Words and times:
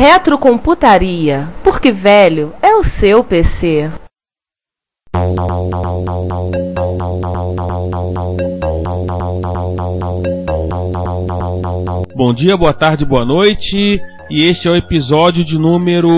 Retrocomputaria, 0.00 1.46
porque 1.62 1.92
velho 1.92 2.54
é 2.62 2.74
o 2.74 2.82
seu 2.82 3.22
PC. 3.22 3.90
Bom 12.16 12.32
dia, 12.32 12.56
boa 12.56 12.72
tarde, 12.72 13.04
boa 13.04 13.26
noite. 13.26 14.00
E 14.30 14.44
este 14.44 14.68
é 14.68 14.70
o 14.70 14.76
episódio 14.76 15.44
de 15.44 15.58
número. 15.58 16.08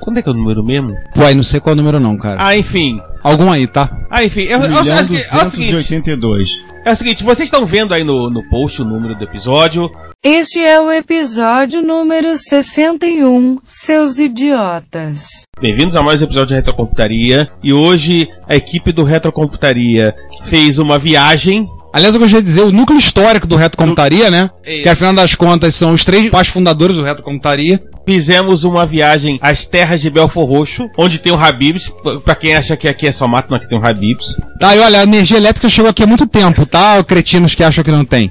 Quando 0.00 0.18
é 0.18 0.22
que 0.22 0.28
é 0.28 0.32
o 0.32 0.34
número 0.34 0.64
mesmo? 0.64 0.96
Uai, 1.16 1.32
não 1.32 1.44
sei 1.44 1.60
qual 1.60 1.74
é 1.74 1.74
o 1.74 1.76
número 1.76 2.00
não, 2.00 2.16
cara. 2.16 2.44
Ah, 2.44 2.56
enfim. 2.56 3.00
Algum 3.22 3.52
aí, 3.52 3.66
tá? 3.68 3.88
Ah, 4.10 4.24
enfim. 4.24 4.42
É, 4.42 4.50
é, 4.50 4.52
é, 4.52 4.58
o- 4.58 4.62
é 4.64 4.80
o 4.80 4.84
segui- 4.84 5.14
o 5.20 5.44
seguinte. 5.44 5.70
282. 5.72 6.66
É 6.84 6.90
o 6.90 6.96
seguinte, 6.96 7.22
vocês 7.22 7.46
estão 7.46 7.64
vendo 7.64 7.94
aí 7.94 8.02
no, 8.02 8.28
no 8.28 8.42
post 8.48 8.82
o 8.82 8.84
número 8.84 9.14
do 9.14 9.22
episódio. 9.22 9.88
Este 10.22 10.60
é 10.60 10.80
o 10.80 10.90
episódio 10.90 11.80
número 11.82 12.36
61, 12.36 13.58
seus 13.62 14.18
idiotas. 14.18 15.42
Bem-vindos 15.60 15.94
a 15.96 16.02
mais 16.02 16.20
um 16.20 16.24
episódio 16.24 16.48
de 16.48 16.54
Retrocomputaria. 16.54 17.48
E 17.62 17.72
hoje 17.72 18.28
a 18.48 18.56
equipe 18.56 18.90
do 18.90 19.04
Retrocomputaria 19.04 20.14
fez 20.44 20.78
uma 20.80 20.98
viagem. 20.98 21.68
Aliás, 21.92 22.14
eu 22.14 22.20
gostaria 22.20 22.42
de 22.42 22.48
dizer 22.48 22.62
o 22.62 22.72
núcleo 22.72 22.98
histórico 22.98 23.46
do 23.46 23.54
Reto 23.54 23.76
Computaria, 23.76 24.30
né? 24.30 24.48
Isso. 24.66 24.82
Que 24.82 24.88
afinal 24.88 25.12
das 25.12 25.34
contas 25.34 25.74
são 25.74 25.92
os 25.92 26.04
três 26.04 26.30
pais 26.30 26.48
fundadores 26.48 26.96
do 26.96 27.02
Reto 27.02 27.22
Computaria. 27.22 27.82
Fizemos 28.06 28.64
uma 28.64 28.86
viagem 28.86 29.38
às 29.42 29.66
terras 29.66 30.00
de 30.00 30.08
Belfor 30.08 30.48
Roxo, 30.48 30.88
onde 30.96 31.18
tem 31.18 31.32
o 31.32 31.36
Habibs. 31.36 31.92
Pra 32.24 32.34
quem 32.34 32.54
acha 32.54 32.76
que 32.76 32.88
aqui 32.88 33.06
é 33.06 33.12
só 33.12 33.28
mato, 33.28 33.50
não 33.50 33.56
aqui 33.56 33.68
tem 33.68 33.78
o 33.78 33.86
Habibs. 33.86 34.36
Tá, 34.58 34.74
e 34.74 34.80
olha, 34.80 35.00
a 35.00 35.02
energia 35.02 35.36
elétrica 35.36 35.68
chegou 35.68 35.90
aqui 35.90 36.02
há 36.02 36.06
muito 36.06 36.26
tempo, 36.26 36.64
tá? 36.64 37.02
Cretinos 37.04 37.54
que 37.54 37.62
acham 37.62 37.84
que 37.84 37.90
não 37.90 38.04
tem. 38.04 38.30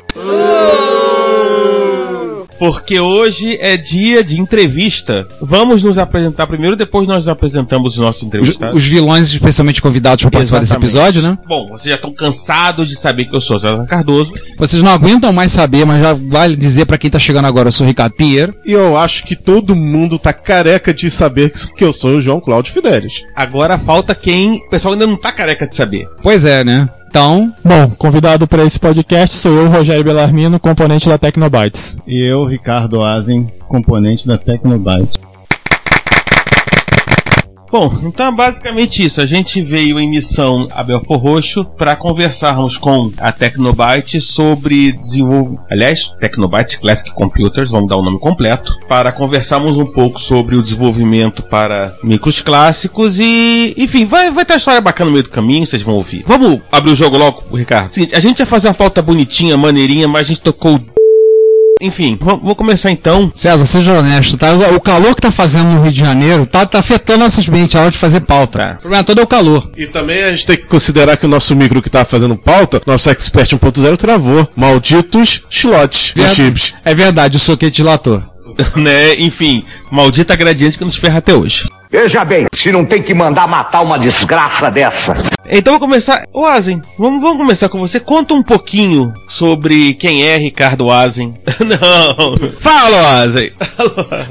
Porque 2.62 3.00
hoje 3.00 3.58
é 3.60 3.76
dia 3.76 4.24
de 4.24 4.40
entrevista. 4.40 5.28
Vamos 5.42 5.82
nos 5.82 5.98
apresentar 5.98 6.46
primeiro, 6.46 6.76
depois 6.76 7.08
nós 7.08 7.28
apresentamos 7.28 7.94
os 7.94 8.00
nossos 8.00 8.22
Os, 8.22 8.28
entrevistados. 8.28 8.78
os 8.78 8.86
vilões 8.86 9.30
especialmente 9.30 9.82
convidados 9.82 10.22
para 10.22 10.30
participar 10.30 10.60
desse 10.60 10.76
episódio, 10.76 11.24
né? 11.24 11.40
Bom, 11.48 11.70
vocês 11.70 11.90
já 11.90 11.96
estão 11.96 12.14
cansados 12.14 12.88
de 12.88 12.96
saber 12.96 13.26
que 13.26 13.36
eu 13.36 13.42
sou 13.42 13.60
César 13.60 13.88
Cardoso. 13.88 14.36
Vocês 14.60 14.84
não 14.84 14.92
aguentam 14.92 15.34
mais 15.34 15.52
saber, 15.52 15.88
mas 15.88 16.04
já 16.04 16.14
vale 16.14 16.56
dizer 16.56 16.86
pra 16.86 17.00
quem 17.00 17.10
tá 17.10 17.18
chegando 17.18 17.46
agora, 17.46 17.70
eu 17.70 17.72
sou 17.72 17.84
o 17.84 17.88
Ricardo 17.88 18.14
Pinheiro. 18.14 18.54
E 18.64 18.74
eu 18.74 18.96
acho 18.96 19.24
que 19.24 19.36
todo 19.36 19.76
mundo 19.76 20.20
tá 20.20 20.32
careca 20.32 20.94
de 20.94 21.10
saber 21.10 21.52
que 21.76 21.84
eu 21.84 21.92
sou 21.92 22.18
o 22.18 22.22
João 22.22 22.40
Cláudio 22.40 22.74
Fidelis. 22.74 23.24
Agora 23.36 23.76
falta 23.80 24.14
quem. 24.14 24.58
O 24.58 24.70
pessoal 24.70 24.94
ainda 24.94 25.08
não 25.08 25.18
tá 25.18 25.32
careca 25.32 25.66
de 25.66 25.76
saber. 25.76 26.08
Pois 26.22 26.46
é, 26.46 26.64
né? 26.64 26.88
Então, 27.12 27.54
Bom, 27.62 27.90
convidado 27.98 28.48
para 28.48 28.64
esse 28.64 28.80
podcast 28.80 29.38
sou 29.38 29.52
eu, 29.52 29.70
Rogério 29.70 30.02
Belarmino, 30.02 30.58
componente 30.58 31.10
da 31.10 31.18
Tecnobytes. 31.18 31.98
E 32.08 32.18
eu, 32.24 32.46
Ricardo 32.46 33.04
Azen, 33.04 33.48
componente 33.68 34.26
da 34.26 34.38
Tecnobyte. 34.38 35.20
Bom, 37.72 37.90
então 38.04 38.28
é 38.28 38.32
basicamente 38.32 39.04
isso. 39.04 39.22
A 39.22 39.26
gente 39.26 39.62
veio 39.62 39.98
em 39.98 40.10
missão 40.10 40.68
a 40.72 40.84
Belfor 40.84 41.18
Roxo 41.18 41.64
para 41.64 41.96
conversarmos 41.96 42.78
com 42.78 43.12
a 43.18 43.32
Tecnobyte 43.32 44.20
sobre 44.20 44.92
desenvolvimento. 44.92 45.64
Aliás, 45.72 46.14
Tecnobyte 46.20 46.80
Classic 46.80 47.12
Computers, 47.12 47.72
vamos 47.72 47.88
dar 47.88 47.96
o 47.96 48.04
nome 48.04 48.20
completo. 48.20 48.78
Para 48.90 49.14
conversarmos 49.14 49.78
um 49.78 49.86
pouco 49.86 50.20
sobre 50.20 50.58
o 50.58 50.62
desenvolvimento 50.62 51.44
para 51.44 51.96
micros 52.04 52.42
clássicos 52.42 53.20
e. 53.20 53.74
Enfim, 53.78 54.06
vai, 54.06 54.30
vai 54.32 54.44
ter 54.44 54.54
uma 54.54 54.58
história 54.58 54.82
bacana 54.82 55.10
no 55.10 55.14
meio 55.14 55.24
do 55.24 55.30
caminho, 55.30 55.66
vocês 55.66 55.82
vão 55.82 55.96
ouvir. 55.96 56.24
Vamos 56.28 56.60
abrir 56.70 56.92
o 56.92 56.96
jogo 56.96 57.18
logo, 57.18 57.56
Ricardo? 57.56 57.94
Seguinte, 57.94 58.14
a 58.14 58.20
gente 58.20 58.40
ia 58.40 58.46
fazer 58.46 58.68
uma 58.68 58.74
pauta 58.74 59.02
bonitinha, 59.02 59.56
maneirinha, 59.56 60.10
mas 60.10 60.22
a 60.22 60.28
gente 60.28 60.42
tocou. 60.42 60.78
Enfim, 61.82 62.18
vamos 62.22 62.56
começar 62.56 62.92
então. 62.92 63.32
César, 63.36 63.66
seja 63.66 63.94
honesto, 63.94 64.38
tá? 64.38 64.52
O 64.76 64.80
calor 64.80 65.16
que 65.16 65.22
tá 65.22 65.32
fazendo 65.32 65.66
no 65.66 65.82
Rio 65.84 65.92
de 65.92 66.00
Janeiro 66.00 66.46
tá, 66.46 66.66
tá 66.66 66.80
afetando 66.80 67.20
nossas 67.20 67.48
mentes 67.48 67.76
a 67.76 67.82
hora 67.82 67.92
de 67.92 67.98
fazer 67.98 68.22
pauta. 68.22 68.60
Tá. 68.60 68.74
O 68.78 68.82
problema 68.82 69.04
todo 69.04 69.20
é 69.20 69.24
o 69.24 69.28
calor. 69.28 69.70
E 69.78 69.88
também 69.88 70.24
a 70.24 70.32
gente 70.32 70.46
tem 70.46 70.58
que 70.58 70.66
considerar 70.66 71.18
que 71.18 71.26
o 71.26 71.30
nosso 71.30 71.56
micro 71.56 71.82
que 71.82 71.90
tá 71.90 72.04
fazendo 72.06 72.36
pauta, 72.38 72.82
nosso 72.86 73.10
Expert 73.10 73.50
1.0 73.52 73.98
travou. 73.98 74.48
Malditos 74.56 75.44
slots, 75.50 76.14
Ver- 76.16 76.30
chips. 76.30 76.74
É 76.86 76.94
verdade, 76.94 77.38
o 77.38 77.40
soquete 77.40 77.78
dilator. 77.78 78.24
né? 78.76 79.16
Enfim, 79.20 79.64
maldita 79.90 80.36
gradiente 80.36 80.78
que 80.78 80.86
nos 80.86 80.96
ferra 80.96 81.20
até 81.20 81.34
hoje. 81.34 81.68
Veja 81.90 82.24
bem, 82.24 82.48
se 82.62 82.72
não 82.72 82.86
tem 82.86 83.02
que 83.02 83.14
mandar 83.14 83.48
matar 83.48 83.82
uma 83.82 83.98
desgraça 83.98 84.70
dessa. 84.70 85.14
Então 85.50 85.74
vou 85.74 85.80
começar. 85.80 86.24
Ô 86.32 86.46
Azen, 86.46 86.82
vamos, 86.98 87.22
vamos 87.22 87.38
começar 87.38 87.68
com 87.68 87.80
você. 87.80 88.00
Conta 88.00 88.34
um 88.34 88.44
pouquinho 88.44 89.14
sobre 89.28 89.96
quem 89.96 90.24
é 90.24 90.38
Ricardo 90.38 90.90
Azen. 90.92 91.34
Não. 91.60 92.52
Fala, 92.60 93.22
Azen. 93.24 93.52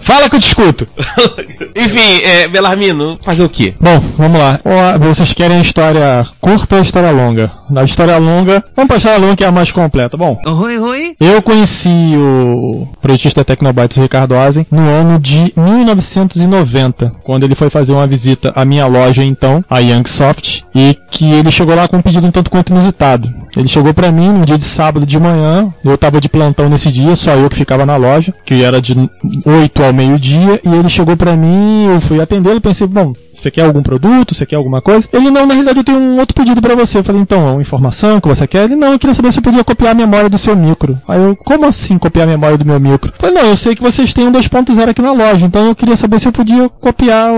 Fala 0.00 0.30
que 0.30 0.36
eu 0.36 0.40
te 0.40 0.46
escuto. 0.46 0.86
Enfim, 1.76 2.22
é, 2.24 2.48
Belarmino, 2.48 3.18
fazer 3.22 3.42
o 3.42 3.48
quê? 3.48 3.74
Bom, 3.80 3.98
vamos 4.16 4.38
lá. 4.38 4.60
Vocês 4.98 5.32
querem 5.32 5.58
a 5.58 5.60
história 5.60 6.24
curta 6.40 6.76
ou 6.76 6.78
a 6.78 6.82
história 6.82 7.10
longa? 7.10 7.50
Na 7.68 7.84
história 7.84 8.16
longa, 8.16 8.64
vamos 8.74 8.88
pra 8.88 8.96
história 8.96 9.18
longa 9.18 9.36
que 9.36 9.44
é 9.44 9.46
a 9.46 9.52
mais 9.52 9.70
completa. 9.70 10.16
Bom, 10.16 10.38
Oi, 10.46 10.78
oi. 10.78 11.14
eu 11.20 11.42
conheci 11.42 12.14
o 12.16 12.88
projetista 13.00 13.44
Tecnobytes, 13.44 13.96
o 13.96 14.02
Ricardo 14.02 14.36
Azen, 14.36 14.66
no 14.70 14.88
ano 14.88 15.18
de 15.18 15.52
1990, 15.56 17.12
quando 17.22 17.44
ele 17.44 17.54
foi 17.54 17.70
fazer 17.70 17.92
uma 17.92 18.06
visita 18.06 18.19
à 18.54 18.64
minha 18.64 18.86
loja 18.86 19.24
então, 19.24 19.64
a 19.68 19.78
Youngsoft, 19.78 20.64
e 20.74 20.96
que 21.10 21.30
ele 21.32 21.50
chegou 21.50 21.74
lá 21.74 21.88
com 21.88 21.96
um 21.96 22.02
pedido 22.02 22.26
um 22.26 22.30
tanto 22.30 22.50
quanto 22.50 22.70
inusitado. 22.70 23.28
Ele 23.56 23.68
chegou 23.68 23.92
pra 23.92 24.12
mim 24.12 24.28
num 24.28 24.44
dia 24.44 24.56
de 24.56 24.64
sábado 24.64 25.04
de 25.04 25.18
manhã, 25.18 25.72
eu 25.84 25.98
tava 25.98 26.20
de 26.20 26.28
plantão 26.28 26.68
nesse 26.68 26.90
dia, 26.90 27.16
só 27.16 27.32
eu 27.34 27.48
que 27.48 27.56
ficava 27.56 27.84
na 27.84 27.96
loja, 27.96 28.32
que 28.44 28.62
era 28.62 28.80
de 28.80 28.94
8 29.44 29.82
ao 29.82 29.92
meio-dia, 29.92 30.60
e 30.64 30.68
ele 30.68 30.88
chegou 30.88 31.16
pra 31.16 31.36
mim, 31.36 31.86
eu 31.86 32.00
fui 32.00 32.20
atendê-lo, 32.20 32.60
pensei, 32.60 32.86
bom, 32.86 33.12
você 33.32 33.50
quer 33.50 33.62
algum 33.62 33.82
produto, 33.82 34.34
você 34.34 34.44
quer 34.44 34.56
alguma 34.56 34.80
coisa? 34.80 35.08
Ele, 35.12 35.30
não, 35.30 35.46
na 35.46 35.54
realidade 35.54 35.78
eu 35.78 35.84
tenho 35.84 35.98
um 35.98 36.18
outro 36.18 36.34
pedido 36.34 36.60
pra 36.60 36.74
você. 36.74 36.98
Eu 36.98 37.04
falei, 37.04 37.22
então, 37.22 37.48
é 37.48 37.52
uma 37.52 37.60
informação 37.60 38.20
que 38.20 38.28
você 38.28 38.46
quer? 38.46 38.64
Ele, 38.64 38.76
não, 38.76 38.92
eu 38.92 38.98
queria 38.98 39.14
saber 39.14 39.32
se 39.32 39.38
eu 39.38 39.42
podia 39.42 39.64
copiar 39.64 39.92
a 39.92 39.94
memória 39.94 40.28
do 40.28 40.38
seu 40.38 40.56
micro. 40.56 41.00
Aí 41.08 41.20
eu, 41.20 41.36
como 41.36 41.66
assim 41.66 41.98
copiar 41.98 42.26
a 42.26 42.30
memória 42.30 42.58
do 42.58 42.64
meu 42.64 42.78
micro? 42.78 43.10
Eu 43.10 43.14
falei, 43.18 43.34
não, 43.34 43.50
eu 43.50 43.56
sei 43.56 43.74
que 43.74 43.82
vocês 43.82 44.12
têm 44.12 44.26
um 44.26 44.32
2.0 44.32 44.88
aqui 44.88 45.02
na 45.02 45.12
loja, 45.12 45.46
então 45.46 45.66
eu 45.66 45.74
queria 45.74 45.96
saber 45.96 46.20
se 46.20 46.28
eu 46.28 46.32
podia 46.32 46.68
copiar 46.68 47.30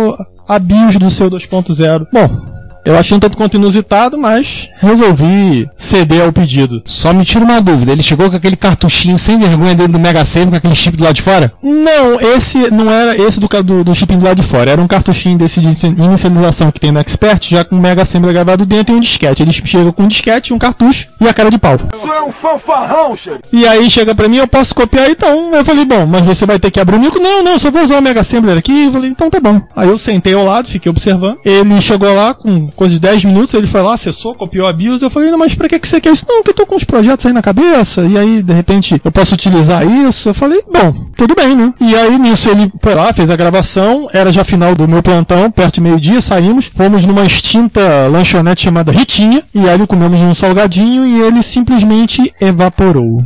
a 0.48 0.58
BIOS 0.58 0.96
do 0.96 1.10
seu 1.10 1.30
2.0. 1.30 2.06
Bom, 2.12 2.51
eu 2.84 2.99
achei 2.99 3.17
um 3.17 3.20
tanto 3.20 3.37
quanto 3.37 3.56
inusitado, 3.56 4.19
mas 4.19 4.69
resolvi 4.81 5.69
ceder 5.79 6.23
ao 6.23 6.32
pedido. 6.32 6.82
Só 6.84 7.12
me 7.12 7.25
tira 7.25 7.44
uma 7.44 7.61
dúvida, 7.61 7.93
ele 7.93 8.02
chegou 8.02 8.29
com 8.29 8.37
aquele 8.37 8.56
cartuchinho 8.56 9.19
sem 9.19 9.38
vergonha 9.38 9.75
dentro 9.75 9.93
do 9.93 9.99
Mega 9.99 10.25
Sena 10.25 10.50
com 10.50 10.56
aquele 10.56 10.75
chip 10.75 10.96
do 10.96 11.05
lado 11.05 11.14
de 11.14 11.23
fora? 11.23 11.52
Não, 11.62 12.20
esse 12.34 12.70
não 12.70 12.90
era 12.90 13.17
esse 13.17 13.38
do, 13.38 13.49
do, 13.62 13.84
do 13.84 13.94
chipinho 13.94 14.20
do 14.20 14.25
lado 14.25 14.37
de 14.37 14.46
fora. 14.46 14.70
Era 14.70 14.81
um 14.81 14.87
cartuchinho 14.87 15.38
desse 15.38 15.61
de 15.61 15.87
inicialização 15.87 16.70
que 16.73 16.81
tem 16.81 16.90
no 16.90 16.99
Expert, 16.99 17.49
já 17.49 17.64
com 17.64 17.76
um 17.76 17.81
Mega 17.81 18.02
Assembly 18.02 18.32
gravado 18.32 18.67
dentro 18.67 18.94
e 18.94 18.99
um 18.99 19.00
disquete. 19.00 19.43
Ele 19.43 19.52
chega 19.52 19.93
com 19.93 20.02
um 20.02 20.08
disquete, 20.08 20.52
um 20.52 20.58
cartucho 20.58 21.08
e 21.20 21.28
a 21.28 21.35
cara 21.35 21.50
de 21.50 21.58
pau. 21.58 21.76
Isso 21.94 22.12
é 22.12 22.23
um 22.23 22.32
fanfarrão, 22.32 23.14
chefe. 23.14 23.40
E 23.52 23.67
aí 23.67 23.88
chega 23.90 24.14
pra 24.14 24.28
mim, 24.28 24.38
eu 24.38 24.49
posso 24.49 24.75
copiar 24.75 25.08
então. 25.08 25.55
Eu 25.55 25.64
falei, 25.64 25.85
bom, 25.85 26.06
mas 26.06 26.25
você 26.25 26.44
vai 26.46 26.58
ter 26.58 26.70
que 26.70 26.81
abrir 26.81 26.96
o 26.96 27.00
micro? 27.00 27.20
Não, 27.20 27.43
não, 27.43 27.58
só 27.58 27.70
vou 27.70 27.82
usar 27.82 27.99
o 27.99 28.02
Mega 28.02 28.20
Assembler 28.20 28.58
aqui. 28.58 28.87
Eu 28.87 28.90
falei, 28.90 29.11
então 29.11 29.31
tá 29.31 29.40
bom. 29.40 29.61
Aí 29.76 29.88
eu 29.88 29.99
sentei 29.99 30.35
ao 30.35 30.44
lado, 30.44 30.69
fiquei 30.69 30.90
observando. 30.90 31.38
Ele 31.44 31.81
chegou 31.81 32.12
lá 32.14 32.35
com 32.35 32.71
coisa 32.72 32.94
de 32.94 33.00
10 33.00 33.24
minutos, 33.24 33.54
ele 33.54 33.66
foi 33.66 33.82
lá, 33.82 33.94
acessou, 33.94 34.34
copiou 34.34 34.66
a 34.66 34.72
BIOS. 34.72 35.02
Eu 35.02 35.10
falei, 35.10 35.30
não, 35.30 35.38
mas 35.38 35.54
pra 35.54 35.69
que, 35.69 35.78
que 35.78 35.88
você 35.88 36.00
quer 36.00 36.12
isso? 36.12 36.26
Não, 36.28 36.42
que 36.42 36.50
eu 36.50 36.54
tô 36.54 36.66
com 36.66 36.76
uns 36.76 36.84
projetos 36.84 37.26
aí 37.26 37.32
na 37.32 37.42
cabeça, 37.42 38.02
e 38.02 38.19
aí, 38.19 38.42
de 38.42 38.52
repente, 38.52 39.00
eu 39.04 39.12
posso 39.12 39.34
utilizar 39.34 39.86
isso. 39.86 40.28
Eu 40.28 40.34
falei, 40.34 40.60
bom, 40.72 40.92
tudo 41.16 41.34
bem, 41.34 41.54
né? 41.54 41.72
E 41.80 41.94
aí, 41.94 42.19
nisso, 42.19 42.50
ele 42.50 42.70
foi 42.80 42.94
lá, 42.94 43.12
fez 43.12 43.30
a 43.30 43.36
gravação, 43.36 44.08
era 44.12 44.32
já 44.32 44.44
final 44.44 44.74
do 44.74 44.88
meu 44.88 45.02
plantão, 45.02 45.50
perto 45.50 45.74
de 45.74 45.80
meio-dia, 45.80 46.20
saímos, 46.20 46.66
fomos 46.66 47.04
numa 47.04 47.22
extinta 47.22 48.08
lanchonete 48.10 48.62
chamada 48.62 48.92
Ritinha, 48.92 49.42
e 49.54 49.68
aí 49.68 49.86
comemos 49.86 50.20
um 50.20 50.34
salgadinho 50.34 51.06
e 51.06 51.20
ele 51.20 51.42
simplesmente 51.42 52.32
evaporou. 52.40 53.25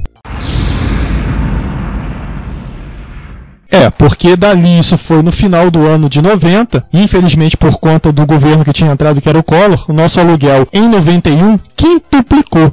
É, 3.71 3.91
porque 3.91 4.37
dali 4.37 4.79
isso 4.79 4.97
foi 4.97 5.23
no 5.23 5.33
final 5.33 5.71
do 5.71 5.87
ano 5.87 6.09
de 6.09 6.23
90, 6.23 6.87
e 6.93 7.03
infelizmente 7.03 7.57
por 7.57 7.79
conta 7.79 8.13
do 8.13 8.25
governo 8.25 8.65
que 8.65 8.73
tinha 8.73 8.93
entrado, 8.93 9.21
que 9.21 9.29
era 9.29 9.39
o 9.39 9.43
Collor, 9.43 9.85
o 9.89 9.93
nosso 9.93 10.21
aluguel 10.21 10.67
em 10.73 10.89
91 10.89 11.59
quintuplicou. 11.75 12.73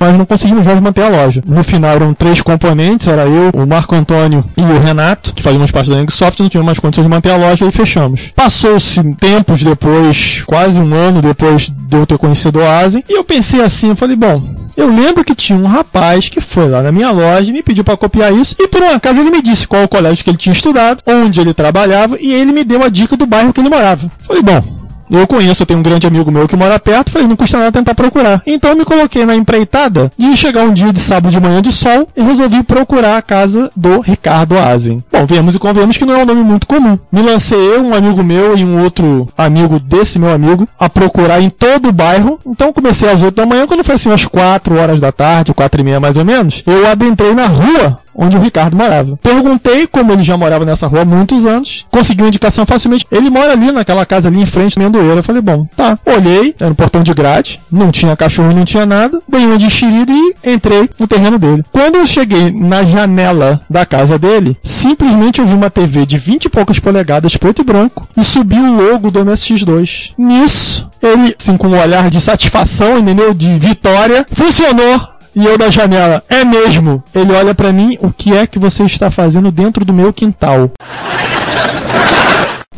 Nós 0.00 0.16
não 0.16 0.26
conseguimos 0.26 0.66
mais 0.66 0.80
manter 0.80 1.02
a 1.02 1.08
loja. 1.08 1.42
No 1.44 1.64
final 1.64 1.96
eram 1.96 2.14
três 2.14 2.40
componentes, 2.40 3.08
era 3.08 3.26
eu, 3.26 3.50
o 3.54 3.66
Marco 3.66 3.94
Antônio 3.94 4.44
e 4.56 4.62
o 4.62 4.78
Renato, 4.78 5.34
que 5.34 5.42
fazíamos 5.42 5.70
parte 5.70 5.90
da 5.90 5.96
Nexoft, 5.96 6.40
não 6.40 6.48
tínhamos 6.48 6.66
mais 6.66 6.78
condições 6.78 7.04
de 7.04 7.10
manter 7.10 7.30
a 7.30 7.36
loja 7.36 7.66
e 7.66 7.72
fechamos. 7.72 8.32
Passou-se 8.34 9.02
tempos 9.14 9.62
depois, 9.62 10.42
quase 10.46 10.78
um 10.78 10.94
ano 10.94 11.20
depois 11.20 11.68
de 11.70 11.96
eu 11.96 12.06
ter 12.06 12.16
conhecido 12.16 12.58
o 12.58 12.62
Oasis, 12.62 13.02
e 13.08 13.18
eu 13.18 13.24
pensei 13.24 13.60
assim, 13.62 13.88
eu 13.88 13.96
falei, 13.96 14.14
bom, 14.14 14.40
eu 14.78 14.86
lembro 14.86 15.24
que 15.24 15.34
tinha 15.34 15.58
um 15.58 15.66
rapaz 15.66 16.28
que 16.28 16.40
foi 16.40 16.68
lá 16.68 16.80
na 16.80 16.92
minha 16.92 17.10
loja, 17.10 17.52
me 17.52 17.64
pediu 17.64 17.82
para 17.82 17.96
copiar 17.96 18.32
isso, 18.32 18.54
e 18.60 18.68
por 18.68 18.80
um 18.80 18.90
acaso 18.90 19.18
ele 19.18 19.28
me 19.28 19.42
disse 19.42 19.66
qual 19.66 19.82
o 19.82 19.88
colégio 19.88 20.22
que 20.22 20.30
ele 20.30 20.36
tinha 20.36 20.52
estudado, 20.52 21.02
onde 21.04 21.40
ele 21.40 21.52
trabalhava, 21.52 22.16
e 22.20 22.32
ele 22.32 22.52
me 22.52 22.62
deu 22.62 22.84
a 22.84 22.88
dica 22.88 23.16
do 23.16 23.26
bairro 23.26 23.52
que 23.52 23.60
ele 23.60 23.68
morava. 23.68 24.08
Falei, 24.20 24.40
bom, 24.40 24.62
eu 25.10 25.26
conheço, 25.26 25.62
eu 25.62 25.66
tenho 25.66 25.80
um 25.80 25.82
grande 25.82 26.06
amigo 26.06 26.30
meu 26.30 26.46
que 26.46 26.56
mora 26.56 26.78
perto, 26.78 27.10
falei, 27.10 27.28
não 27.28 27.36
custa 27.36 27.58
nada 27.58 27.72
tentar 27.72 27.94
procurar. 27.94 28.42
Então 28.46 28.70
eu 28.70 28.76
me 28.76 28.84
coloquei 28.84 29.24
na 29.24 29.36
empreitada 29.36 30.10
de 30.16 30.36
chegar 30.36 30.64
um 30.64 30.72
dia 30.72 30.92
de 30.92 31.00
sábado 31.00 31.30
de 31.30 31.40
manhã 31.40 31.62
de 31.62 31.72
sol 31.72 32.08
e 32.16 32.22
resolvi 32.22 32.62
procurar 32.62 33.16
a 33.16 33.22
casa 33.22 33.70
do 33.74 34.00
Ricardo 34.00 34.58
Azen. 34.58 35.02
Bom, 35.10 35.26
vemos 35.26 35.54
e 35.54 35.58
convenhamos 35.58 35.96
que 35.96 36.04
não 36.04 36.14
é 36.14 36.22
um 36.22 36.26
nome 36.26 36.42
muito 36.42 36.66
comum. 36.66 36.98
Me 37.10 37.22
lancei 37.22 37.58
eu, 37.58 37.82
um 37.82 37.94
amigo 37.94 38.22
meu 38.22 38.56
e 38.56 38.64
um 38.64 38.82
outro 38.82 39.28
amigo 39.36 39.78
desse 39.78 40.18
meu 40.18 40.32
amigo 40.32 40.68
a 40.78 40.88
procurar 40.88 41.40
em 41.40 41.50
todo 41.50 41.88
o 41.88 41.92
bairro. 41.92 42.38
Então 42.46 42.72
comecei 42.72 43.08
às 43.08 43.22
8 43.22 43.34
da 43.34 43.46
manhã, 43.46 43.66
quando 43.66 43.84
foi 43.84 43.94
assim 43.94 44.08
umas 44.08 44.24
4 44.24 44.76
horas 44.76 45.00
da 45.00 45.12
tarde, 45.12 45.54
4 45.54 45.80
e 45.80 45.84
meia 45.84 46.00
mais 46.00 46.16
ou 46.16 46.24
menos, 46.24 46.62
eu 46.66 46.86
adentrei 46.86 47.34
na 47.34 47.46
rua 47.46 47.98
onde 48.18 48.36
o 48.36 48.40
Ricardo 48.40 48.76
morava. 48.76 49.16
Perguntei 49.22 49.86
como 49.86 50.12
ele 50.12 50.24
já 50.24 50.36
morava 50.36 50.64
nessa 50.64 50.88
rua 50.88 51.02
há 51.02 51.04
muitos 51.04 51.46
anos, 51.46 51.86
consegui 51.90 52.22
uma 52.22 52.28
indicação 52.28 52.66
facilmente. 52.66 53.06
Ele 53.12 53.30
mora 53.30 53.52
ali 53.52 53.70
naquela 53.70 54.04
casa 54.04 54.28
ali 54.28 54.40
em 54.40 54.46
frente, 54.46 54.78
Mendoeira. 54.78 55.20
Eu 55.20 55.22
falei, 55.22 55.40
bom, 55.40 55.64
tá. 55.76 55.96
Olhei, 56.04 56.54
era 56.58 56.70
um 56.70 56.74
portão 56.74 57.02
de 57.02 57.14
grade, 57.14 57.60
não 57.70 57.92
tinha 57.92 58.16
cachorro, 58.16 58.52
não 58.52 58.64
tinha 58.64 58.84
nada. 58.84 59.20
Dei 59.28 59.46
uma 59.46 59.56
de 59.56 59.66
enxerida 59.66 60.12
e 60.12 60.34
entrei 60.52 60.90
no 60.98 61.06
terreno 61.06 61.38
dele. 61.38 61.64
Quando 61.70 61.96
eu 61.96 62.06
cheguei 62.06 62.50
na 62.50 62.82
janela 62.82 63.60
da 63.70 63.86
casa 63.86 64.18
dele, 64.18 64.56
simplesmente 64.62 65.40
eu 65.40 65.46
vi 65.46 65.54
uma 65.54 65.70
TV 65.70 66.04
de 66.04 66.18
20 66.18 66.46
e 66.46 66.48
poucas 66.48 66.80
polegadas, 66.80 67.36
preto 67.36 67.62
e 67.62 67.64
branco, 67.64 68.08
e 68.16 68.24
subiu 68.24 68.64
o 68.64 68.90
logo 68.90 69.10
do 69.10 69.24
MSX2. 69.24 70.12
Nisso, 70.18 70.90
ele, 71.00 71.34
assim, 71.38 71.56
com 71.56 71.68
um 71.68 71.80
olhar 71.80 72.10
de 72.10 72.20
satisfação, 72.20 72.98
entendeu? 72.98 73.32
De 73.32 73.58
vitória, 73.58 74.26
funcionou! 74.32 75.17
E 75.38 75.46
eu 75.46 75.56
da 75.56 75.70
janela, 75.70 76.20
é 76.28 76.44
mesmo? 76.44 77.00
Ele 77.14 77.32
olha 77.32 77.54
pra 77.54 77.72
mim, 77.72 77.96
o 78.00 78.10
que 78.10 78.36
é 78.36 78.44
que 78.44 78.58
você 78.58 78.82
está 78.82 79.08
fazendo 79.08 79.52
dentro 79.52 79.84
do 79.84 79.92
meu 79.92 80.12
quintal? 80.12 80.68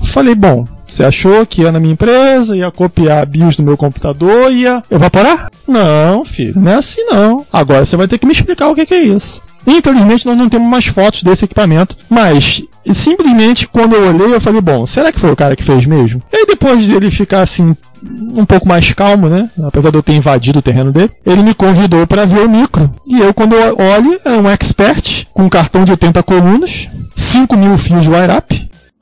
Falei, 0.02 0.34
bom, 0.34 0.66
você 0.86 1.02
achou 1.02 1.46
que 1.46 1.62
ia 1.62 1.72
na 1.72 1.80
minha 1.80 1.94
empresa, 1.94 2.54
ia 2.54 2.70
copiar 2.70 3.22
a 3.22 3.24
BIOS 3.24 3.56
do 3.56 3.62
meu 3.62 3.78
computador, 3.78 4.52
ia 4.52 4.82
evaporar? 4.90 5.48
Não, 5.66 6.22
filho, 6.22 6.60
não 6.60 6.72
é 6.72 6.74
assim 6.74 7.02
não. 7.04 7.46
Agora 7.50 7.82
você 7.82 7.96
vai 7.96 8.06
ter 8.06 8.18
que 8.18 8.26
me 8.26 8.32
explicar 8.32 8.68
o 8.68 8.74
que 8.74 8.92
é 8.92 9.00
isso. 9.04 9.40
Infelizmente 9.66 10.26
nós 10.26 10.36
não 10.36 10.48
temos 10.48 10.68
mais 10.68 10.86
fotos 10.86 11.22
desse 11.22 11.44
equipamento, 11.44 11.96
mas 12.08 12.62
simplesmente 12.92 13.68
quando 13.68 13.94
eu 13.94 14.08
olhei 14.08 14.34
eu 14.34 14.40
falei, 14.40 14.60
bom, 14.60 14.86
será 14.86 15.12
que 15.12 15.20
foi 15.20 15.30
o 15.30 15.36
cara 15.36 15.54
que 15.54 15.62
fez 15.62 15.86
mesmo? 15.86 16.22
E 16.32 16.36
aí 16.36 16.46
depois 16.46 16.86
dele 16.86 17.10
ficar 17.10 17.42
assim 17.42 17.76
um 18.02 18.44
pouco 18.46 18.66
mais 18.66 18.92
calmo, 18.92 19.28
né? 19.28 19.50
Apesar 19.62 19.90
de 19.90 19.98
eu 19.98 20.02
ter 20.02 20.14
invadido 20.14 20.58
o 20.58 20.62
terreno 20.62 20.92
dele, 20.92 21.10
ele 21.24 21.42
me 21.42 21.54
convidou 21.54 22.06
para 22.06 22.24
ver 22.24 22.40
o 22.40 22.48
micro. 22.48 22.90
E 23.06 23.20
eu, 23.20 23.34
quando 23.34 23.54
eu 23.54 23.76
olho, 23.76 24.18
é 24.24 24.30
um 24.30 24.48
expert 24.48 25.26
com 25.34 25.44
um 25.44 25.48
cartão 25.48 25.84
de 25.84 25.90
80 25.90 26.22
colunas, 26.22 26.88
5 27.14 27.56
mil 27.56 27.76
fios 27.76 28.04
de 28.04 28.10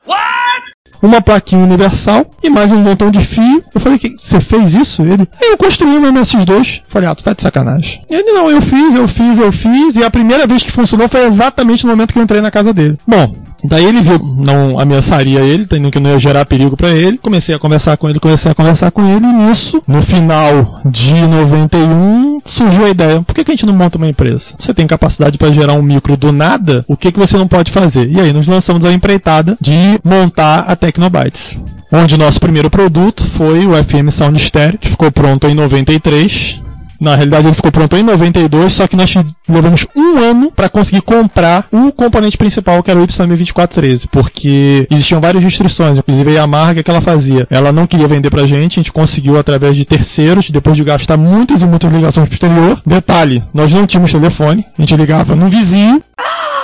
wire-up. 0.09 0.79
Uma 1.01 1.21
plaquinha 1.21 1.63
universal 1.63 2.29
e 2.43 2.49
mais 2.49 2.71
um 2.73 2.77
montão 2.77 3.09
de 3.09 3.23
fio. 3.23 3.63
Eu 3.73 3.79
falei, 3.79 3.97
que 3.97 4.15
você 4.17 4.41
fez 4.41 4.75
isso? 4.75 5.01
Ele, 5.03 5.27
aí 5.41 5.49
eu 5.49 5.57
construí 5.57 5.97
um 5.97 6.01
MS2. 6.11 6.81
Falei, 6.89 7.07
ah, 7.07 7.15
tu 7.15 7.23
tá 7.23 7.33
de 7.33 7.41
sacanagem. 7.41 8.03
Ele, 8.09 8.31
não, 8.33 8.51
eu 8.51 8.61
fiz, 8.61 8.93
eu 8.93 9.07
fiz, 9.07 9.39
eu 9.39 9.51
fiz. 9.51 9.95
E 9.95 10.03
a 10.03 10.09
primeira 10.09 10.45
vez 10.45 10.61
que 10.61 10.71
funcionou 10.71 11.07
foi 11.07 11.25
exatamente 11.25 11.85
no 11.85 11.91
momento 11.91 12.11
que 12.11 12.19
eu 12.19 12.23
entrei 12.23 12.41
na 12.41 12.51
casa 12.51 12.73
dele. 12.73 12.97
Bom, 13.07 13.33
Daí 13.63 13.85
ele 13.85 14.01
viu, 14.01 14.19
não 14.37 14.79
ameaçaria 14.79 15.41
ele, 15.41 15.63
entendendo 15.63 15.91
que 15.91 15.99
não 15.99 16.11
ia 16.11 16.19
gerar 16.19 16.45
perigo 16.45 16.77
para 16.77 16.89
ele. 16.89 17.17
Comecei 17.17 17.53
a 17.53 17.59
conversar 17.59 17.97
com 17.97 18.09
ele, 18.09 18.19
comecei 18.19 18.51
a 18.51 18.55
conversar 18.55 18.91
com 18.91 19.05
ele, 19.05 19.25
e 19.25 19.33
nisso, 19.33 19.81
no 19.87 20.01
final 20.01 20.81
de 20.85 21.13
91, 21.13 22.41
surgiu 22.45 22.85
a 22.85 22.89
ideia: 22.89 23.21
por 23.21 23.33
que, 23.33 23.43
que 23.43 23.51
a 23.51 23.53
gente 23.53 23.65
não 23.65 23.73
monta 23.73 23.97
uma 23.97 24.07
empresa? 24.07 24.55
Você 24.57 24.73
tem 24.73 24.87
capacidade 24.87 25.37
para 25.37 25.51
gerar 25.51 25.73
um 25.73 25.81
micro 25.81 26.15
do 26.15 26.31
nada, 26.31 26.85
o 26.87 26.95
que, 26.95 27.11
que 27.11 27.19
você 27.19 27.37
não 27.37 27.47
pode 27.47 27.71
fazer? 27.71 28.09
E 28.09 28.19
aí 28.19 28.33
nos 28.33 28.47
lançamos 28.47 28.85
a 28.85 28.93
empreitada 28.93 29.57
de 29.59 29.99
montar 30.03 30.61
a 30.61 30.75
Tecnobytes. 30.75 31.57
Onde 31.91 32.17
nosso 32.17 32.39
primeiro 32.39 32.69
produto 32.69 33.23
foi 33.23 33.65
o 33.65 33.71
FM 33.83 34.11
Sound 34.11 34.39
Stereo, 34.39 34.77
que 34.77 34.89
ficou 34.89 35.11
pronto 35.11 35.47
em 35.47 35.55
93. 35.55 36.61
Na 36.99 37.15
realidade, 37.15 37.47
ele 37.47 37.53
ficou 37.53 37.71
pronto 37.71 37.95
em 37.95 38.03
92, 38.03 38.73
só 38.73 38.87
que 38.87 38.95
nós 38.95 39.13
levamos 39.47 39.87
um 39.95 40.17
ano 40.17 40.51
para 40.51 40.67
conseguir 40.67 41.01
comprar 41.01 41.65
o 41.71 41.91
componente 41.91 42.37
principal, 42.37 42.83
que 42.83 42.91
era 42.91 42.99
o 42.99 43.07
YM2413, 43.07 44.07
porque 44.11 44.87
existiam 44.91 45.21
várias 45.21 45.43
restrições, 45.43 45.97
inclusive 45.97 46.37
a 46.37 46.47
é 46.75 46.83
que 46.83 46.91
ela 46.91 47.01
fazia? 47.01 47.47
Ela 47.49 47.71
não 47.71 47.87
queria 47.87 48.07
vender 48.07 48.29
pra 48.29 48.45
gente, 48.45 48.79
a 48.79 48.83
gente 48.83 48.91
conseguiu 48.91 49.37
através 49.37 49.75
de 49.75 49.85
terceiros, 49.85 50.49
depois 50.49 50.75
de 50.75 50.83
gastar 50.83 51.17
muitas 51.17 51.61
e 51.61 51.65
muitas 51.65 51.91
ligações 51.91 52.27
pro 52.27 52.33
exterior. 52.33 52.81
Detalhe, 52.85 53.43
nós 53.53 53.71
não 53.71 53.87
tínhamos 53.87 54.11
telefone, 54.11 54.65
a 54.77 54.81
gente 54.81 54.95
ligava 54.95 55.35
no 55.35 55.47
vizinho. 55.47 56.01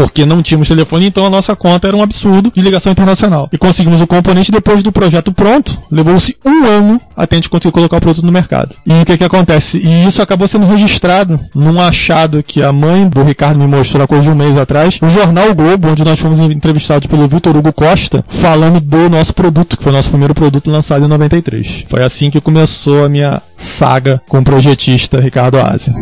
Porque 0.00 0.24
não 0.24 0.42
tínhamos 0.42 0.66
telefone, 0.66 1.06
então 1.06 1.26
a 1.26 1.30
nossa 1.30 1.54
conta 1.54 1.86
era 1.86 1.94
um 1.94 2.02
absurdo 2.02 2.50
de 2.54 2.62
ligação 2.62 2.90
internacional. 2.90 3.50
E 3.52 3.58
conseguimos 3.58 4.00
o 4.00 4.06
componente 4.06 4.50
depois 4.50 4.82
do 4.82 4.90
projeto 4.90 5.30
pronto. 5.30 5.78
Levou-se 5.90 6.38
um 6.44 6.64
ano 6.64 6.98
até 7.14 7.36
a 7.36 7.38
gente 7.38 7.50
conseguir 7.50 7.72
colocar 7.72 7.98
o 7.98 8.00
produto 8.00 8.24
no 8.24 8.32
mercado. 8.32 8.74
E 8.86 9.02
o 9.02 9.04
que 9.04 9.18
que 9.18 9.24
acontece? 9.24 9.76
E 9.76 10.06
isso 10.06 10.22
acabou 10.22 10.48
sendo 10.48 10.66
registrado 10.66 11.38
num 11.54 11.78
achado 11.78 12.42
que 12.42 12.62
a 12.62 12.72
mãe 12.72 13.06
do 13.10 13.22
Ricardo 13.22 13.58
me 13.58 13.66
mostrou 13.66 14.02
há 14.02 14.06
coisa 14.06 14.24
de 14.24 14.30
um 14.30 14.34
mês 14.34 14.56
atrás. 14.56 14.98
O 15.02 15.08
jornal 15.10 15.54
Globo, 15.54 15.88
onde 15.88 16.02
nós 16.02 16.18
fomos 16.18 16.40
entrevistados 16.40 17.06
pelo 17.06 17.28
Vitor 17.28 17.54
Hugo 17.54 17.70
Costa, 17.70 18.24
falando 18.26 18.80
do 18.80 19.10
nosso 19.10 19.34
produto, 19.34 19.76
que 19.76 19.82
foi 19.82 19.92
o 19.92 19.96
nosso 19.96 20.08
primeiro 20.08 20.34
produto 20.34 20.70
lançado 20.70 21.04
em 21.04 21.08
93. 21.08 21.84
Foi 21.88 22.02
assim 22.02 22.30
que 22.30 22.40
começou 22.40 23.04
a 23.04 23.08
minha 23.10 23.42
saga 23.54 24.22
com 24.26 24.38
o 24.38 24.42
projetista 24.42 25.20
Ricardo 25.20 25.58
Asia. 25.58 25.92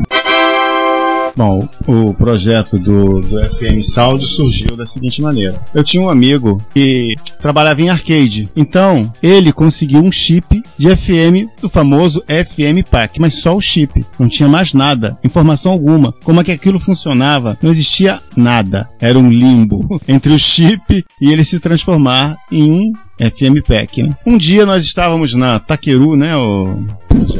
Bom, 1.38 1.68
o 1.86 2.12
projeto 2.14 2.80
do, 2.80 3.20
do 3.20 3.38
FM 3.50 3.80
Sound 3.80 4.26
surgiu 4.26 4.76
da 4.76 4.84
seguinte 4.84 5.22
maneira. 5.22 5.62
Eu 5.72 5.84
tinha 5.84 6.02
um 6.02 6.08
amigo 6.08 6.58
que 6.74 7.14
trabalhava 7.40 7.80
em 7.80 7.88
arcade. 7.88 8.48
Então, 8.56 9.12
ele 9.22 9.52
conseguiu 9.52 10.00
um 10.00 10.10
chip 10.10 10.60
de 10.76 10.96
FM 10.96 11.48
do 11.62 11.68
famoso 11.68 12.24
FM 12.26 12.84
Pack, 12.90 13.20
mas 13.20 13.34
só 13.34 13.54
o 13.54 13.60
chip. 13.60 14.04
Não 14.18 14.28
tinha 14.28 14.48
mais 14.48 14.74
nada, 14.74 15.16
informação 15.22 15.70
alguma. 15.70 16.12
Como 16.24 16.40
é 16.40 16.44
que 16.44 16.50
aquilo 16.50 16.80
funcionava? 16.80 17.56
Não 17.62 17.70
existia 17.70 18.20
nada. 18.36 18.90
Era 19.00 19.16
um 19.16 19.30
limbo 19.30 20.00
entre 20.08 20.32
o 20.32 20.38
chip 20.40 21.04
e 21.22 21.32
ele 21.32 21.44
se 21.44 21.60
transformar 21.60 22.36
em 22.50 22.68
um 22.68 22.92
FM 23.18 23.60
Pack. 23.66 24.02
Né? 24.02 24.16
Um 24.26 24.36
dia 24.36 24.64
nós 24.64 24.84
estávamos 24.84 25.34
na 25.34 25.58
Taqueru, 25.58 26.16
né? 26.16 26.36
O... 26.36 26.86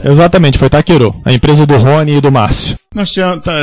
Exatamente, 0.04 0.58
foi 0.58 0.68
Taqueru, 0.68 1.14
a 1.24 1.32
empresa 1.32 1.64
do 1.64 1.76
Rony 1.76 2.16
e 2.16 2.20
do 2.20 2.30
Márcio. 2.30 2.76
Nós 2.94 3.14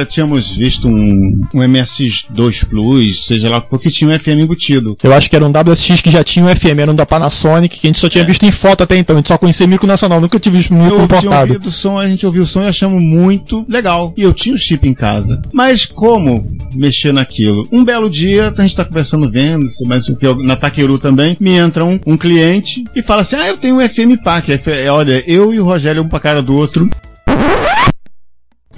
tínhamos 0.07 0.55
visto 0.55 0.87
um, 0.87 1.41
um 1.53 1.59
MSX2 1.59 2.65
Plus, 2.69 3.25
seja 3.25 3.49
lá 3.49 3.57
o 3.57 3.61
que 3.61 3.69
for, 3.69 3.79
que 3.79 3.89
tinha 3.89 4.09
um 4.09 4.19
FM 4.19 4.43
embutido. 4.43 4.95
Eu 5.03 5.13
acho 5.13 5.29
que 5.29 5.35
era 5.35 5.43
um 5.43 5.49
WSX 5.49 5.99
que 6.01 6.11
já 6.11 6.23
tinha 6.23 6.45
um 6.45 6.55
FM, 6.55 6.79
era 6.79 6.91
um 6.91 6.95
da 6.95 7.07
Panasonic, 7.07 7.79
que 7.79 7.87
a 7.87 7.89
gente 7.89 7.99
só 7.99 8.07
tinha 8.07 8.23
é. 8.23 8.27
visto 8.27 8.45
em 8.45 8.51
foto 8.51 8.83
até 8.83 8.95
então, 8.95 9.15
a 9.15 9.19
gente 9.19 9.27
só 9.27 9.37
conhecia 9.37 9.65
micro 9.65 9.87
nacional, 9.87 10.21
nunca 10.21 10.39
tive 10.39 10.57
visto 10.57 10.73
micro 10.73 11.01
importado. 11.03 11.53
Ouvido 11.53 11.69
o 11.69 11.71
som, 11.71 11.97
a 11.97 12.07
gente 12.07 12.25
ouviu 12.25 12.43
o 12.43 12.45
som 12.45 12.61
e 12.61 12.67
achamos 12.67 13.01
muito 13.03 13.65
legal. 13.67 14.13
E 14.15 14.21
eu 14.21 14.31
tinha 14.31 14.53
o 14.53 14.59
chip 14.59 14.87
em 14.87 14.93
casa. 14.93 15.41
Mas 15.51 15.87
como 15.87 16.45
mexer 16.75 17.11
naquilo? 17.11 17.67
Um 17.71 17.83
belo 17.83 18.09
dia, 18.09 18.53
a 18.55 18.61
gente 18.61 18.75
tá 18.75 18.85
conversando 18.85 19.29
vendo, 19.29 19.65
mas 19.85 20.05
na 20.43 20.55
Taqueru 20.55 20.99
também, 20.99 21.35
me 21.39 21.51
entra 21.51 21.83
um, 21.83 21.99
um 22.05 22.17
cliente 22.17 22.83
e 22.95 23.01
fala 23.01 23.21
assim: 23.21 23.35
Ah, 23.35 23.47
eu 23.47 23.57
tenho 23.57 23.77
um 23.77 23.89
FM 23.89 24.21
Pack. 24.23 24.51
Olha, 24.89 25.23
eu 25.25 25.53
e 25.53 25.59
o 25.59 25.65
Rogério 25.65 26.03
um 26.03 26.07
pra 26.07 26.19
cara 26.19 26.41
do 26.41 26.55
outro. 26.55 26.89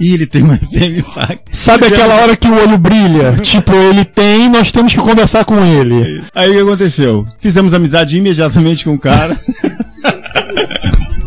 Ih, 0.00 0.14
ele 0.14 0.26
tem 0.26 0.44
um 0.44 0.54
FM 0.56 1.04
PAC. 1.12 1.40
Sabe 1.50 1.86
aquela 1.86 2.14
hora 2.22 2.36
que 2.36 2.48
o 2.48 2.54
olho 2.54 2.78
brilha? 2.78 3.32
tipo, 3.42 3.74
ele 3.74 4.04
tem, 4.04 4.48
nós 4.48 4.70
temos 4.70 4.94
que 4.94 5.00
conversar 5.00 5.44
com 5.44 5.58
ele. 5.64 6.24
Aí 6.34 6.50
o 6.50 6.54
que 6.54 6.60
aconteceu? 6.60 7.24
Fizemos 7.38 7.74
amizade 7.74 8.16
imediatamente 8.16 8.84
com 8.84 8.94
o 8.94 8.98
cara. 8.98 9.36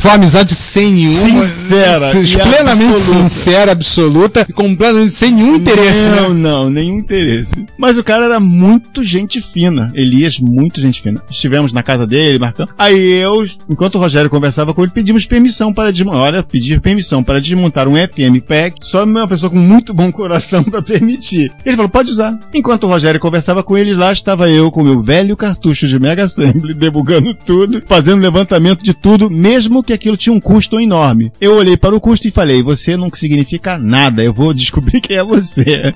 Foi 0.00 0.10
uma 0.10 0.16
amizade 0.16 0.54
sem 0.54 0.90
nenhuma. 0.92 1.44
Sincera 1.44 2.10
sin- 2.24 2.38
Plenamente 2.38 2.92
absoluta. 2.94 3.28
sincera, 3.28 3.72
absoluta 3.72 4.46
e 4.48 4.52
completamente 4.52 5.12
sem 5.12 5.30
nenhum 5.30 5.56
interesse. 5.56 6.06
né? 6.08 6.16
Não, 6.22 6.34
não, 6.34 6.70
nenhum 6.70 6.98
interesse. 6.98 7.52
Mas 7.76 7.98
o 7.98 8.02
cara 8.04 8.24
era 8.24 8.40
muito 8.40 9.04
gente 9.04 9.40
fina. 9.42 9.90
Elias, 9.94 10.38
muito 10.38 10.80
gente 10.80 11.02
fina. 11.02 11.22
Estivemos 11.30 11.72
na 11.72 11.82
casa 11.82 12.06
dele, 12.06 12.38
marcando. 12.38 12.72
Aí 12.78 12.98
eu, 13.20 13.44
enquanto 13.68 13.96
o 13.96 13.98
Rogério 13.98 14.30
conversava 14.30 14.72
com 14.72 14.82
ele, 14.82 14.92
pedimos 14.92 15.26
permissão 15.26 15.72
para 15.72 15.92
desmontar. 15.92 16.20
Olha, 16.20 16.42
pedir 16.42 16.80
permissão 16.80 17.22
para 17.22 17.40
desmontar 17.40 17.86
um 17.86 17.94
FM 17.94 18.40
Pack. 18.46 18.76
Só 18.80 19.04
uma 19.04 19.28
pessoa 19.28 19.50
com 19.50 19.58
muito 19.58 19.92
bom 19.92 20.10
coração 20.10 20.64
para 20.64 20.80
permitir. 20.82 21.52
Ele 21.64 21.76
falou, 21.76 21.90
pode 21.90 22.10
usar. 22.10 22.38
Enquanto 22.54 22.84
o 22.84 22.88
Rogério 22.88 23.20
conversava 23.20 23.62
com 23.62 23.76
eles, 23.76 23.96
lá 23.98 24.12
estava 24.12 24.48
eu 24.48 24.70
com 24.70 24.80
o 24.80 24.84
meu 24.84 25.02
velho 25.02 25.36
cartucho 25.36 25.86
de 25.86 25.98
Mega 26.00 26.24
Assembly, 26.24 26.72
debugando 26.74 27.34
tudo, 27.34 27.82
fazendo 27.86 28.22
levantamento 28.22 28.82
de 28.82 28.94
tudo, 28.94 29.30
mesmo 29.30 29.82
que 29.82 29.89
aquilo 29.92 30.16
tinha 30.16 30.32
um 30.32 30.40
custo 30.40 30.80
enorme. 30.80 31.32
Eu 31.40 31.56
olhei 31.56 31.76
para 31.76 31.94
o 31.94 32.00
custo 32.00 32.26
e 32.26 32.30
falei, 32.30 32.62
você 32.62 32.96
não 32.96 33.10
significa 33.12 33.78
nada, 33.78 34.22
eu 34.22 34.32
vou 34.32 34.52
descobrir 34.54 35.00
quem 35.02 35.16
é 35.16 35.24
você. 35.24 35.94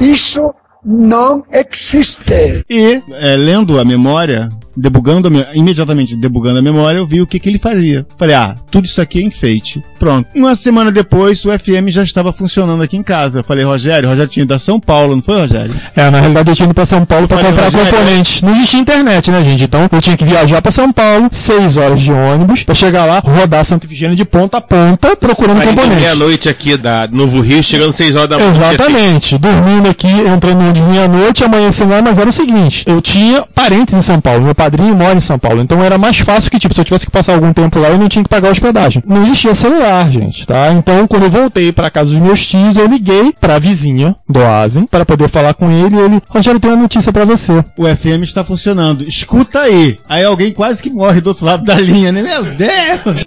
Isso 0.00 0.52
não 0.84 1.44
existe. 1.52 2.64
E, 2.68 3.00
é, 3.12 3.36
lendo 3.36 3.78
a 3.78 3.84
memória, 3.84 4.48
debugando 4.76 5.30
imediatamente 5.54 6.16
debugando 6.16 6.58
a 6.58 6.62
memória, 6.62 6.98
eu 6.98 7.06
vi 7.06 7.20
o 7.20 7.26
que, 7.26 7.38
que 7.38 7.48
ele 7.48 7.58
fazia. 7.58 8.06
Falei, 8.18 8.34
ah, 8.34 8.54
tudo 8.70 8.84
isso 8.86 9.00
aqui 9.00 9.20
é 9.20 9.22
enfeite. 9.22 9.82
Pronto. 9.98 10.28
Uma 10.34 10.54
semana 10.54 10.90
depois, 10.90 11.44
o 11.44 11.50
FM 11.56 11.88
já 11.88 12.02
estava 12.02 12.32
funcionando 12.32 12.82
aqui 12.82 12.96
em 12.96 13.02
casa. 13.02 13.40
Eu 13.40 13.44
falei, 13.44 13.64
Rogério, 13.64 14.08
Rogério 14.08 14.30
tinha 14.30 14.42
ido 14.44 14.54
a 14.54 14.58
São 14.58 14.80
Paulo, 14.80 15.14
não 15.14 15.22
foi, 15.22 15.40
Rogério? 15.40 15.74
É, 15.94 16.10
na 16.10 16.18
realidade 16.20 16.50
eu 16.50 16.56
tinha 16.56 16.66
ido 16.66 16.74
pra 16.74 16.86
São 16.86 17.04
Paulo 17.04 17.28
pra 17.28 17.38
Olha, 17.38 17.46
comprar 17.46 17.64
Rogério, 17.64 17.86
componentes. 17.90 18.42
Não 18.42 18.50
existia 18.52 18.80
internet, 18.80 19.30
né, 19.30 19.44
gente? 19.44 19.64
Então 19.64 19.88
eu 19.90 20.00
tinha 20.00 20.16
que 20.16 20.24
viajar 20.24 20.60
pra 20.60 20.70
São 20.70 20.92
Paulo, 20.92 21.28
seis 21.30 21.76
horas 21.76 22.00
de 22.00 22.12
ônibus, 22.12 22.64
pra 22.64 22.74
chegar 22.74 23.04
lá, 23.04 23.18
rodar 23.20 23.64
Santa 23.64 23.86
Efigênia 23.86 24.16
de 24.16 24.24
ponta 24.24 24.58
a 24.58 24.60
ponta, 24.60 25.16
procurando 25.16 25.58
Saindo 25.58 25.70
componentes. 25.74 26.02
meia-noite 26.02 26.48
aqui 26.48 26.76
da 26.76 27.08
Novo 27.10 27.40
Rio, 27.40 27.62
chegando 27.62 27.92
6 27.92 28.16
horas 28.16 28.28
da 28.28 28.38
manhã. 28.38 28.50
Exatamente. 28.50 29.38
Dormindo 29.38 29.88
aqui, 29.88 30.08
entrando 30.08 30.60
no 30.62 30.72
de 30.72 30.82
meia-noite, 30.82 31.44
amanhecendo 31.44 31.90
lá, 31.90 32.02
mas 32.02 32.18
era 32.18 32.28
o 32.28 32.32
seguinte: 32.32 32.84
eu 32.86 33.00
tinha 33.00 33.44
parentes 33.54 33.94
em 33.94 34.02
São 34.02 34.20
Paulo, 34.20 34.44
meu 34.44 34.54
padrinho 34.62 34.94
mora 34.94 35.16
em 35.16 35.20
São 35.20 35.38
Paulo, 35.38 35.60
então 35.60 35.82
era 35.82 35.98
mais 35.98 36.18
fácil 36.18 36.48
que, 36.48 36.58
tipo, 36.58 36.72
se 36.72 36.80
eu 36.80 36.84
tivesse 36.84 37.04
que 37.04 37.10
passar 37.10 37.34
algum 37.34 37.52
tempo 37.52 37.80
lá, 37.80 37.88
eu 37.88 37.98
não 37.98 38.08
tinha 38.08 38.22
que 38.22 38.28
pagar 38.28 38.50
hospedagem. 38.50 39.02
Não 39.04 39.20
existia 39.22 39.54
celular, 39.56 40.08
gente, 40.08 40.46
tá? 40.46 40.72
Então, 40.72 41.06
quando 41.08 41.24
eu 41.24 41.30
voltei 41.30 41.72
pra 41.72 41.90
casa 41.90 42.10
dos 42.10 42.20
meus 42.20 42.46
tios, 42.46 42.76
eu 42.76 42.86
liguei 42.86 43.34
pra 43.40 43.58
vizinha 43.58 44.14
do 44.28 44.40
Asen 44.40 44.86
para 44.86 45.04
poder 45.04 45.28
falar 45.28 45.54
com 45.54 45.68
ele 45.68 45.96
e 45.96 45.98
ele, 45.98 46.22
Rogério, 46.28 46.60
tem 46.60 46.70
uma 46.70 46.80
notícia 46.80 47.12
pra 47.12 47.24
você. 47.24 47.52
O 47.76 47.86
FM 47.86 48.22
está 48.22 48.44
funcionando. 48.44 49.02
Escuta 49.02 49.58
aí. 49.58 49.98
Aí 50.08 50.24
alguém 50.24 50.52
quase 50.52 50.80
que 50.80 50.90
morre 50.90 51.20
do 51.20 51.28
outro 51.28 51.44
lado 51.44 51.64
da 51.64 51.74
linha, 51.74 52.12
né? 52.12 52.22
Meu 52.22 52.44
Deus! 52.44 53.26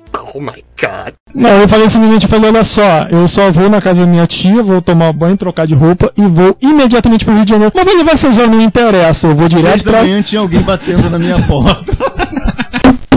Não, 1.34 1.50
eu 1.50 1.68
falei 1.68 1.90
simplesmente, 1.90 2.24
eu 2.24 2.30
falei, 2.30 2.50
olha 2.50 2.64
só, 2.64 3.08
eu 3.10 3.28
só 3.28 3.52
vou 3.52 3.70
na 3.70 3.82
casa 3.82 4.02
da 4.02 4.08
minha 4.08 4.26
tia, 4.26 4.64
vou 4.64 4.82
tomar 4.82 5.12
banho, 5.12 5.36
trocar 5.36 5.68
de 5.68 5.74
roupa 5.74 6.12
e 6.18 6.22
vou 6.22 6.56
imediatamente 6.62 7.26
pro 7.26 7.34
Rio 7.34 7.44
de 7.44 7.50
Janeiro. 7.50 7.74
Mas 7.76 7.86
vai 7.86 7.96
levar 7.96 8.18
seis 8.18 8.38
horas, 8.38 8.52
não 8.52 8.62
interessa, 8.62 9.28
eu 9.28 9.36
vou 9.36 9.50
Seis 9.50 9.62
direto 9.62 9.86
da 9.86 9.92
pra... 9.92 10.02
manhã 10.02 10.22
tinha 10.22 10.42
alguém 10.42 10.62
batendo 10.62 11.10
na 11.10 11.20
minha 11.20 11.25
porta. 11.48 11.94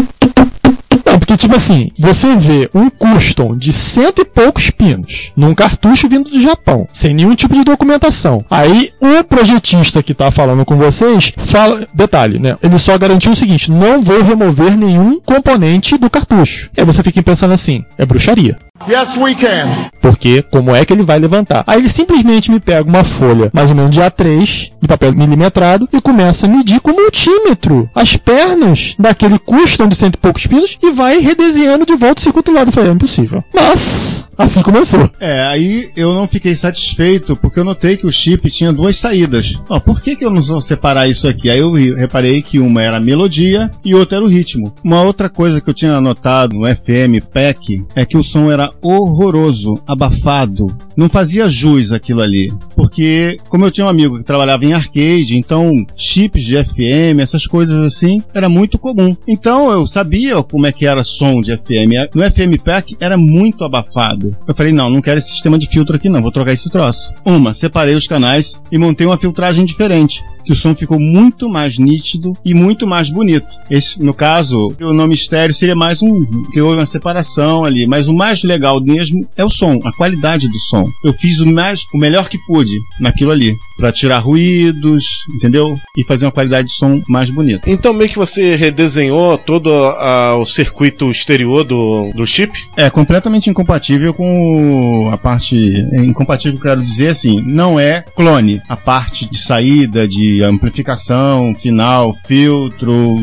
Não, 1.08 1.18
porque 1.18 1.38
tipo 1.38 1.56
assim, 1.56 1.90
você 1.98 2.36
vê 2.36 2.68
um 2.74 2.90
custom 2.90 3.56
de 3.56 3.72
cento 3.72 4.20
e 4.20 4.24
poucos 4.26 4.68
pinos 4.68 5.32
num 5.34 5.54
cartucho 5.54 6.06
vindo 6.06 6.28
do 6.28 6.40
Japão, 6.40 6.86
sem 6.92 7.14
nenhum 7.14 7.34
tipo 7.34 7.54
de 7.54 7.64
documentação. 7.64 8.44
Aí 8.50 8.90
o 9.00 9.24
projetista 9.24 10.02
que 10.02 10.12
tá 10.12 10.30
falando 10.30 10.66
com 10.66 10.76
vocês 10.76 11.32
fala, 11.38 11.82
detalhe, 11.94 12.38
né? 12.38 12.56
Ele 12.62 12.78
só 12.78 12.98
garantiu 12.98 13.32
o 13.32 13.36
seguinte: 13.36 13.70
não 13.70 14.02
vou 14.02 14.22
remover 14.22 14.76
nenhum 14.76 15.18
componente 15.18 15.96
do 15.96 16.10
cartucho. 16.10 16.68
Aí 16.76 16.84
você 16.84 17.02
fica 17.02 17.22
pensando 17.22 17.54
assim, 17.54 17.82
é 17.96 18.04
bruxaria. 18.04 18.58
Yes, 18.86 19.16
we 19.16 19.34
can. 19.34 19.90
Porque 20.00 20.42
como 20.42 20.74
é 20.74 20.84
que 20.84 20.92
ele 20.92 21.02
vai 21.02 21.18
levantar? 21.18 21.64
Aí 21.66 21.78
ele 21.80 21.88
simplesmente 21.88 22.50
me 22.50 22.60
pega 22.60 22.88
uma 22.88 23.04
folha, 23.04 23.50
mais 23.52 23.70
ou 23.70 23.76
menos 23.76 23.90
de 23.90 24.00
A3, 24.00 24.70
de 24.80 24.88
papel 24.88 25.12
milimetrado, 25.12 25.88
e 25.92 26.00
começa 26.00 26.46
a 26.46 26.48
medir 26.48 26.80
com 26.80 26.92
multímetro 26.92 27.88
as 27.94 28.16
pernas 28.16 28.94
daquele 28.98 29.38
custom 29.38 29.88
de 29.88 29.96
cento 29.96 30.14
e 30.14 30.18
poucos 30.18 30.46
pinos 30.46 30.78
e 30.82 30.90
vai 30.92 31.18
redesenhando 31.18 31.84
de 31.84 31.94
volta 31.94 32.20
o 32.20 32.22
circuito 32.22 32.52
lado. 32.52 32.68
Eu 32.68 32.72
falei, 32.72 32.90
é 32.90 32.92
impossível. 32.92 33.44
Mas, 33.54 34.28
assim 34.36 34.62
começou. 34.62 35.10
É, 35.20 35.42
aí 35.42 35.90
eu 35.96 36.14
não 36.14 36.26
fiquei 36.26 36.54
satisfeito 36.54 37.36
porque 37.36 37.60
eu 37.60 37.64
notei 37.64 37.96
que 37.96 38.06
o 38.06 38.12
chip 38.12 38.50
tinha 38.50 38.72
duas 38.72 38.96
saídas. 38.96 39.60
Ó, 39.68 39.78
por 39.80 40.00
que, 40.00 40.16
que 40.16 40.24
eu 40.24 40.30
não 40.30 40.40
vou 40.40 40.60
separar 40.60 41.08
isso 41.08 41.28
aqui? 41.28 41.50
Aí 41.50 41.58
eu 41.58 41.72
reparei 41.94 42.40
que 42.40 42.58
uma 42.58 42.82
era 42.82 42.96
a 42.96 43.00
melodia 43.00 43.70
e 43.84 43.94
outra 43.94 44.18
era 44.18 44.24
o 44.24 44.28
ritmo. 44.28 44.72
Uma 44.82 45.02
outra 45.02 45.28
coisa 45.28 45.60
que 45.60 45.68
eu 45.68 45.74
tinha 45.74 46.00
notado 46.00 46.54
no 46.54 46.66
FM 46.66 47.24
PEC 47.32 47.84
é 47.94 48.04
que 48.04 48.16
o 48.16 48.22
som 48.22 48.50
era 48.50 48.67
horroroso, 48.82 49.74
abafado. 49.86 50.66
Não 50.96 51.08
fazia 51.08 51.48
jus 51.48 51.92
aquilo 51.92 52.20
ali. 52.20 52.52
Porque, 52.74 53.36
como 53.48 53.64
eu 53.64 53.70
tinha 53.70 53.86
um 53.86 53.90
amigo 53.90 54.18
que 54.18 54.24
trabalhava 54.24 54.64
em 54.64 54.72
arcade, 54.72 55.36
então 55.36 55.72
chips 55.96 56.42
de 56.42 56.62
FM, 56.62 57.20
essas 57.20 57.46
coisas 57.46 57.82
assim, 57.82 58.22
era 58.34 58.48
muito 58.48 58.78
comum. 58.78 59.16
Então 59.26 59.70
eu 59.70 59.86
sabia 59.86 60.42
como 60.42 60.66
é 60.66 60.72
que 60.72 60.86
era 60.86 61.04
som 61.04 61.40
de 61.40 61.56
FM. 61.56 62.14
No 62.14 62.22
FM 62.22 62.62
PEC 62.62 62.96
era 63.00 63.16
muito 63.16 63.64
abafado. 63.64 64.36
Eu 64.46 64.54
falei, 64.54 64.72
não, 64.72 64.90
não 64.90 65.00
quero 65.00 65.18
esse 65.18 65.30
sistema 65.30 65.58
de 65.58 65.68
filtro 65.68 65.96
aqui 65.96 66.08
não, 66.08 66.22
vou 66.22 66.32
trocar 66.32 66.52
esse 66.52 66.68
troço. 66.68 67.12
Uma, 67.24 67.54
separei 67.54 67.94
os 67.94 68.06
canais 68.06 68.60
e 68.70 68.78
montei 68.78 69.06
uma 69.06 69.16
filtragem 69.16 69.64
diferente. 69.64 70.22
Que 70.48 70.52
o 70.52 70.56
som 70.56 70.74
ficou 70.74 70.98
muito 70.98 71.46
mais 71.46 71.76
nítido 71.78 72.32
e 72.42 72.54
muito 72.54 72.86
mais 72.86 73.10
bonito. 73.10 73.46
Esse, 73.70 74.02
no 74.02 74.14
caso, 74.14 74.72
o 74.80 74.94
nome 74.94 75.12
estéreo 75.12 75.54
seria 75.54 75.76
mais 75.76 76.00
um, 76.00 76.24
que 76.50 76.58
houve 76.58 76.78
uma 76.78 76.86
separação 76.86 77.66
ali, 77.66 77.86
mas 77.86 78.08
o 78.08 78.14
mais 78.14 78.42
legal 78.42 78.80
mesmo 78.82 79.20
é 79.36 79.44
o 79.44 79.50
som, 79.50 79.78
a 79.84 79.92
qualidade 79.92 80.48
do 80.48 80.58
som. 80.70 80.84
Eu 81.04 81.12
fiz 81.12 81.38
o 81.40 81.46
mais, 81.46 81.80
o 81.92 81.98
melhor 81.98 82.30
que 82.30 82.38
pude 82.46 82.72
naquilo 82.98 83.30
ali, 83.30 83.54
Pra 83.76 83.92
tirar 83.92 84.18
ruídos, 84.18 85.04
entendeu? 85.36 85.76
E 85.96 86.02
fazer 86.02 86.24
uma 86.26 86.32
qualidade 86.32 86.66
de 86.66 86.74
som 86.74 87.00
mais 87.08 87.30
bonita. 87.30 87.70
Então 87.70 87.92
meio 87.94 88.10
que 88.10 88.18
você 88.18 88.56
redesenhou 88.56 89.38
todo 89.38 89.72
a- 89.72 90.34
o 90.36 90.44
circuito 90.44 91.08
exterior 91.10 91.62
do, 91.62 92.10
do 92.12 92.26
chip? 92.26 92.52
É 92.76 92.90
completamente 92.90 93.48
incompatível 93.48 94.12
com 94.14 95.08
a 95.12 95.16
parte. 95.16 95.86
é 95.92 96.00
Incompatível, 96.04 96.58
quero 96.58 96.80
dizer 96.82 97.08
assim, 97.10 97.40
não 97.46 97.78
é 97.78 98.02
clone. 98.16 98.60
A 98.68 98.76
parte 98.76 99.30
de 99.30 99.38
saída, 99.38 100.08
de 100.08 100.37
amplificação, 100.42 101.54
final, 101.54 102.12
filtro. 102.12 103.16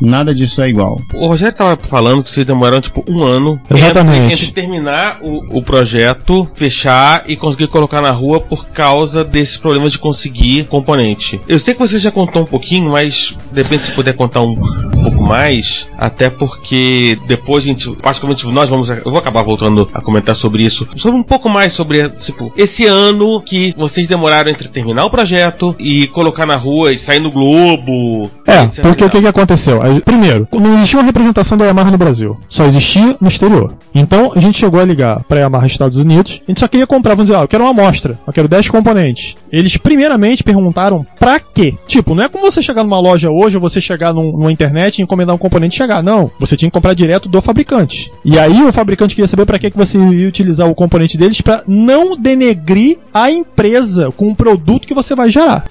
Nada 0.00 0.34
disso 0.34 0.62
é 0.62 0.68
igual. 0.68 1.00
O 1.14 1.26
Rogério 1.26 1.54
tava 1.54 1.78
falando 1.82 2.22
que 2.22 2.30
vocês 2.30 2.46
demoraram 2.46 2.80
tipo 2.80 3.04
um 3.08 3.22
ano 3.22 3.60
Exatamente. 3.70 4.18
entre, 4.18 4.32
entre 4.32 4.52
terminar 4.52 5.18
o, 5.22 5.58
o 5.58 5.62
projeto, 5.62 6.48
fechar 6.54 7.24
e 7.26 7.36
conseguir 7.36 7.68
colocar 7.68 8.00
na 8.00 8.10
rua 8.10 8.40
por 8.40 8.68
causa 8.68 9.24
desses 9.24 9.56
problemas 9.56 9.92
de 9.92 9.98
conseguir 9.98 10.64
componente. 10.64 11.40
Eu 11.48 11.58
sei 11.58 11.74
que 11.74 11.80
você 11.80 11.98
já 11.98 12.10
contou 12.10 12.42
um 12.42 12.46
pouquinho, 12.46 12.92
mas 12.92 13.36
de 13.52 13.62
repente 13.62 13.86
se 13.86 13.92
puder 13.92 14.14
contar 14.14 14.42
um, 14.42 14.56
pouco 15.02 15.22
mais, 15.22 15.88
até 15.96 16.28
porque 16.28 17.18
depois 17.26 17.64
a 17.64 17.68
gente, 17.68 17.90
basicamente 18.02 18.46
nós 18.46 18.68
vamos, 18.68 18.88
eu 18.88 19.02
vou 19.04 19.18
acabar 19.18 19.42
voltando 19.42 19.88
a 19.94 20.00
comentar 20.00 20.34
sobre 20.36 20.62
isso, 20.62 20.86
sobre 20.96 21.18
um 21.18 21.22
pouco 21.22 21.48
mais 21.48 21.72
sobre 21.72 22.08
tipo, 22.10 22.52
esse 22.56 22.86
ano 22.86 23.40
que 23.40 23.72
vocês 23.76 24.06
demoraram 24.06 24.50
entre 24.50 24.68
terminar 24.68 25.04
o 25.04 25.10
projeto 25.10 25.74
e 25.78 26.06
colocar 26.08 26.46
na 26.46 26.56
rua 26.56 26.92
e 26.92 26.98
sair 26.98 27.20
no 27.20 27.30
Globo. 27.30 28.30
É, 28.46 28.66
porque 28.82 29.04
o 29.04 29.10
que, 29.10 29.20
que 29.20 29.26
aconteceu? 29.26 29.82
Primeiro, 30.04 30.46
não 30.52 30.74
existia 30.74 30.98
uma 30.98 31.04
representação 31.06 31.56
da 31.58 31.64
Yamaha 31.66 31.90
no 31.90 31.98
Brasil. 31.98 32.38
Só 32.48 32.64
existia 32.64 33.16
no 33.20 33.28
exterior. 33.28 33.74
Então, 33.94 34.32
a 34.34 34.40
gente 34.40 34.58
chegou 34.58 34.80
a 34.80 34.84
ligar 34.84 35.22
pra 35.24 35.40
Yamaha 35.40 35.66
Estados 35.66 35.98
Unidos. 35.98 36.40
A 36.46 36.50
gente 36.50 36.60
só 36.60 36.68
queria 36.68 36.86
comprar, 36.86 37.14
vamos 37.14 37.26
dizer, 37.26 37.38
ah, 37.38 37.42
eu 37.44 37.48
quero 37.48 37.64
uma 37.64 37.70
amostra. 37.70 38.18
Eu 38.26 38.32
quero 38.32 38.48
10 38.48 38.68
componentes. 38.68 39.34
Eles, 39.50 39.76
primeiramente, 39.76 40.42
perguntaram 40.44 41.04
pra 41.18 41.40
quê? 41.40 41.74
Tipo, 41.86 42.14
não 42.14 42.22
é 42.24 42.28
como 42.28 42.50
você 42.50 42.62
chegar 42.62 42.84
numa 42.84 43.00
loja 43.00 43.30
hoje 43.30 43.56
ou 43.56 43.60
você 43.62 43.80
chegar 43.80 44.12
num- 44.12 44.32
numa 44.32 44.52
internet 44.52 44.98
e 44.98 45.02
encomendar 45.02 45.34
um 45.34 45.38
componente 45.38 45.74
e 45.74 45.78
chegar. 45.78 46.02
Não. 46.02 46.30
Você 46.38 46.56
tinha 46.56 46.70
que 46.70 46.74
comprar 46.74 46.94
direto 46.94 47.28
do 47.28 47.40
fabricante. 47.40 48.10
E 48.24 48.38
aí, 48.38 48.62
o 48.62 48.72
fabricante 48.72 49.14
queria 49.14 49.28
saber 49.28 49.46
pra 49.46 49.58
que, 49.58 49.70
que 49.70 49.76
você 49.76 49.98
ia 49.98 50.28
utilizar 50.28 50.68
o 50.68 50.74
componente 50.74 51.16
deles 51.16 51.40
pra 51.40 51.62
não 51.66 52.16
denegrir 52.16 52.98
a 53.12 53.30
empresa 53.30 54.12
com 54.16 54.28
o 54.30 54.36
produto 54.36 54.86
que 54.86 54.94
você 54.94 55.14
vai 55.14 55.28
gerar. 55.30 55.64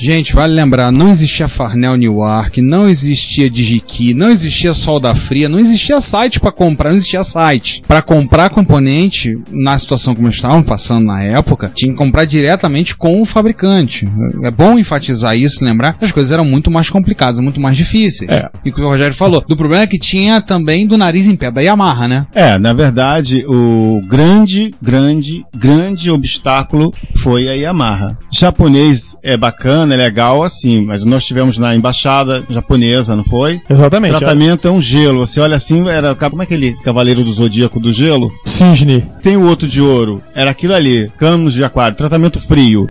Gente, 0.00 0.34
vale 0.34 0.54
lembrar, 0.54 0.90
não 0.90 1.10
existia 1.10 1.46
Farnell 1.46 1.94
Newark, 1.94 2.62
não 2.62 2.88
existia 2.88 3.50
DigiKey, 3.50 4.14
não 4.14 4.30
existia 4.30 4.72
Solda 4.72 5.14
Fria, 5.14 5.46
não 5.46 5.58
existia 5.58 6.00
site 6.00 6.40
para 6.40 6.50
comprar, 6.50 6.88
não 6.88 6.96
existia 6.96 7.22
site. 7.22 7.82
Para 7.86 8.00
comprar 8.00 8.48
componente, 8.48 9.38
na 9.50 9.78
situação 9.78 10.14
como 10.14 10.30
estavam 10.30 10.62
passando 10.62 11.04
na 11.04 11.22
época, 11.22 11.70
tinha 11.74 11.92
que 11.92 11.98
comprar 11.98 12.24
diretamente 12.24 12.96
com 12.96 13.20
o 13.20 13.26
fabricante. 13.26 14.08
É 14.42 14.50
bom 14.50 14.78
enfatizar 14.78 15.36
isso, 15.36 15.62
lembrar 15.62 15.92
que 15.92 16.04
as 16.06 16.12
coisas 16.12 16.32
eram 16.32 16.46
muito 16.46 16.70
mais 16.70 16.88
complicadas, 16.88 17.38
muito 17.38 17.60
mais 17.60 17.76
difíceis. 17.76 18.30
É. 18.30 18.48
E 18.64 18.70
o 18.70 18.72
que 18.72 18.80
o 18.80 18.88
Rogério 18.88 19.14
falou, 19.14 19.44
do 19.46 19.54
problema 19.54 19.82
é 19.82 19.86
que 19.86 19.98
tinha 19.98 20.40
também 20.40 20.86
do 20.86 20.96
nariz 20.96 21.28
em 21.28 21.36
pé 21.36 21.50
da 21.50 21.60
Yamaha, 21.60 22.08
né? 22.08 22.26
É, 22.34 22.58
na 22.58 22.72
verdade, 22.72 23.44
o 23.46 24.00
grande, 24.08 24.74
grande, 24.80 25.44
grande 25.54 26.10
obstáculo 26.10 26.90
foi 27.18 27.50
a 27.50 27.52
Yamaha. 27.52 28.16
Japonês 28.32 29.14
é 29.22 29.36
bacana, 29.36 29.89
é 29.94 29.96
legal 29.96 30.42
assim, 30.42 30.84
mas 30.84 31.04
nós 31.04 31.24
tivemos 31.24 31.58
na 31.58 31.74
embaixada 31.74 32.44
japonesa, 32.48 33.16
não 33.16 33.24
foi? 33.24 33.60
Exatamente. 33.68 34.16
Tratamento 34.16 34.68
é 34.68 34.70
um 34.70 34.80
gelo. 34.80 35.26
Você 35.26 35.40
olha 35.40 35.56
assim, 35.56 35.88
era 35.88 36.14
como 36.14 36.42
é 36.42 36.44
aquele 36.44 36.72
cavaleiro 36.82 37.22
do 37.24 37.32
zodíaco 37.32 37.78
do 37.80 37.92
gelo? 37.92 38.30
Cisne. 38.44 39.06
Tem 39.22 39.36
o 39.36 39.46
outro 39.46 39.68
de 39.68 39.80
ouro. 39.80 40.22
Era 40.34 40.50
aquilo 40.50 40.74
ali, 40.74 41.10
canos 41.16 41.52
de 41.54 41.64
aquário, 41.64 41.96
tratamento 41.96 42.40
frio. 42.40 42.86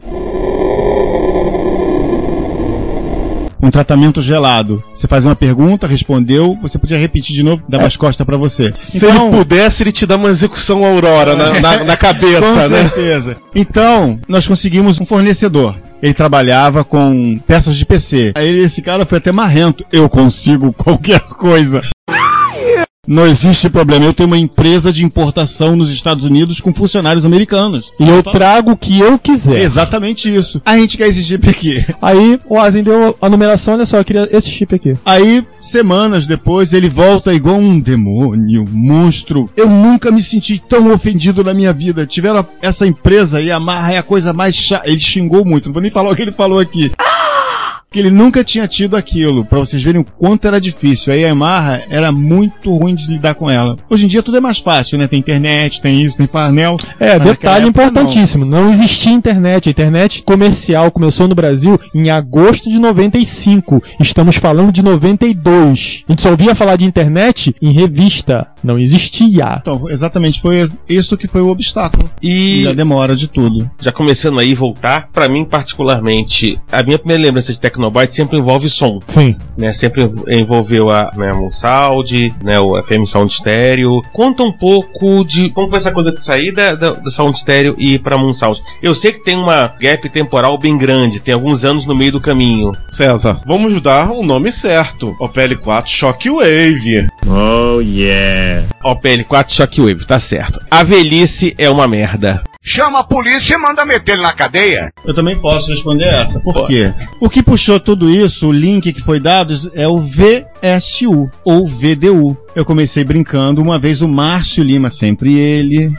Um 3.61 3.69
tratamento 3.69 4.21
gelado. 4.21 4.81
Você 4.95 5.05
fazia 5.07 5.29
uma 5.29 5.35
pergunta, 5.35 5.85
respondeu, 5.85 6.57
você 6.61 6.79
podia 6.79 6.97
repetir 6.97 7.35
de 7.35 7.43
novo, 7.43 7.63
dava 7.67 7.85
as 7.85 7.97
costas 7.97 8.25
pra 8.25 8.37
você. 8.37 8.71
Se 8.73 9.05
ele 9.05 9.19
pudesse, 9.31 9.83
ele 9.83 9.91
te 9.91 10.05
dá 10.05 10.15
uma 10.15 10.29
execução 10.29 10.83
aurora 10.83 11.35
na, 11.35 11.59
na, 11.59 11.83
na 11.83 11.97
cabeça, 11.97 12.41
Com 12.47 12.55
né? 12.55 12.67
certeza. 12.67 13.37
Então, 13.53 14.19
nós 14.27 14.47
conseguimos 14.47 14.99
um 15.01 15.05
fornecedor. 15.05 15.75
Ele 16.01 16.13
trabalhava 16.13 16.83
com 16.83 17.39
peças 17.45 17.75
de 17.75 17.85
PC. 17.85 18.33
Aí 18.35 18.59
esse 18.59 18.81
cara 18.81 19.05
foi 19.05 19.17
até 19.17 19.31
marrento. 19.31 19.85
Eu 19.91 20.09
consigo 20.09 20.71
qualquer 20.73 21.19
coisa. 21.19 21.81
Não 23.09 23.25
existe 23.25 23.67
problema. 23.71 24.05
Eu 24.05 24.13
tenho 24.13 24.27
uma 24.27 24.37
empresa 24.37 24.91
de 24.91 25.03
importação 25.03 25.75
nos 25.75 25.89
Estados 25.89 26.23
Unidos 26.23 26.61
com 26.61 26.71
funcionários 26.71 27.25
americanos. 27.25 27.91
E 27.99 28.07
eu 28.07 28.21
trago 28.21 28.73
o 28.73 28.77
que 28.77 28.99
eu 28.99 29.17
quiser. 29.17 29.63
Exatamente 29.63 30.33
isso. 30.33 30.61
A 30.63 30.77
gente 30.77 30.95
quer 30.95 31.07
esse 31.07 31.23
chip 31.23 31.49
aqui. 31.49 31.83
Aí 31.99 32.39
o 32.45 32.59
Asen 32.59 32.83
deu 32.83 33.17
a 33.19 33.27
numeração, 33.27 33.73
olha 33.73 33.85
só, 33.87 33.97
eu 33.97 34.05
queria 34.05 34.29
esse 34.31 34.51
chip 34.51 34.75
aqui. 34.75 34.95
Aí, 35.03 35.43
semanas 35.59 36.27
depois, 36.27 36.71
ele 36.71 36.87
volta 36.87 37.33
igual 37.33 37.55
um 37.55 37.79
demônio, 37.79 38.61
um 38.61 38.77
monstro. 38.77 39.49
Eu 39.57 39.67
nunca 39.71 40.11
me 40.11 40.21
senti 40.21 40.61
tão 40.69 40.93
ofendido 40.93 41.43
na 41.43 41.55
minha 41.55 41.73
vida. 41.73 42.05
Tiveram 42.05 42.45
essa 42.61 42.85
empresa 42.85 43.41
e 43.41 43.51
a 43.51 43.59
Marra 43.59 43.93
é 43.93 43.97
a 43.97 44.03
coisa 44.03 44.33
mais 44.33 44.53
chata. 44.53 44.87
Ele 44.87 44.99
xingou 44.99 45.43
muito, 45.43 45.65
não 45.65 45.73
vou 45.73 45.81
nem 45.81 45.89
falar 45.89 46.11
o 46.11 46.15
que 46.15 46.21
ele 46.21 46.31
falou 46.31 46.59
aqui. 46.59 46.91
Que 47.91 47.99
ele 47.99 48.11
nunca 48.11 48.43
tinha 48.43 48.67
tido 48.67 48.95
aquilo, 48.95 49.43
pra 49.43 49.57
vocês 49.57 49.81
verem 49.81 49.99
o 50.01 50.05
quanto 50.05 50.45
era 50.45 50.61
difícil. 50.61 51.11
Aí 51.11 51.23
a 51.23 51.29
Yamaha 51.29 51.81
era 51.89 52.11
muito 52.11 52.69
ruim 52.77 52.93
de 52.93 53.07
lidar 53.11 53.33
com 53.33 53.49
ela. 53.49 53.77
Hoje 53.89 54.05
em 54.05 54.07
dia 54.07 54.21
tudo 54.21 54.37
é 54.37 54.39
mais 54.39 54.59
fácil, 54.59 54.95
né? 54.99 55.07
Tem 55.07 55.17
internet, 55.19 55.81
tem 55.81 56.03
isso, 56.03 56.15
tem 56.15 56.27
farnel. 56.27 56.75
É, 56.99 57.17
detalhe 57.17 57.65
época, 57.65 57.83
importantíssimo, 57.83 58.45
não. 58.45 58.69
existia 58.69 59.11
internet. 59.11 59.69
A 59.69 59.71
internet 59.71 60.21
comercial 60.21 60.91
começou 60.91 61.27
no 61.27 61.33
Brasil 61.33 61.79
em 61.95 62.11
agosto 62.11 62.69
de 62.69 62.77
95. 62.77 63.81
Estamos 63.99 64.35
falando 64.35 64.71
de 64.71 64.83
92. 64.83 66.03
A 66.07 66.11
gente 66.11 66.21
só 66.21 66.29
ouvia 66.29 66.53
falar 66.53 66.75
de 66.75 66.85
internet 66.85 67.55
em 67.59 67.71
revista. 67.71 68.47
Não 68.63 68.77
existia. 68.77 69.57
Então, 69.61 69.89
exatamente, 69.89 70.39
foi 70.41 70.63
isso 70.87 71.17
que 71.17 71.27
foi 71.27 71.41
o 71.41 71.47
obstáculo. 71.47 72.07
E 72.21 72.61
E 72.63 72.67
a 72.67 72.73
demora 72.73 73.15
de 73.15 73.27
tudo. 73.27 73.69
já 73.79 73.91
começando 73.91 74.37
aí 74.39 74.53
voltar, 74.53 75.09
pra 75.11 75.27
mim 75.27 75.43
particularmente, 75.43 76.59
a 76.71 76.83
minha 76.83 76.99
primeira 76.99 77.23
lembrança 77.23 77.51
de 77.51 77.59
Tecnobyte 77.79 78.13
sempre 78.13 78.37
envolve 78.37 78.69
som, 78.69 78.99
Sim. 79.07 79.35
né? 79.57 79.71
Sempre 79.73 80.03
env- 80.03 80.23
envolveu 80.29 80.89
a 80.89 81.11
né, 81.15 81.31
a 81.31 81.51
Sound, 81.51 82.33
né, 82.43 82.59
o 82.59 82.75
FM 82.83 83.05
Sound 83.05 83.33
Stereo. 83.33 84.01
Conta 84.11 84.43
um 84.43 84.51
pouco 84.51 85.23
de 85.23 85.49
como 85.51 85.69
foi 85.69 85.77
essa 85.77 85.91
coisa 85.91 86.11
de 86.11 86.19
sair 86.19 86.51
da, 86.51 86.75
da- 86.75 86.91
do 86.91 87.09
Sound 87.09 87.37
Stereo 87.39 87.75
e 87.77 87.93
ir 87.95 87.99
pra 87.99 88.17
Moon 88.17 88.33
Sound. 88.33 88.61
Eu 88.81 88.93
sei 88.93 89.13
que 89.13 89.23
tem 89.23 89.35
uma 89.37 89.73
gap 89.79 90.09
temporal 90.09 90.57
bem 90.57 90.77
grande, 90.77 91.19
tem 91.21 91.33
alguns 91.33 91.63
anos 91.63 91.85
no 91.85 91.95
meio 91.95 92.11
do 92.11 92.19
caminho. 92.19 92.73
César, 92.89 93.39
vamos 93.45 93.79
dar 93.81 94.11
o 94.11 94.23
nome 94.23 94.51
certo. 94.51 95.15
Opel 95.19 95.57
4 95.57 95.89
Shockwave. 95.91 97.07
OPL4 98.83 99.49
Shockwave, 99.49 100.05
tá 100.05 100.19
certo. 100.19 100.59
A 100.69 100.83
velhice 100.83 101.55
é 101.57 101.69
uma 101.69 101.87
merda. 101.87 102.41
Chama 102.61 102.99
a 102.99 103.03
polícia 103.05 103.55
e 103.55 103.57
manda 103.57 103.85
meter 103.85 104.13
ele 104.13 104.21
na 104.21 104.33
cadeia. 104.33 104.91
Eu 105.05 105.13
também 105.13 105.33
posso 105.37 105.71
responder 105.71 106.07
essa. 106.07 106.41
Por 106.41 106.67
quê? 106.67 106.93
O 107.21 107.29
que 107.29 107.41
puxou 107.41 107.79
tudo 107.79 108.09
isso, 108.09 108.47
o 108.49 108.51
link 108.51 108.91
que 108.91 109.01
foi 109.01 109.17
dado, 109.17 109.53
é 109.75 109.87
o 109.87 109.97
VSU, 109.97 111.31
ou 111.45 111.65
VDU. 111.65 112.37
Eu 112.53 112.65
comecei 112.65 113.05
brincando, 113.05 113.61
uma 113.61 113.79
vez 113.79 114.01
o 114.01 114.09
Márcio 114.09 114.61
Lima, 114.61 114.89
sempre 114.89 115.39
ele. 115.39 115.89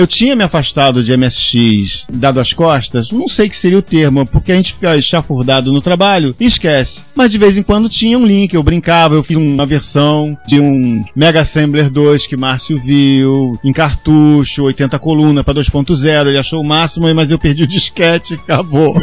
Eu 0.00 0.06
tinha 0.06 0.34
me 0.34 0.42
afastado 0.42 1.04
de 1.04 1.14
MSX, 1.14 2.06
dado 2.10 2.40
as 2.40 2.54
costas, 2.54 3.12
não 3.12 3.28
sei 3.28 3.50
que 3.50 3.54
seria 3.54 3.76
o 3.76 3.82
termo, 3.82 4.24
porque 4.24 4.50
a 4.50 4.54
gente 4.54 4.72
fica 4.72 4.98
chafurdado 5.02 5.70
no 5.70 5.82
trabalho 5.82 6.34
e 6.40 6.46
esquece. 6.46 7.04
Mas 7.14 7.30
de 7.30 7.36
vez 7.36 7.58
em 7.58 7.62
quando 7.62 7.86
tinha 7.86 8.18
um 8.18 8.24
link, 8.24 8.54
eu 8.54 8.62
brincava, 8.62 9.14
eu 9.14 9.22
fiz 9.22 9.36
uma 9.36 9.66
versão 9.66 10.34
de 10.46 10.58
um 10.58 11.04
Mega 11.14 11.42
Assembler 11.42 11.90
2 11.90 12.26
que 12.26 12.34
Márcio 12.34 12.80
viu, 12.80 13.52
em 13.62 13.74
cartucho, 13.74 14.62
80 14.62 14.98
coluna 14.98 15.44
para 15.44 15.60
2.0, 15.60 16.28
ele 16.28 16.38
achou 16.38 16.62
o 16.62 16.66
máximo, 16.66 17.14
mas 17.14 17.30
eu 17.30 17.38
perdi 17.38 17.64
o 17.64 17.66
disquete, 17.66 18.32
acabou. 18.32 18.94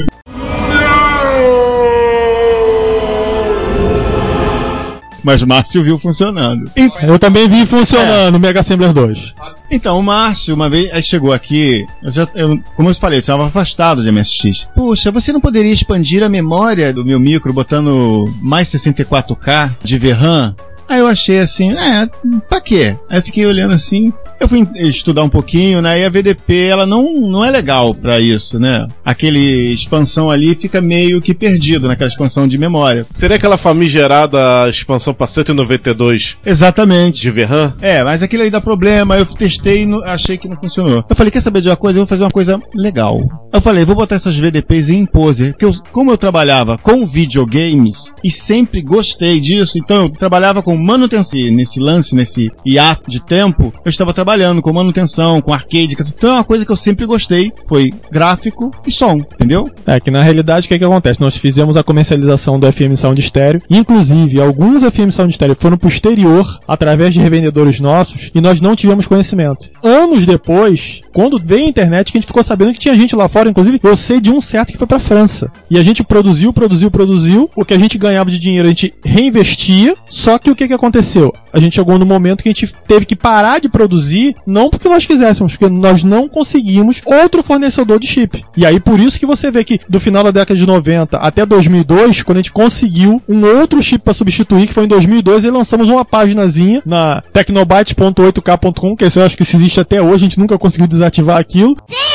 Mas 5.28 5.44
Márcio 5.44 5.84
viu 5.84 6.00
funcionando. 6.00 6.72
Eu 7.04 7.20
também 7.20 7.50
vi 7.50 7.66
funcionando 7.66 8.36
o 8.36 8.40
Mega 8.40 8.62
Assembler 8.62 8.94
2. 8.94 9.34
Então, 9.70 10.00
o 10.00 10.02
Márcio, 10.02 10.56
uma 10.56 10.70
vez, 10.70 10.90
aí 10.94 11.04
chegou 11.04 11.34
aqui, 11.34 11.86
eu 12.02 12.10
já, 12.10 12.26
eu- 12.34 12.58
como 12.78 12.90
eu 12.90 12.96
falei, 12.96 13.18
eu 13.18 13.20
estava 13.20 13.46
afastado 13.46 14.02
de 14.02 14.10
MSX. 14.10 14.70
Puxa, 14.74 15.12
você 15.12 15.34
não 15.34 15.42
poderia 15.42 15.74
expandir 15.74 16.24
a 16.24 16.30
memória 16.30 16.94
do 16.94 17.04
meu 17.04 17.20
micro 17.20 17.52
botando 17.52 18.24
mais 18.42 18.70
64K 18.70 19.76
de 19.84 19.98
VRAM? 19.98 20.56
Aí 20.90 21.00
eu 21.00 21.08
achei 21.08 21.40
assim, 21.40 21.72
é, 21.72 22.10
pra 22.48 22.62
quê? 22.62 22.96
Aí 23.10 23.20
eu 23.20 23.24
fiquei 23.24 23.46
olhando 23.46 23.74
assim, 23.74 24.14
eu 24.40 24.48
fui 24.48 24.66
estudar 24.76 25.24
um 25.24 25.30
pouquinho, 25.30 25.82
né? 25.82 26.00
E 26.00 26.06
a 26.06 26.10
VDP, 26.10 26.68
ela 26.68 26.86
não, 26.86 27.14
não 27.14 27.44
é 27.44 27.52
legal 27.52 27.94
pra 27.94 28.20
isso, 28.20 28.60
né? 28.60 28.88
Aquele 29.04 29.74
expansão 29.74 30.30
ali 30.30 30.56
fica 30.56 30.82
meio 30.82 31.22
que 31.22 31.34
perdido 31.34 31.88
naquela 31.88 32.08
expansão 32.08 32.48
de 32.48 32.58
memória. 32.58 33.06
Seria 33.12 33.36
aquela 33.36 33.58
famigerada 33.58 34.40
expansão 34.70 35.14
para 35.14 35.28
192 35.28 36.38
Exatamente. 36.46 37.22
de 37.22 37.32
VRAM? 37.32 37.74
É, 37.82 38.04
mas 38.04 38.24
aquilo 38.24 38.44
aí 38.44 38.50
dá 38.50 38.62
problema. 38.62 39.18
Eu 39.18 39.26
testei 39.26 39.84
e 39.84 40.04
achei 40.06 40.38
que 40.38 40.48
não 40.48 40.58
funcionou. 40.58 41.04
Eu 41.10 41.16
falei, 41.16 41.32
quer 41.32 41.42
saber 41.42 41.62
de 41.62 41.70
uma 41.70 41.76
coisa? 41.76 42.00
Eu 42.00 42.04
vou 42.04 42.08
fazer 42.08 42.24
uma 42.24 42.32
coisa 42.32 42.60
legal. 42.74 43.22
Eu 43.52 43.62
falei, 43.62 43.84
vou 43.84 43.96
botar 43.96 44.16
essas 44.16 44.38
VDPs 44.38 44.90
em 44.90 45.06
Poser. 45.06 45.52
Porque 45.52 45.66
eu, 45.66 45.74
como 45.92 46.12
eu 46.12 46.18
trabalhava 46.18 46.78
com 46.78 47.06
videogames 47.06 48.14
e 48.24 48.32
sempre 48.32 48.82
gostei 48.82 49.40
disso, 49.40 49.78
então 49.78 50.04
eu 50.04 50.10
trabalhava 50.10 50.62
com 50.62 50.77
manutenção. 50.78 51.28
Nesse 51.52 51.80
lance, 51.80 52.16
nesse 52.16 52.52
hiato 52.66 53.10
de 53.10 53.20
tempo, 53.20 53.74
eu 53.84 53.90
estava 53.90 54.14
trabalhando 54.14 54.62
com 54.62 54.72
manutenção, 54.72 55.42
com 55.42 55.54
arcade. 55.54 55.96
Então 56.16 56.30
é 56.30 56.34
uma 56.34 56.44
coisa 56.44 56.66
que 56.66 56.72
eu 56.72 56.76
sempre 56.76 57.06
gostei. 57.06 57.52
Foi 57.68 57.94
gráfico 58.12 58.72
e 58.86 58.92
som, 58.92 59.16
entendeu? 59.16 59.70
É 59.86 60.00
que 60.00 60.12
na 60.12 60.22
realidade 60.22 60.66
o 60.66 60.70
que, 60.70 60.78
que 60.78 60.86
acontece? 60.86 61.20
Nós 61.20 61.36
fizemos 61.36 61.76
a 61.76 61.84
comercialização 61.84 62.60
do 62.60 62.72
FM 62.72 62.96
Sound 62.96 63.22
Stereo. 63.22 63.62
Inclusive, 63.70 64.40
alguns 64.40 64.84
FM 64.84 65.12
Sound 65.12 65.34
Stereo 65.34 65.56
foram 65.56 65.78
pro 65.78 65.90
exterior 65.90 66.60
através 66.68 67.14
de 67.14 67.20
revendedores 67.20 67.80
nossos 67.80 68.32
e 68.34 68.42
nós 68.42 68.62
não 68.62 68.76
tivemos 68.76 69.08
conhecimento. 69.08 69.70
Anos 69.84 70.26
depois, 70.26 71.02
quando 71.14 71.42
veio 71.44 71.66
a 71.66 71.70
internet, 71.70 72.12
que 72.12 72.18
a 72.18 72.22
gente 72.22 72.28
ficou 72.28 72.44
sabendo 72.44 72.74
que 72.74 72.80
tinha 72.80 72.96
gente 72.96 73.16
lá 73.16 73.28
fora, 73.28 73.50
inclusive 73.50 73.80
eu 73.82 73.96
sei 73.96 74.22
de 74.22 74.32
um 74.32 74.40
certo 74.40 74.72
que 74.72 74.78
foi 74.78 74.88
pra 74.88 75.00
França. 75.00 75.52
E 75.70 75.78
a 75.78 75.84
gente 75.84 76.04
produziu, 76.04 76.54
produziu, 76.54 76.92
produziu. 76.92 77.50
O 77.56 77.66
que 77.66 77.74
a 77.74 77.80
gente 77.80 77.98
ganhava 77.98 78.30
de 78.30 78.40
dinheiro 78.40 78.68
a 78.68 78.70
gente 78.70 78.94
reinvestia. 79.04 79.96
Só 80.10 80.38
que 80.38 80.50
o 80.52 80.56
que, 80.56 80.67
que 80.68 80.74
aconteceu? 80.74 81.34
A 81.54 81.60
gente 81.60 81.76
chegou 81.76 81.98
no 81.98 82.06
momento 82.06 82.44
que 82.44 82.50
a 82.50 82.52
gente 82.52 82.74
teve 82.88 83.06
que 83.06 83.16
parar 83.16 83.60
de 83.60 83.70
produzir, 83.70 84.36
não 84.46 84.70
porque 84.70 84.90
nós 84.90 85.06
quiséssemos, 85.06 85.56
porque 85.56 85.72
nós 85.72 86.04
não 86.04 86.28
conseguimos 86.28 87.02
outro 87.06 87.44
fornecedor 87.44 88.00
de 88.00 88.08
chip. 88.08 88.44
E 88.56 88.66
aí 88.66 88.80
por 88.80 89.00
isso 89.00 89.20
que 89.20 89.26
você 89.26 89.52
vê 89.52 89.64
que 89.64 89.80
do 89.88 90.00
final 90.00 90.24
da 90.24 90.32
década 90.32 90.60
de 90.60 90.66
90 90.66 91.18
até 91.18 91.46
2002, 91.46 92.24
quando 92.24 92.38
a 92.38 92.42
gente 92.42 92.52
conseguiu 92.52 93.22
um 93.28 93.46
outro 93.46 93.82
chip 93.82 94.04
para 94.04 94.14
substituir, 94.14 94.68
que 94.68 94.74
foi 94.74 94.86
em 94.86 94.88
2002, 94.88 95.46
e 95.46 95.50
lançamos 95.50 95.90
uma 95.90 96.06
paginazinha 96.06 96.82
na 96.86 97.22
tecnobyte.8k.com, 97.34 98.96
que 98.96 99.04
eu 99.04 99.24
acho 99.24 99.38
que 99.38 99.44
existe 99.44 99.80
até 99.80 100.02
hoje, 100.02 100.16
a 100.16 100.18
gente 100.20 100.40
nunca 100.40 100.58
conseguiu 100.58 100.88
desativar 100.88 101.38
aquilo. 101.38 101.76
Que 101.76 102.07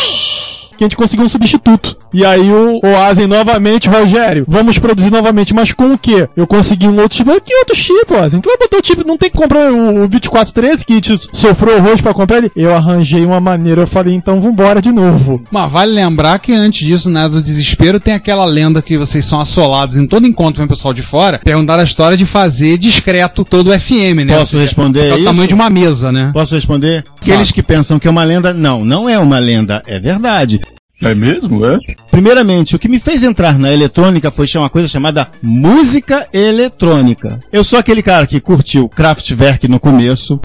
que 0.82 0.84
a 0.84 0.88
gente 0.88 0.96
conseguiu 0.96 1.24
um 1.24 1.28
substituto. 1.28 1.96
E 2.12 2.24
aí 2.24 2.50
o, 2.50 2.80
o 2.82 2.96
Asen 2.96 3.26
novamente, 3.26 3.88
Rogério, 3.88 4.44
vamos 4.48 4.78
produzir 4.78 5.10
novamente, 5.10 5.54
mas 5.54 5.72
com 5.72 5.92
o 5.92 5.98
quê? 5.98 6.28
Eu 6.36 6.46
consegui 6.46 6.86
um 6.86 7.00
outro 7.00 7.16
chip. 7.16 7.30
Que 7.44 7.54
outro 7.56 7.76
chip, 7.76 8.14
Asen? 8.14 8.40
Tu 8.40 8.48
vai 8.48 8.58
botar 8.58 8.78
o 8.78 8.86
chip, 8.86 9.06
não 9.06 9.16
tem 9.16 9.30
que 9.30 9.38
comprar 9.38 9.72
o, 9.72 10.04
o 10.04 10.08
2413 10.08 10.84
que 10.84 11.00
te 11.00 11.18
sofreu 11.32 11.76
horrores 11.76 12.00
pra 12.00 12.12
comprar 12.12 12.38
ele? 12.38 12.50
Eu 12.56 12.74
arranjei 12.74 13.24
uma 13.24 13.40
maneira, 13.40 13.82
eu 13.82 13.86
falei, 13.86 14.14
então 14.14 14.40
vambora 14.40 14.82
de 14.82 14.90
novo. 14.90 15.42
Mas 15.50 15.70
vale 15.70 15.92
lembrar 15.92 16.38
que 16.38 16.52
antes 16.52 16.86
disso, 16.86 17.08
né, 17.08 17.28
do 17.28 17.42
desespero, 17.42 18.00
tem 18.00 18.14
aquela 18.14 18.44
lenda 18.44 18.82
que 18.82 18.98
vocês 18.98 19.24
são 19.24 19.40
assolados 19.40 19.96
em 19.96 20.06
todo 20.06 20.26
encontro 20.26 20.58
vem 20.58 20.66
o 20.66 20.68
pessoal 20.68 20.92
de 20.92 21.02
fora, 21.02 21.38
perguntar 21.38 21.78
a 21.78 21.84
história 21.84 22.16
de 22.16 22.26
fazer 22.26 22.76
discreto 22.78 23.44
todo 23.44 23.70
o 23.70 23.78
FM, 23.78 24.24
né? 24.26 24.36
Posso 24.36 24.58
responder 24.58 25.08
é 25.08 25.12
o 25.12 25.16
isso? 25.16 25.24
tamanho 25.24 25.48
de 25.48 25.54
uma 25.54 25.70
mesa, 25.70 26.12
né? 26.12 26.30
Posso 26.32 26.54
responder? 26.54 27.04
Aqueles 27.16 27.50
que 27.50 27.62
pensam 27.62 27.98
que 27.98 28.06
é 28.06 28.10
uma 28.10 28.24
lenda, 28.24 28.52
não, 28.52 28.84
não 28.84 29.08
é 29.08 29.18
uma 29.18 29.38
lenda, 29.38 29.82
é 29.86 29.98
verdade. 29.98 30.60
É 31.02 31.14
mesmo, 31.14 31.66
é? 31.66 31.78
Primeiramente, 32.10 32.76
o 32.76 32.78
que 32.78 32.88
me 32.88 33.00
fez 33.00 33.22
entrar 33.22 33.58
na 33.58 33.72
eletrônica 33.72 34.30
foi 34.30 34.46
uma 34.56 34.70
coisa 34.70 34.86
chamada 34.86 35.28
música 35.42 36.28
eletrônica. 36.32 37.40
Eu 37.52 37.64
sou 37.64 37.78
aquele 37.78 38.02
cara 38.02 38.26
que 38.26 38.40
curtiu 38.40 38.88
Kraftwerk 38.88 39.66
no 39.66 39.80
começo. 39.80 40.40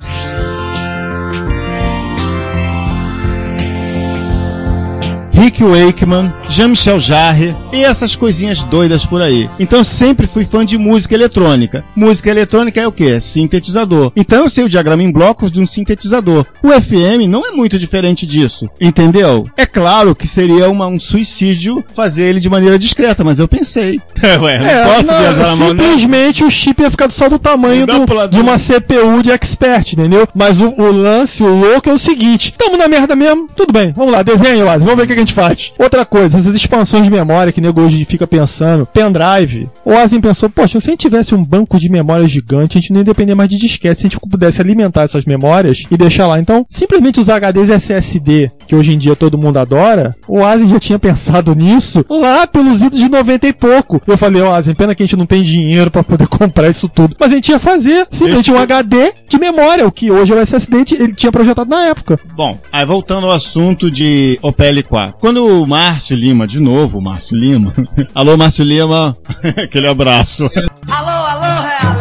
Rick 5.38 5.64
Wakeman, 5.64 6.34
Jean-Michel 6.50 7.00
Jarre 7.00 7.56
e 7.72 7.84
essas 7.84 8.16
coisinhas 8.16 8.64
doidas 8.64 9.06
por 9.06 9.22
aí. 9.22 9.48
Então 9.60 9.80
eu 9.80 9.84
sempre 9.84 10.26
fui 10.26 10.44
fã 10.44 10.66
de 10.66 10.78
música 10.80 11.14
eletrônica. 11.14 11.86
Música 11.96 12.32
eletrônica 12.32 12.82
é 12.82 12.88
o 12.88 12.92
quê? 12.92 13.22
Sintetizador. 13.22 14.12
Então 14.16 14.44
eu 14.44 14.50
sei 14.50 14.64
o 14.64 14.70
diagrama 14.70 15.04
em 15.04 15.12
blocos 15.12 15.52
de 15.52 15.62
um 15.62 15.68
sintetizador. 15.68 16.44
O 16.64 16.70
FM 16.72 17.28
não 17.30 17.46
é 17.46 17.52
muito 17.52 17.78
diferente 17.78 18.26
disso, 18.26 18.68
entendeu? 18.82 19.46
É 19.56 19.66
claro 19.66 20.16
que 20.16 20.28
seria 20.28 20.70
uma- 20.70 20.88
um 20.88 21.00
suicídio 21.00 21.84
fazer 21.94 22.24
ele 22.24 22.40
de 22.40 22.50
maneira 22.50 22.80
discreta, 22.80 23.24
mas 23.24 23.38
eu 23.38 23.48
pensei. 23.48 24.02
Ué, 24.42 24.60
não 24.60 24.66
É, 24.68 24.84
posso 24.86 25.04
não, 25.12 25.20
viajar 25.20 25.44
na 25.48 25.56
mão, 25.56 25.74
né? 25.76 25.84
simplesmente 25.84 26.44
o 26.44 26.50
chip 26.50 26.82
ia 26.82 26.90
ficar 26.90 27.12
só 27.12 27.30
do 27.30 27.38
tamanho 27.38 27.86
do- 27.86 28.28
de 28.30 28.40
uma 28.42 28.58
CPU 28.58 29.22
de 29.22 29.30
expert, 29.32 29.94
entendeu? 29.94 30.28
Mas 30.34 30.62
o, 30.62 30.70
o 30.70 30.92
lance, 30.92 31.44
o 31.44 31.48
louco 31.48 31.90
é 31.90 31.94
o 31.94 31.98
seguinte: 32.00 32.54
tamo 32.58 32.76
na 32.76 32.88
merda 32.88 33.16
mesmo, 33.16 33.48
tudo 33.56 33.72
bem, 33.72 33.94
vamos 33.96 34.12
lá, 34.12 34.24
desenha, 34.24 34.66
Oasis, 34.66 34.84
vamos 34.84 34.98
ver 34.98 35.04
o 35.04 35.08
que 35.08 35.14
a 35.14 35.18
gente 35.18 35.27
faz. 35.34 35.74
Outra 35.78 36.06
coisa, 36.06 36.38
essas 36.38 36.56
expansões 36.56 37.04
de 37.04 37.12
memória 37.12 37.52
que 37.52 37.60
o 37.60 37.64
nego 37.64 37.82
hoje 37.82 38.04
fica 38.06 38.28
pensando, 38.28 38.86
pendrive. 38.86 39.70
O 39.84 39.92
Oasis 39.92 40.20
pensou, 40.20 40.50
poxa, 40.50 40.80
se 40.80 40.88
a 40.88 40.92
gente 40.92 41.02
tivesse 41.02 41.34
um 41.36 41.44
banco 41.44 41.80
de 41.80 41.90
memória 41.90 42.28
gigante, 42.28 42.78
a 42.78 42.82
gente 42.82 42.92
não 42.92 43.00
ia 43.00 43.06
depender 43.06 43.36
mais 43.36 43.50
de 43.50 43.58
disquete, 43.58 44.02
se 44.02 44.08
a 44.08 44.10
gente 44.10 44.20
pudesse 44.20 44.62
alimentar 44.62 45.04
essas 45.04 45.26
memórias 45.26 45.86
e 45.90 45.98
deixar 45.98 46.28
lá. 46.28 46.40
Então, 46.40 46.66
simplesmente 46.70 47.20
os 47.20 47.28
HDs 47.28 47.70
SSD, 47.70 48.52
que 48.68 48.76
hoje 48.76 48.94
em 48.94 48.98
dia 48.98 49.16
todo 49.16 49.38
mundo 49.38 49.58
adora, 49.58 50.16
o 50.28 50.40
Oasis 50.40 50.70
já 50.70 50.80
tinha 50.80 51.00
pensado 51.00 51.56
nisso 51.56 52.06
lá 52.10 52.46
pelos 52.48 52.82
idos 52.82 53.00
de 53.00 53.10
90 53.10 53.48
e 53.48 53.54
pouco. 53.54 54.02
Eu 54.06 54.18
falei, 54.18 54.42
Oasis, 54.42 54.74
pena 54.74 54.94
que 54.94 55.04
a 55.04 55.06
gente 55.06 55.18
não 55.18 55.26
tem 55.26 55.44
dinheiro 55.44 55.92
pra 55.92 56.04
poder 56.04 56.28
comprar 56.28 56.70
isso 56.70 56.88
tudo. 56.90 57.16
Mas 57.20 57.32
a 57.32 57.36
gente 57.36 57.50
ia 57.50 57.60
fazer 57.60 58.08
simplesmente 58.12 58.52
um 58.52 58.58
HD 58.58 59.14
de 59.28 59.38
memória, 59.38 59.88
o 59.88 59.92
que 59.92 60.12
hoje 60.12 60.34
é 60.34 60.36
o 60.36 60.40
SSD, 60.40 60.86
ele 61.00 61.14
tinha 61.14 61.32
projetado 61.32 61.70
na 61.70 61.88
época. 61.88 62.20
Bom, 62.36 62.58
aí 62.72 62.86
voltando 62.86 63.28
ao 63.28 63.34
assunto 63.34 63.90
de 63.90 64.40
OPL4. 64.44 65.14
Quando 65.20 65.46
o 65.46 65.66
Márcio 65.66 66.16
Lima, 66.16 66.46
de 66.46 66.60
novo, 66.60 67.02
Márcio 67.02 67.36
Lima. 67.36 67.74
Alô, 68.14 68.38
Márcio 68.38 68.64
Lima, 68.64 69.18
aquele 69.64 69.88
abraço. 69.88 70.50
Alô, 70.90 71.10
alô, 71.10 71.62
realengo. 71.62 71.97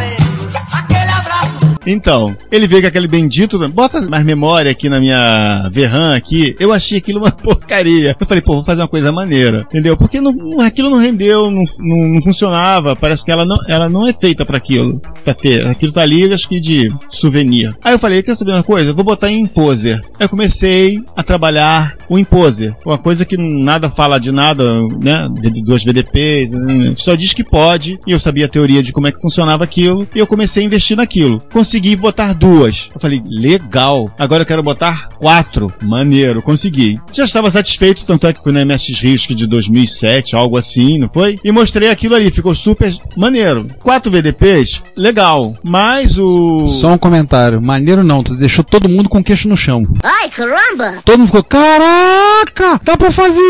Então, 1.87 2.37
ele 2.51 2.67
veio 2.67 2.83
com 2.83 2.89
aquele 2.89 3.07
bendito, 3.07 3.59
bota 3.69 4.01
mais 4.09 4.25
memória 4.25 4.71
aqui 4.71 4.89
na 4.89 5.01
minha 5.01 5.69
VRAM 5.71 6.17
aqui. 6.17 6.57
Eu 6.59 6.73
achei 6.73 6.99
aquilo 6.99 7.21
uma 7.21 7.31
porcaria. 7.33 8.17
Eu 8.19 8.27
falei, 8.27 8.43
pô, 8.43 8.55
vou 8.55 8.65
fazer 8.65 8.83
uma 8.83 8.89
coisa 8.89 9.13
maneira, 9.13 9.67
entendeu? 9.71 9.97
Porque 9.97 10.21
não, 10.21 10.61
aquilo 10.61 10.91
não 10.91 10.99
rendeu, 10.99 11.51
não, 11.51 11.65
não, 11.79 12.09
não 12.09 12.23
funcionava. 12.23 12.97
Parece 12.97 13.25
que 13.25 13.31
ela 13.31 13.45
não, 13.45 13.59
ela 13.69 13.89
não 13.89 14.07
é 14.07 14.13
feita 14.13 14.45
pra 14.45 14.57
aquilo, 14.57 15.01
pra 15.25 15.33
ter. 15.33 15.67
Aquilo 15.67 15.93
tá 15.93 16.03
ali, 16.03 16.33
acho 16.33 16.49
que 16.49 16.59
de 16.59 16.93
souvenir. 17.09 17.75
Aí 17.83 17.93
eu 17.93 17.99
falei, 17.99 18.23
quer 18.23 18.35
saber 18.35 18.53
uma 18.53 18.63
coisa? 18.63 18.91
Eu 18.91 18.95
vou 18.95 19.05
botar 19.05 19.31
em 19.31 19.41
Imposer. 19.41 20.01
Eu 20.19 20.29
comecei 20.29 21.01
a 21.17 21.23
trabalhar 21.23 21.97
o 22.09 22.19
Imposer. 22.19 22.75
Uma 22.85 22.99
coisa 22.99 23.25
que 23.25 23.37
nada 23.37 23.89
fala 23.89 24.19
de 24.19 24.33
nada, 24.33 24.65
né? 25.01 25.29
Duas 25.65 25.85
VDPs, 25.85 26.51
né? 26.51 26.95
só 26.97 27.15
diz 27.15 27.33
que 27.33 27.45
pode. 27.45 27.99
E 28.07 28.13
eu 28.13 28.19
sabia 28.19 28.47
a 28.47 28.49
teoria 28.49 28.83
de 28.83 28.93
como 28.93 29.07
é 29.07 29.13
que 29.13 29.21
funcionava 29.21 29.65
aquilo. 29.65 30.07
E 30.15 30.19
eu 30.19 30.27
comecei 30.27 30.63
a 30.63 30.67
investir 30.67 30.97
naquilo. 30.97 31.41
Consegui 31.53 31.76
botar 31.97 32.33
duas. 32.33 32.91
Eu 32.95 33.01
falei, 33.01 33.23
legal. 33.27 34.11
Agora 34.19 34.43
eu 34.43 34.47
quero 34.47 34.63
botar 34.63 35.09
quatro. 35.19 35.73
Maneiro, 35.83 36.43
consegui. 36.43 37.01
Já 37.13 37.25
estava 37.25 37.51
satisfeito, 37.51 38.05
tanto 38.05 38.27
é 38.27 38.33
que 38.33 38.43
fui 38.43 38.53
na 38.53 38.65
MSX 38.65 39.01
Risk 39.01 39.31
de 39.31 39.47
2007, 39.47 40.35
algo 40.35 40.57
assim, 40.57 40.99
não 40.99 41.09
foi? 41.09 41.39
E 41.45 41.53
mostrei 41.53 41.91
aquilo 41.91 42.15
ali, 42.15 42.31
ficou 42.31 42.55
super 42.55 42.95
maneiro. 43.17 43.67
Quatro 43.83 44.11
VDPs, 44.11 44.83
legal. 44.97 45.55
Mas 45.63 46.19
o. 46.19 46.69
Só 46.69 46.93
um 46.93 46.99
comentário. 46.99 47.61
Maneiro 47.61 48.03
não, 48.03 48.23
tu 48.23 48.35
deixou 48.35 48.65
todo 48.65 48.89
mundo 48.89 49.09
com 49.09 49.19
o 49.19 49.25
queixo 49.25 49.49
no 49.49 49.57
chão. 49.57 49.85
Ai, 50.03 50.29
caramba. 50.31 50.99
Todo 51.05 51.19
mundo 51.19 51.27
ficou, 51.27 51.45
caraca, 51.45 52.81
dá 52.83 52.97
pra 52.97 53.11
fazer 53.11 53.43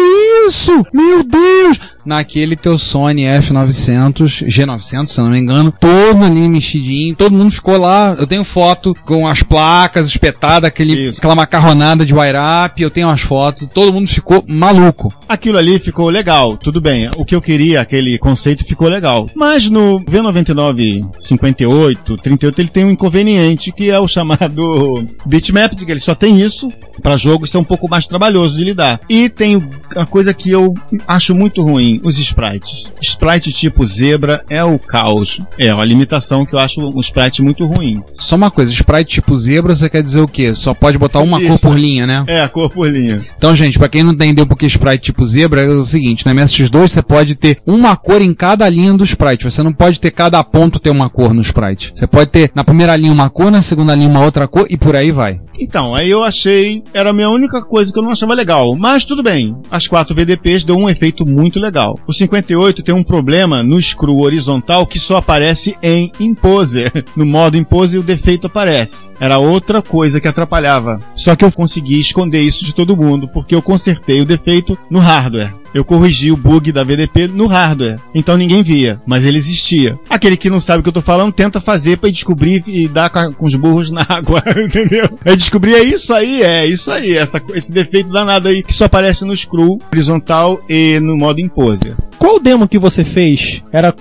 isso? 0.46 0.84
Meu 0.92 1.22
Deus! 1.22 1.96
Naquele 2.04 2.54
teu 2.54 2.78
Sony 2.78 3.24
F900, 3.24 4.46
G900, 4.46 5.08
se 5.08 5.18
eu 5.18 5.24
não 5.24 5.32
me 5.32 5.38
engano, 5.38 5.72
todo 5.72 6.24
ali 6.24 6.48
mexidinho, 6.48 7.16
todo 7.16 7.34
mundo 7.34 7.50
ficou 7.50 7.76
lá. 7.76 8.15
Eu 8.18 8.26
tenho 8.26 8.44
foto 8.44 8.94
com 9.04 9.26
as 9.26 9.42
placas 9.42 10.06
espetadas, 10.06 10.68
aquele, 10.68 11.08
Isso. 11.08 11.18
aquela 11.18 11.34
macarronada 11.34 12.04
de 12.04 12.14
wire 12.14 12.36
up, 12.64 12.80
eu 12.80 12.90
tenho 12.90 13.08
as 13.08 13.20
fotos, 13.20 13.68
todo 13.72 13.92
mundo 13.92 14.08
ficou 14.08 14.44
maluco. 14.46 15.12
Aquilo 15.28 15.58
ali 15.58 15.78
ficou 15.78 16.08
legal, 16.08 16.56
tudo 16.56 16.80
bem. 16.80 17.10
O 17.16 17.24
que 17.24 17.34
eu 17.34 17.40
queria, 17.40 17.80
aquele 17.80 18.18
conceito, 18.18 18.64
ficou 18.64 18.88
legal. 18.88 19.28
Mas 19.34 19.68
no 19.68 20.00
V99 20.00 21.08
58, 21.18 22.16
38, 22.16 22.60
ele 22.60 22.68
tem 22.68 22.84
um 22.84 22.90
inconveniente 22.90 23.72
que 23.72 23.90
é 23.90 23.98
o 23.98 24.08
chamado 24.08 25.04
bitmap, 25.26 25.74
que 25.74 25.90
ele 25.90 26.00
só 26.00 26.14
tem 26.14 26.40
isso. 26.40 26.72
Para 27.02 27.16
jogo, 27.16 27.44
isso 27.44 27.56
é 27.56 27.60
um 27.60 27.64
pouco 27.64 27.88
mais 27.88 28.06
trabalhoso 28.06 28.56
de 28.56 28.64
lidar. 28.64 29.00
E 29.08 29.28
tem 29.28 29.68
a 29.94 30.06
coisa 30.06 30.32
que 30.32 30.50
eu 30.50 30.74
acho 31.06 31.34
muito 31.34 31.62
ruim, 31.62 32.00
os 32.02 32.18
sprites. 32.18 32.90
Sprite 33.00 33.52
tipo 33.52 33.84
zebra 33.84 34.44
é 34.48 34.64
o 34.64 34.78
caos. 34.78 35.40
É 35.58 35.72
uma 35.72 35.84
limitação 35.84 36.44
que 36.44 36.54
eu 36.54 36.58
acho 36.58 36.80
um 36.80 37.00
sprite 37.00 37.42
muito 37.42 37.66
ruim. 37.66 38.02
Só 38.14 38.36
uma 38.36 38.50
coisa, 38.50 38.72
sprite 38.72 39.14
tipo 39.14 39.36
zebra, 39.36 39.74
você 39.74 39.88
quer 39.88 40.02
dizer 40.02 40.20
o 40.20 40.28
quê? 40.28 40.54
Só 40.54 40.74
pode 40.74 40.98
botar 40.98 41.20
uma 41.20 41.40
Isso. 41.40 41.48
cor 41.48 41.58
por 41.60 41.78
linha, 41.78 42.06
né? 42.06 42.24
É, 42.26 42.40
a 42.40 42.48
cor 42.48 42.70
por 42.70 42.90
linha. 42.90 43.22
Então, 43.36 43.54
gente, 43.54 43.78
pra 43.78 43.88
quem 43.88 44.02
não 44.02 44.12
entendeu 44.12 44.46
porque 44.46 44.66
sprite 44.66 45.04
tipo 45.04 45.24
zebra, 45.24 45.62
é 45.62 45.68
o 45.68 45.82
seguinte, 45.82 46.24
na 46.24 46.34
MSX2 46.34 46.88
você 46.88 47.02
pode 47.02 47.34
ter 47.34 47.58
uma 47.66 47.96
cor 47.96 48.20
em 48.22 48.34
cada 48.34 48.68
linha 48.68 48.92
do 48.94 49.04
sprite. 49.04 49.44
Você 49.44 49.62
não 49.62 49.72
pode 49.72 50.00
ter 50.00 50.10
cada 50.10 50.42
ponto 50.42 50.78
ter 50.78 50.90
uma 50.90 51.08
cor 51.08 51.34
no 51.34 51.40
sprite. 51.40 51.92
Você 51.94 52.06
pode 52.06 52.30
ter 52.30 52.50
na 52.54 52.64
primeira 52.64 52.96
linha 52.96 53.12
uma 53.12 53.30
cor, 53.30 53.50
na 53.50 53.62
segunda 53.62 53.94
linha 53.94 54.08
uma 54.08 54.24
outra 54.24 54.46
cor 54.48 54.66
e 54.70 54.76
por 54.76 54.96
aí 54.96 55.10
vai. 55.10 55.40
Então, 55.58 55.94
aí 55.94 56.10
eu 56.10 56.22
achei, 56.22 56.82
era 56.92 57.10
a 57.10 57.12
minha 57.12 57.30
única 57.30 57.62
coisa 57.62 57.92
que 57.92 57.98
eu 57.98 58.02
não 58.02 58.10
achava 58.10 58.34
legal. 58.34 58.74
Mas 58.76 59.04
tudo 59.04 59.22
bem, 59.22 59.56
as 59.70 59.86
quatro 59.88 60.14
VDPs 60.14 60.64
dão 60.64 60.78
um 60.78 60.90
efeito 60.90 61.26
muito 61.26 61.58
legal. 61.58 61.98
O 62.06 62.12
58 62.12 62.82
tem 62.82 62.94
um 62.94 63.02
problema 63.02 63.62
no 63.62 63.80
screw 63.80 64.20
horizontal 64.20 64.86
que 64.86 64.98
só 64.98 65.16
aparece 65.16 65.76
em 65.82 66.12
Imposer. 66.20 66.92
No 67.16 67.24
modo 67.24 67.56
Imposer 67.56 67.95
o 67.98 68.02
defeito 68.02 68.46
aparece. 68.46 69.10
Era 69.20 69.38
outra 69.38 69.82
coisa 69.82 70.20
que 70.20 70.28
atrapalhava. 70.28 71.00
Só 71.14 71.34
que 71.34 71.44
eu 71.44 71.52
consegui 71.52 72.00
esconder 72.00 72.40
isso 72.40 72.64
de 72.64 72.74
todo 72.74 72.96
mundo, 72.96 73.28
porque 73.28 73.54
eu 73.54 73.62
consertei 73.62 74.20
o 74.20 74.26
defeito 74.26 74.78
no 74.90 74.98
hardware. 74.98 75.52
Eu 75.76 75.84
corrigi 75.84 76.32
o 76.32 76.36
bug 76.36 76.72
da 76.72 76.82
VDP 76.82 77.28
no 77.28 77.46
hardware. 77.46 77.98
Então 78.14 78.36
ninguém 78.36 78.62
via, 78.62 78.98
mas 79.06 79.24
ele 79.26 79.36
existia. 79.36 79.98
Aquele 80.08 80.36
que 80.36 80.48
não 80.48 80.58
sabe 80.58 80.80
o 80.80 80.82
que 80.82 80.88
eu 80.88 80.92
tô 80.92 81.02
falando 81.02 81.32
tenta 81.32 81.60
fazer 81.60 81.98
pra 81.98 82.08
descobrir 82.10 82.62
e 82.66 82.88
dar 82.88 83.10
com, 83.10 83.18
a- 83.18 83.32
com 83.32 83.44
os 83.46 83.54
burros 83.54 83.90
na 83.90 84.04
água, 84.08 84.42
entendeu? 84.56 85.08
Aí 85.24 85.36
descobrir 85.36 85.74
é 85.74 85.82
isso 85.82 86.14
aí, 86.14 86.42
é 86.42 86.64
isso 86.66 86.90
aí, 86.90 87.16
essa, 87.16 87.42
esse 87.54 87.70
defeito 87.72 88.10
danado 88.10 88.48
aí 88.48 88.62
que 88.62 88.72
só 88.72 88.86
aparece 88.86 89.24
no 89.24 89.36
screw 89.36 89.78
horizontal 89.92 90.60
e 90.68 90.98
no 91.00 91.16
modo 91.16 91.40
imposer. 91.40 91.94
Qual 92.18 92.40
demo 92.40 92.66
que 92.66 92.78
você 92.78 93.04
fez 93.04 93.62
era 93.70 93.94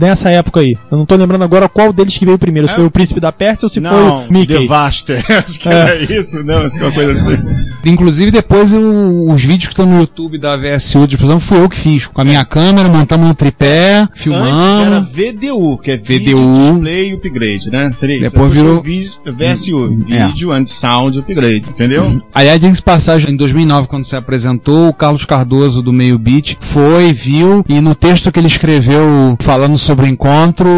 nessa 0.00 0.28
época 0.30 0.60
aí? 0.60 0.76
Eu 0.90 0.98
não 0.98 1.06
tô 1.06 1.14
lembrando 1.14 1.44
agora 1.44 1.68
qual 1.68 1.92
deles 1.92 2.18
que 2.18 2.26
veio 2.26 2.38
primeiro. 2.38 2.66
Se 2.66 2.74
É. 2.74 2.76
foi 2.76 2.86
o 2.86 2.90
Príncipe 2.90 3.20
da 3.20 3.30
Pérsia 3.30 3.66
ou 3.66 3.70
se 3.70 3.78
não, 3.80 3.90
foi 4.20 4.28
o 4.28 4.32
Mickey. 4.32 4.58
Devaster. 4.58 5.24
Acho 5.30 5.60
que 5.60 5.68
É. 5.68 5.72
era 5.72 6.12
isso, 6.12 6.42
não, 6.42 6.58
acho 6.58 6.76
que 6.76 6.82
é 6.84 6.86
uma 6.88 6.92
coisa 6.94 7.12
assim. 7.12 7.42
Inclusive, 7.84 8.30
depois 8.30 8.72
o- 8.74 9.30
os 9.32 9.42
vídeos 9.44 9.66
que 9.68 9.72
estão 9.72 9.86
no 9.86 10.00
YouTube 10.00 10.38
da 10.38 10.56
VSU 10.56 11.03
de 11.06 11.14
explosão 11.14 11.38
fui 11.40 11.58
eu 11.58 11.68
que 11.68 11.76
fiz. 11.76 12.06
Com 12.06 12.20
a 12.20 12.24
minha 12.24 12.44
câmera, 12.44 12.88
montamos 12.88 13.26
no 13.28 13.34
tripé, 13.34 14.00
Antes 14.02 14.86
era. 14.86 15.00
VDU, 15.00 15.78
que 15.78 15.90
é 15.92 15.96
Video 15.96 16.38
VDU. 16.38 16.72
Display 16.74 17.12
Upgrade, 17.14 17.70
né? 17.70 17.90
Seria 17.94 18.16
isso. 18.16 18.30
Depois 18.32 18.52
virou- 18.52 18.80
vi- 18.80 19.10
VSU, 19.26 19.84
É. 20.10 20.26
Video 20.26 20.52
and 20.52 20.66
Sound 20.66 21.18
Upgrade, 21.18 21.70
entendeu? 21.70 22.22
Aliás, 22.34 22.60
diga-se 22.60 22.82
passagem, 22.82 23.32
em 23.32 23.36
2009, 23.36 23.88
quando 23.88 24.04
você 24.04 24.16
apresentou, 24.16 24.88
o 24.88 24.94
Carlos 24.94 25.24
Cardoso 25.24 25.82
do 25.82 25.92
Meio 25.92 26.18
Beat 26.18 26.56
foi, 26.60 27.12
viu, 27.12 27.64
e 27.68 27.80
no 27.80 27.94
texto 27.94 28.30
que 28.32 28.38
ele 28.38 28.46
escreveu 28.46 29.36
falando 29.40 29.76
sobre 29.78 30.06
o 30.06 30.08
encontro, 30.08 30.68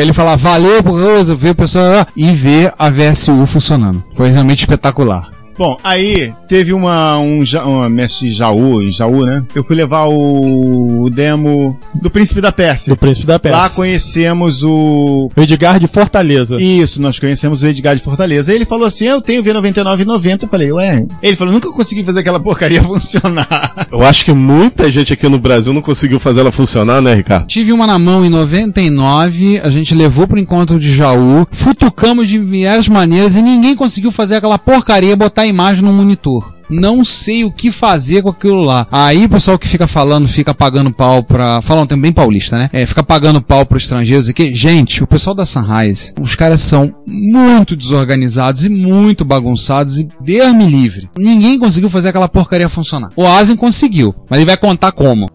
ele 0.00 0.12
fala, 0.12 0.36
valeu 0.36 0.82
por 0.82 0.98
ver 1.36 1.50
o 1.50 1.54
pessoal 1.54 2.06
e 2.16 2.30
ver 2.32 2.72
a 2.78 2.88
VSU 2.90 3.44
funcionando. 3.46 4.02
Foi 4.14 4.30
realmente 4.30 4.60
espetacular. 4.60 5.30
Bom, 5.62 5.76
aí 5.84 6.34
teve 6.48 6.72
uma, 6.72 7.16
um, 7.18 7.44
uma 7.64 7.88
mestre 7.88 8.28
Jaú, 8.28 8.82
em 8.82 8.90
Jaú, 8.90 9.24
né? 9.24 9.44
Eu 9.54 9.62
fui 9.62 9.76
levar 9.76 10.06
o, 10.06 11.04
o 11.04 11.08
demo 11.08 11.78
do 11.94 12.10
Príncipe 12.10 12.40
da 12.40 12.50
Pérsia. 12.50 12.92
Do 12.92 12.96
Príncipe 12.96 13.28
da 13.28 13.38
Pérsia. 13.38 13.60
Lá 13.60 13.68
conhecemos 13.68 14.64
o. 14.64 15.30
O 15.36 15.40
Edgar 15.40 15.78
de 15.78 15.86
Fortaleza. 15.86 16.60
Isso, 16.60 17.00
nós 17.00 17.16
conhecemos 17.20 17.62
o 17.62 17.66
Edgar 17.68 17.94
de 17.94 18.02
Fortaleza. 18.02 18.52
Ele 18.52 18.64
falou 18.64 18.88
assim: 18.88 19.04
Eu 19.04 19.20
tenho 19.20 19.40
V99,90. 19.40 20.42
Eu 20.42 20.48
falei, 20.48 20.72
ué. 20.72 21.06
Ele 21.22 21.36
falou: 21.36 21.54
Nunca 21.54 21.70
consegui 21.70 22.02
fazer 22.02 22.18
aquela 22.18 22.40
porcaria 22.40 22.82
funcionar. 22.82 23.86
Eu 23.92 24.02
acho 24.02 24.24
que 24.24 24.32
muita 24.32 24.90
gente 24.90 25.12
aqui 25.12 25.28
no 25.28 25.38
Brasil 25.38 25.72
não 25.72 25.80
conseguiu 25.80 26.18
fazer 26.18 26.40
ela 26.40 26.50
funcionar, 26.50 27.00
né, 27.00 27.14
Ricardo? 27.14 27.46
Tive 27.46 27.72
uma 27.72 27.86
na 27.86 28.00
mão 28.00 28.24
em 28.24 28.28
99, 28.28 29.60
a 29.60 29.70
gente 29.70 29.94
levou 29.94 30.26
pro 30.26 30.40
encontro 30.40 30.80
de 30.80 30.92
Jaú, 30.92 31.46
futucamos 31.52 32.26
de 32.26 32.40
várias 32.40 32.88
maneiras 32.88 33.36
e 33.36 33.42
ninguém 33.42 33.76
conseguiu 33.76 34.10
fazer 34.10 34.34
aquela 34.34 34.58
porcaria 34.58 35.14
botar 35.14 35.42
a 35.42 35.51
imagem 35.52 35.84
no 35.84 35.92
monitor. 35.92 36.52
Não 36.72 37.04
sei 37.04 37.44
o 37.44 37.52
que 37.52 37.70
fazer 37.70 38.22
com 38.22 38.30
aquilo 38.30 38.62
lá. 38.62 38.86
Aí 38.90 39.26
o 39.26 39.28
pessoal 39.28 39.58
que 39.58 39.68
fica 39.68 39.86
falando, 39.86 40.26
fica 40.26 40.54
pagando 40.54 40.90
pau 40.90 41.22
pra. 41.22 41.60
Falam 41.60 41.86
também 41.86 42.12
paulista, 42.12 42.56
né? 42.56 42.70
É, 42.72 42.86
fica 42.86 43.02
pagando 43.02 43.42
pau 43.42 43.66
pros 43.66 43.82
estrangeiros 43.82 44.28
aqui. 44.28 44.54
Gente, 44.54 45.04
o 45.04 45.06
pessoal 45.06 45.36
da 45.36 45.44
Sunrise, 45.44 46.14
os 46.18 46.34
caras 46.34 46.62
são 46.62 46.94
muito 47.06 47.76
desorganizados 47.76 48.64
e 48.64 48.70
muito 48.70 49.22
bagunçados 49.22 50.00
e 50.00 50.08
Deus-me 50.20 50.66
livre. 50.66 51.10
Ninguém 51.16 51.58
conseguiu 51.58 51.90
fazer 51.90 52.08
aquela 52.08 52.28
porcaria 52.28 52.68
funcionar. 52.68 53.10
O 53.16 53.26
Asen 53.26 53.56
conseguiu, 53.56 54.14
mas 54.30 54.38
ele 54.38 54.46
vai 54.46 54.56
contar 54.56 54.92
como. 54.92 55.30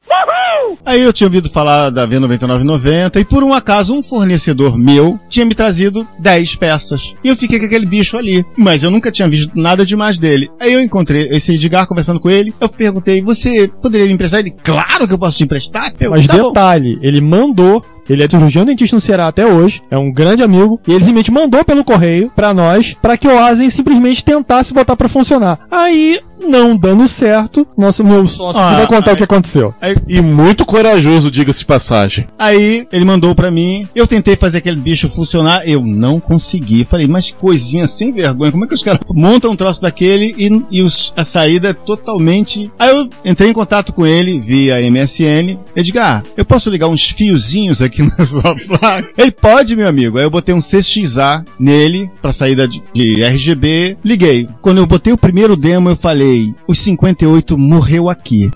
Aí 0.85 1.01
eu 1.01 1.11
tinha 1.11 1.27
ouvido 1.27 1.49
falar 1.49 1.89
da 1.89 2.07
V9990 2.07 3.17
e 3.19 3.25
por 3.25 3.43
um 3.43 3.53
acaso 3.53 3.93
um 3.93 4.01
fornecedor 4.03 4.77
meu 4.77 5.19
tinha 5.29 5.45
me 5.45 5.53
trazido 5.53 6.07
10 6.19 6.55
peças. 6.55 7.13
E 7.23 7.27
eu 7.27 7.35
fiquei 7.35 7.59
com 7.59 7.65
aquele 7.65 7.85
bicho 7.85 8.17
ali. 8.17 8.45
Mas 8.55 8.83
eu 8.83 8.91
nunca 8.91 9.11
tinha 9.11 9.27
visto 9.27 9.51
nada 9.55 9.85
demais 9.85 10.17
dele. 10.17 10.49
Aí 10.59 10.73
eu 10.73 10.81
encontrei 10.81 11.27
esse 11.29 11.53
Edgar 11.53 11.87
conversando 11.87 12.19
com 12.19 12.29
ele. 12.29 12.53
Eu 12.59 12.69
perguntei, 12.69 13.21
você 13.21 13.69
poderia 13.81 14.07
me 14.07 14.13
emprestar? 14.13 14.39
Ele, 14.39 14.51
claro 14.63 15.07
que 15.07 15.13
eu 15.13 15.19
posso 15.19 15.37
te 15.37 15.43
emprestar. 15.43 15.93
Eu, 15.99 16.11
Mas 16.11 16.25
"Tá 16.27 16.37
bom." 16.37 16.49
detalhe, 16.49 16.97
ele 17.01 17.21
mandou. 17.21 17.83
Ele 18.09 18.23
é 18.23 18.29
cirurgião 18.29 18.63
dentista 18.63 18.95
no 18.95 19.01
Ceará 19.01 19.27
até 19.27 19.45
hoje, 19.45 19.81
é 19.91 19.97
um 19.97 20.09
grande 20.09 20.41
amigo, 20.41 20.79
e 20.87 20.91
ele 20.93 21.03
simplesmente 21.03 21.29
mandou 21.29 21.65
pelo 21.65 21.83
correio 21.83 22.31
pra 22.33 22.53
nós, 22.53 22.95
pra 23.01 23.17
que 23.17 23.27
o 23.27 23.37
Asen 23.37 23.69
simplesmente 23.69 24.23
tentasse 24.23 24.73
botar 24.73 24.95
pra 24.95 25.09
funcionar. 25.09 25.59
Aí, 25.69 26.17
não 26.39 26.75
dando 26.75 27.07
certo, 27.07 27.67
nosso 27.77 28.03
meu 28.03 28.27
sócio 28.27 28.61
Ah, 28.61 28.69
que 28.71 28.75
vai 28.77 28.87
contar 28.87 29.11
aí- 29.11 29.13
o 29.13 29.17
que 29.17 29.23
aconteceu. 29.23 29.73
Aí, 29.81 29.95
E 30.07 30.21
muito 30.21 30.65
corajoso, 30.65 31.29
diga-se 31.31 31.59
de 31.59 31.65
passagem. 31.65 32.27
aí 32.37 32.87
ele 32.91 33.05
mandou 33.05 33.33
pra 33.35 33.51
mim. 33.51 33.87
Eu 33.95 34.07
tentei 34.07 34.35
fazer 34.35 34.59
aquele 34.59 34.77
bicho 34.77 35.09
funcionar. 35.09 35.67
Eu 35.67 35.81
não 35.85 36.19
consegui. 36.19 36.85
Falei, 36.85 37.07
mas 37.07 37.31
coisinha 37.31 37.87
sem 37.87 38.11
vergonha. 38.11 38.51
Como 38.51 38.65
é 38.65 38.67
que 38.67 38.73
os 38.73 38.83
caras 38.83 38.99
montam 39.13 39.51
um 39.51 39.55
troço 39.55 39.81
daquele 39.81 40.33
e, 40.37 40.63
e 40.71 40.81
os- 40.81 41.13
a 41.15 41.23
saída 41.23 41.69
é 41.69 41.73
totalmente. 41.73 42.71
Aí 42.79 42.89
eu 42.89 43.09
entrei 43.25 43.49
em 43.49 43.53
contato 43.53 43.91
com 43.93 44.05
ele 44.05 44.39
via 44.39 44.81
MSN. 44.81 45.57
Edgar, 45.75 46.23
eu 46.35 46.45
posso 46.45 46.69
ligar 46.69 46.87
uns 46.87 47.09
fiozinhos 47.09 47.81
aqui 47.81 48.01
na 48.17 48.25
sua 48.25 48.55
placa? 48.55 49.07
Ele 49.17 49.31
pode, 49.31 49.75
meu 49.75 49.87
amigo. 49.87 50.17
Aí 50.17 50.23
eu 50.23 50.29
botei 50.29 50.53
um 50.55 50.61
CXA 50.61 51.43
nele 51.59 52.09
pra 52.21 52.33
saída 52.33 52.67
de, 52.67 52.81
de 52.93 53.23
RGB. 53.23 53.97
Liguei. 54.03 54.47
Quando 54.61 54.77
eu 54.77 54.85
botei 54.85 55.11
o 55.13 55.17
primeiro 55.17 55.55
demo, 55.55 55.89
eu 55.89 55.95
falei: 55.95 56.26
os 56.67 56.79
58 56.79 57.57
morreu 57.57 58.09
aqui. 58.09 58.51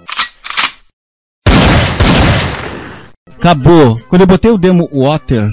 Acabou. 3.37 3.99
Quando 4.07 4.21
eu 4.21 4.27
botei 4.27 4.51
o 4.51 4.57
demo 4.57 4.89
Water. 4.93 5.51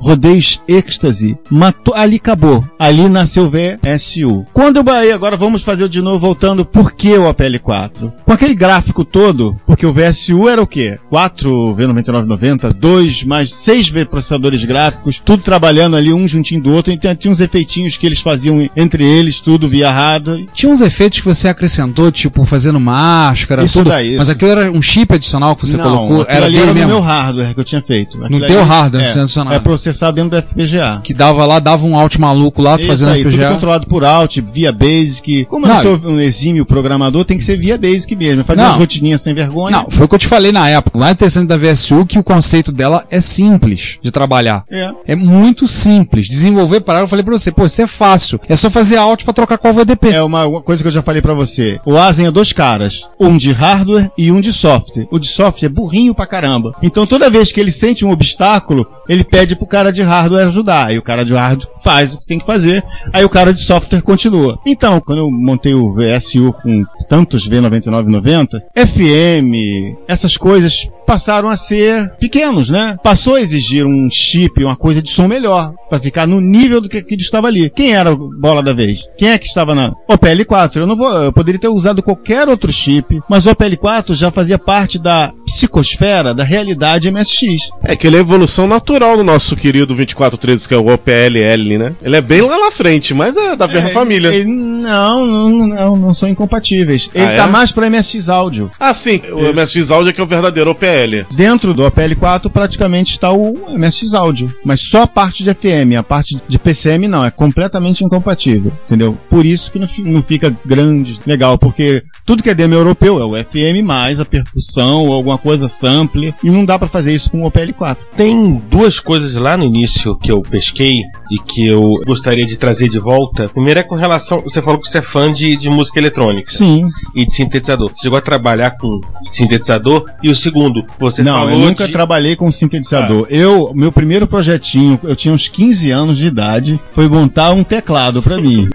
Rodeios 0.00 0.60
êxtase, 0.68 1.36
matou, 1.50 1.94
ali 1.94 2.16
acabou. 2.16 2.64
Ali 2.78 3.08
nasceu 3.08 3.48
VSU. 3.48 4.44
Quando 4.52 4.76
eu 4.78 4.92
aí 4.92 5.12
agora 5.12 5.36
vamos 5.36 5.62
fazer 5.62 5.88
de 5.88 6.00
novo 6.00 6.18
voltando, 6.18 6.64
por 6.64 6.92
que 6.92 7.12
o 7.16 7.32
APL4? 7.32 8.12
Com 8.24 8.32
aquele 8.32 8.54
gráfico 8.54 9.04
todo, 9.04 9.58
porque 9.66 9.84
o 9.86 9.92
VSU 9.92 10.48
era 10.48 10.62
o 10.62 10.66
quê? 10.66 10.98
4 11.10 11.74
V9990, 11.76 12.72
2 12.72 13.24
mais 13.24 13.52
6 13.54 13.88
V 13.88 14.04
processadores 14.04 14.64
gráficos, 14.64 15.20
tudo 15.24 15.42
trabalhando 15.42 15.96
ali 15.96 16.12
um 16.12 16.26
juntinho 16.26 16.62
do 16.62 16.72
outro, 16.72 16.92
então 16.92 17.14
tinha 17.14 17.30
uns 17.32 17.40
efeitinhos 17.40 17.96
que 17.96 18.06
eles 18.06 18.20
faziam 18.20 18.68
entre 18.76 19.04
eles, 19.04 19.40
tudo 19.40 19.68
via 19.68 19.90
hardware. 19.90 20.46
Tinha 20.52 20.70
uns 20.72 20.80
efeitos 20.80 21.20
que 21.20 21.26
você 21.26 21.48
acrescentou, 21.48 22.10
tipo, 22.10 22.44
fazendo 22.44 22.80
máscara, 22.80 23.62
Isso 23.64 23.78
tudo. 23.80 23.90
daí, 23.90 24.16
mas 24.16 24.28
isso. 24.28 24.32
aquilo 24.32 24.50
era 24.50 24.70
um 24.70 24.82
chip 24.82 25.12
adicional 25.14 25.54
que 25.56 25.66
você 25.66 25.76
Não, 25.76 25.84
colocou. 25.84 26.26
Era 26.28 26.46
ali 26.46 26.56
era 26.56 26.66
no 26.66 26.74
mesmo. 26.74 26.88
meu 26.88 27.00
hardware 27.00 27.54
que 27.54 27.60
eu 27.60 27.64
tinha 27.64 27.82
feito. 27.82 28.22
Aquilo 28.24 28.46
teu 28.46 28.60
ali- 28.60 28.68
hardware, 28.68 29.04
é, 29.04 29.12
sem 29.12 29.22
adicionar. 29.22 29.54
É 29.54 29.58
processado 29.88 30.16
dentro 30.16 30.30
do 30.30 30.42
FPGA. 30.42 31.00
Que 31.02 31.14
dava 31.14 31.44
lá, 31.44 31.58
dava 31.58 31.86
um 31.86 31.96
alt 31.96 32.16
maluco 32.18 32.62
lá, 32.62 32.76
Isso 32.76 32.86
fazendo 32.86 33.12
aí, 33.12 33.22
tudo 33.22 33.32
FPGA. 33.32 33.50
controlado 33.52 33.86
por 33.86 34.04
Alt, 34.04 34.38
via 34.40 34.72
Basic. 34.72 35.44
Como 35.46 35.66
eu 35.66 35.68
Não, 35.68 35.76
não 35.76 35.82
sou 35.82 36.10
um 36.10 36.20
exímio 36.20 36.64
programador, 36.66 37.24
tem 37.24 37.38
que 37.38 37.44
ser 37.44 37.56
via 37.56 37.78
Basic 37.78 38.14
mesmo. 38.14 38.44
Fazer 38.44 38.60
Não. 38.60 38.68
umas 38.68 38.76
rotininhas 38.76 39.20
sem 39.20 39.34
vergonha. 39.34 39.76
Não, 39.76 39.90
foi 39.90 40.06
o 40.06 40.08
que 40.08 40.14
eu 40.14 40.18
te 40.18 40.26
falei 40.26 40.52
na 40.52 40.68
época. 40.68 40.96
O 40.96 41.00
mais 41.00 41.12
interessante 41.12 41.48
da 41.48 41.56
VSU 41.56 42.00
é 42.02 42.04
que 42.04 42.18
o 42.18 42.22
conceito 42.22 42.70
dela 42.70 43.04
é 43.10 43.20
simples 43.20 43.98
de 44.02 44.10
trabalhar. 44.10 44.64
É. 44.70 44.90
É 45.06 45.16
muito 45.16 45.66
simples. 45.66 46.28
Desenvolver 46.28 46.80
para 46.80 46.94
ela, 46.94 47.04
eu 47.04 47.08
falei 47.08 47.24
pra 47.24 47.36
você, 47.36 47.50
pô, 47.50 47.66
isso 47.66 47.82
é 47.82 47.86
fácil. 47.86 48.40
É 48.48 48.56
só 48.56 48.68
fazer 48.70 48.96
alt 48.96 49.24
pra 49.24 49.32
trocar 49.32 49.58
qual 49.58 49.72
VDP. 49.74 50.10
É 50.10 50.22
uma 50.22 50.46
uma 50.46 50.62
coisa 50.62 50.82
que 50.82 50.86
eu 50.86 50.92
já 50.92 51.02
falei 51.02 51.20
pra 51.22 51.34
você. 51.34 51.80
O 51.84 51.96
Asen 51.96 52.26
é 52.26 52.30
dois 52.30 52.52
caras. 52.52 53.02
Um 53.20 53.36
de 53.36 53.52
hardware 53.52 54.10
e 54.16 54.30
um 54.32 54.40
de 54.40 54.52
software. 54.52 55.06
O 55.10 55.18
de 55.18 55.26
software 55.28 55.66
é 55.66 55.70
burrinho 55.70 56.14
pra 56.14 56.26
caramba. 56.26 56.74
Então 56.82 57.06
toda 57.06 57.30
vez 57.30 57.52
que 57.52 57.60
ele 57.60 57.70
sente 57.72 58.04
um 58.04 58.10
obstáculo, 58.10 58.86
ele 59.08 59.24
pede 59.24 59.54
pro 59.56 59.66
cara 59.66 59.77
de 59.92 60.02
hardware 60.02 60.46
ajudar. 60.48 60.86
Aí 60.86 60.98
o 60.98 61.02
cara 61.02 61.24
de 61.24 61.34
hardware 61.34 61.68
faz 61.82 62.14
o 62.14 62.18
que 62.18 62.26
tem 62.26 62.38
que 62.38 62.46
fazer. 62.46 62.82
Aí 63.12 63.24
o 63.24 63.28
cara 63.28 63.52
de 63.52 63.60
software 63.60 64.02
continua. 64.02 64.58
Então, 64.66 65.00
quando 65.00 65.18
eu 65.18 65.30
montei 65.30 65.74
o 65.74 65.90
VSU 65.92 66.52
com 66.62 66.84
tantos 67.08 67.48
V9990, 67.48 68.60
FM, 68.76 69.96
essas 70.06 70.36
coisas 70.36 70.88
passaram 71.08 71.48
a 71.48 71.56
ser 71.56 72.10
pequenos, 72.20 72.68
né? 72.68 72.98
Passou 73.02 73.36
a 73.36 73.40
exigir 73.40 73.86
um 73.86 74.10
chip, 74.10 74.62
uma 74.62 74.76
coisa 74.76 75.00
de 75.00 75.08
som 75.08 75.26
melhor, 75.26 75.72
pra 75.88 75.98
ficar 75.98 76.26
no 76.26 76.38
nível 76.38 76.82
do 76.82 76.88
que, 76.88 77.02
que 77.02 77.14
estava 77.14 77.46
ali. 77.46 77.70
Quem 77.70 77.94
era 77.94 78.12
o 78.12 78.28
bola 78.38 78.62
da 78.62 78.74
vez? 78.74 79.08
Quem 79.16 79.30
é 79.30 79.38
que 79.38 79.46
estava 79.46 79.74
na 79.74 79.90
o 80.06 80.18
PL4? 80.18 80.76
Eu 80.76 80.86
não 80.86 80.94
vou, 80.94 81.10
eu 81.10 81.32
poderia 81.32 81.58
ter 81.58 81.68
usado 81.68 82.02
qualquer 82.02 82.46
outro 82.46 82.70
chip, 82.70 83.22
mas 83.26 83.46
o 83.46 83.56
PL4 83.56 84.14
já 84.14 84.30
fazia 84.30 84.58
parte 84.58 84.98
da 84.98 85.32
psicosfera 85.46 86.34
da 86.34 86.44
realidade 86.44 87.10
MSX. 87.10 87.70
É 87.82 87.96
que 87.96 88.06
ele 88.06 88.16
é 88.16 88.18
a 88.18 88.22
evolução 88.22 88.66
natural 88.66 89.16
do 89.16 89.24
nosso 89.24 89.56
querido 89.68 89.86
2413, 89.94 90.66
que 90.66 90.72
é 90.72 90.78
o 90.78 90.86
OPLL, 90.88 91.76
né? 91.78 91.92
Ele 92.02 92.16
é 92.16 92.22
bem 92.22 92.40
lá 92.40 92.58
na 92.58 92.70
frente, 92.70 93.12
mas 93.12 93.36
é 93.36 93.54
da 93.54 93.68
mesma 93.68 93.90
É, 93.90 93.92
família. 93.92 94.28
ele- 94.28 94.46
não, 94.46 95.26
não, 95.26 95.48
não, 95.68 95.96
não 95.96 96.14
são 96.14 96.26
incompatíveis. 96.26 97.10
Ele 97.14 97.24
Ah, 97.24 97.36
tá 97.36 97.44
é? 97.44 97.50
mais 97.50 97.70
para 97.70 97.86
MSX 97.90 98.30
áudio. 98.30 98.70
Ah, 98.80 98.94
sim, 98.94 99.20
o 99.30 99.40
MSX 99.52 99.90
Audio 99.90 100.08
é 100.08 100.12
que 100.14 100.20
é 100.20 100.24
o 100.24 100.26
verdadeiro 100.26 100.70
OPL. 100.70 101.26
Dentro 101.34 101.74
do 101.74 101.84
APL4 101.84 102.48
praticamente 102.50 103.12
está 103.12 103.30
o 103.30 103.58
MSX 103.76 104.14
áudio, 104.14 104.54
mas 104.64 104.80
só 104.80 105.02
a 105.02 105.06
parte 105.06 105.44
de 105.44 105.52
FM, 105.52 105.96
a 105.98 106.02
parte 106.02 106.38
de 106.48 106.58
PCM 106.58 107.06
não, 107.06 107.22
é 107.24 107.30
completamente 107.30 108.02
incompatível, 108.02 108.72
entendeu? 108.86 109.18
Por 109.28 109.44
isso 109.44 109.70
que 109.70 109.78
não, 109.78 109.88
não 110.10 110.22
fica 110.22 110.54
grande, 110.64 111.20
legal, 111.26 111.58
porque 111.58 112.02
tudo 112.24 112.42
que 112.42 112.48
é 112.48 112.54
demo 112.54 112.72
europeu 112.74 113.20
é 113.20 113.24
o 113.24 113.44
FM 113.44 113.82
mais 113.84 114.18
a 114.18 114.24
percussão 114.24 115.06
ou 115.06 115.12
alguma 115.12 115.36
coisa 115.36 115.68
sample, 115.68 116.34
e 116.42 116.50
não 116.50 116.64
dá 116.64 116.78
para 116.78 116.88
fazer 116.88 117.12
isso 117.14 117.30
com 117.30 117.42
o 117.42 117.50
OPL4. 117.50 117.98
Tem 118.16 118.62
duas 118.70 118.98
coisas 119.00 119.34
lá 119.34 119.56
no 119.58 119.64
início 119.64 120.16
que 120.16 120.30
eu 120.30 120.40
pesquei 120.42 121.02
e 121.30 121.38
que 121.38 121.66
eu 121.66 122.00
gostaria 122.06 122.46
de 122.46 122.56
trazer 122.56 122.88
de 122.88 122.98
volta. 122.98 123.48
Primeiro 123.48 123.80
é 123.80 123.82
com 123.82 123.94
relação. 123.94 124.40
Você 124.42 124.62
falou 124.62 124.80
que 124.80 124.88
você 124.88 124.98
é 124.98 125.02
fã 125.02 125.32
de, 125.32 125.56
de 125.56 125.68
música 125.68 125.98
eletrônica 125.98 126.50
Sim. 126.50 126.88
e 127.14 127.26
de 127.26 127.34
sintetizador. 127.34 127.90
Você 127.90 128.02
chegou 128.02 128.18
a 128.18 128.22
trabalhar 128.22 128.72
com 128.72 129.00
sintetizador. 129.26 130.06
E 130.22 130.30
o 130.30 130.36
segundo, 130.36 130.84
você 130.98 131.22
não, 131.22 131.34
falou. 131.34 131.50
eu 131.52 131.58
nunca 131.58 131.86
de... 131.86 131.92
trabalhei 131.92 132.36
com 132.36 132.50
sintetizador. 132.50 133.26
Eu, 133.28 133.72
meu 133.74 133.92
primeiro 133.92 134.26
projetinho, 134.26 134.98
eu 135.02 135.14
tinha 135.14 135.34
uns 135.34 135.48
15 135.48 135.90
anos 135.90 136.16
de 136.16 136.26
idade, 136.26 136.80
foi 136.92 137.08
montar 137.08 137.52
um 137.52 137.64
teclado 137.64 138.22
pra 138.22 138.40
mim. 138.40 138.68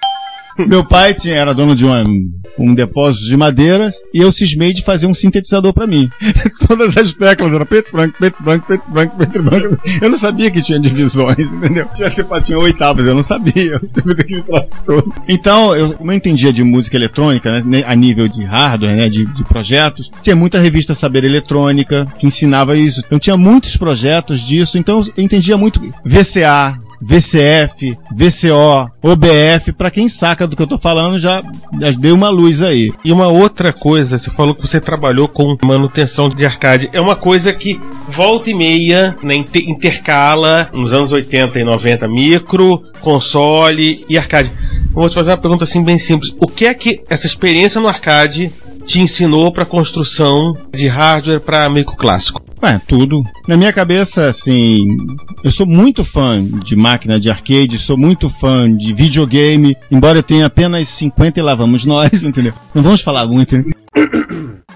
Meu 0.58 0.84
pai 0.84 1.14
tinha, 1.14 1.34
era 1.34 1.52
dono 1.54 1.74
de 1.74 1.84
uma- 1.84 2.04
um 2.58 2.74
depósito 2.74 3.26
de 3.26 3.36
madeiras 3.36 3.94
e 4.12 4.18
eu 4.20 4.30
cismei 4.30 4.72
de 4.72 4.82
fazer 4.84 5.06
um 5.06 5.14
sintetizador 5.14 5.72
pra 5.72 5.86
mim. 5.86 6.08
Todas 6.68 6.96
as 6.96 7.12
teclas 7.14 7.52
eram 7.52 7.66
preto, 7.66 7.90
branco, 7.92 8.16
preto, 8.18 8.42
branco, 8.42 8.66
preto, 8.66 8.90
branco, 8.90 9.16
preto, 9.16 9.42
branco. 9.42 9.78
Eu 10.00 10.08
não 10.10 10.16
sabia 10.18 10.50
que 10.50 10.62
tinha 10.62 10.78
divisões, 10.78 11.50
entendeu? 11.52 11.86
Tinha, 11.94 12.08
sepa- 12.08 12.40
tinha 12.40 12.58
oitavas, 12.58 13.06
eu 13.06 13.14
não 13.14 13.22
sabia. 13.22 13.80
Eu 13.80 13.80
todo. 14.86 15.12
Então, 15.28 15.74
eu, 15.74 15.92
como 15.94 16.12
eu 16.12 16.16
entendia 16.16 16.52
de 16.52 16.62
música 16.62 16.96
eletrônica, 16.96 17.60
né, 17.64 17.82
a 17.86 17.94
nível 17.94 18.28
de 18.28 18.44
hardware, 18.44 18.96
né, 18.96 19.08
de, 19.08 19.26
de 19.26 19.44
projetos, 19.44 20.10
tinha 20.22 20.36
muita 20.36 20.58
revista 20.58 20.94
Saber 20.94 21.24
Eletrônica 21.24 22.06
que 22.18 22.26
ensinava 22.26 22.76
isso. 22.76 23.02
Então 23.04 23.18
tinha 23.18 23.36
muitos 23.36 23.76
projetos 23.76 24.40
disso, 24.40 24.78
então 24.78 25.00
eu 25.16 25.24
entendia 25.24 25.56
muito 25.56 25.80
VCA, 26.04 26.78
VCF, 27.06 27.96
VCO, 28.12 28.90
OBF, 29.02 29.72
pra 29.72 29.90
quem 29.90 30.08
saca 30.08 30.46
do 30.46 30.56
que 30.56 30.62
eu 30.62 30.66
tô 30.66 30.78
falando, 30.78 31.18
já, 31.18 31.42
já 31.80 31.90
dei 31.92 32.10
uma 32.12 32.30
luz 32.30 32.62
aí. 32.62 32.92
E 33.04 33.12
uma 33.12 33.28
outra 33.28 33.72
coisa, 33.72 34.18
você 34.18 34.30
falou 34.30 34.54
que 34.54 34.62
você 34.66 34.80
trabalhou 34.80 35.28
com 35.28 35.56
manutenção 35.62 36.28
de 36.28 36.44
arcade. 36.46 36.88
É 36.92 37.00
uma 37.00 37.14
coisa 37.14 37.52
que 37.52 37.80
volta 38.08 38.50
e 38.50 38.54
meia, 38.54 39.16
né, 39.22 39.34
inter- 39.34 39.68
intercala 39.68 40.68
nos 40.72 40.92
anos 40.92 41.12
80 41.12 41.60
e 41.60 41.64
90 41.64 42.08
micro, 42.08 42.82
console 43.00 44.04
e 44.08 44.16
arcade. 44.18 44.52
Vou 44.92 45.08
te 45.08 45.14
fazer 45.14 45.30
uma 45.32 45.36
pergunta 45.38 45.64
assim 45.64 45.82
bem 45.84 45.98
simples. 45.98 46.34
O 46.40 46.46
que 46.46 46.66
é 46.66 46.74
que 46.74 47.02
essa 47.08 47.26
experiência 47.26 47.80
no 47.80 47.88
arcade 47.88 48.52
te 48.84 49.00
ensinou 49.00 49.52
para 49.52 49.64
construção 49.64 50.56
de 50.72 50.88
hardware 50.88 51.40
para 51.40 51.68
micro 51.68 51.96
clássico? 51.96 52.42
Ué, 52.64 52.80
tudo. 52.88 53.22
Na 53.46 53.58
minha 53.58 53.70
cabeça, 53.74 54.26
assim, 54.26 54.88
eu 55.42 55.50
sou 55.50 55.66
muito 55.66 56.02
fã 56.02 56.42
de 56.42 56.74
máquina 56.74 57.20
de 57.20 57.28
arcade, 57.28 57.76
sou 57.76 57.94
muito 57.94 58.30
fã 58.30 58.74
de 58.74 58.90
videogame, 58.94 59.76
embora 59.90 60.20
eu 60.20 60.22
tenha 60.22 60.46
apenas 60.46 60.88
50 60.88 61.38
e 61.38 61.42
lá 61.42 61.54
vamos 61.54 61.84
nós, 61.84 62.22
entendeu? 62.24 62.54
Não 62.74 62.82
vamos 62.82 63.02
falar 63.02 63.26
muito? 63.26 63.54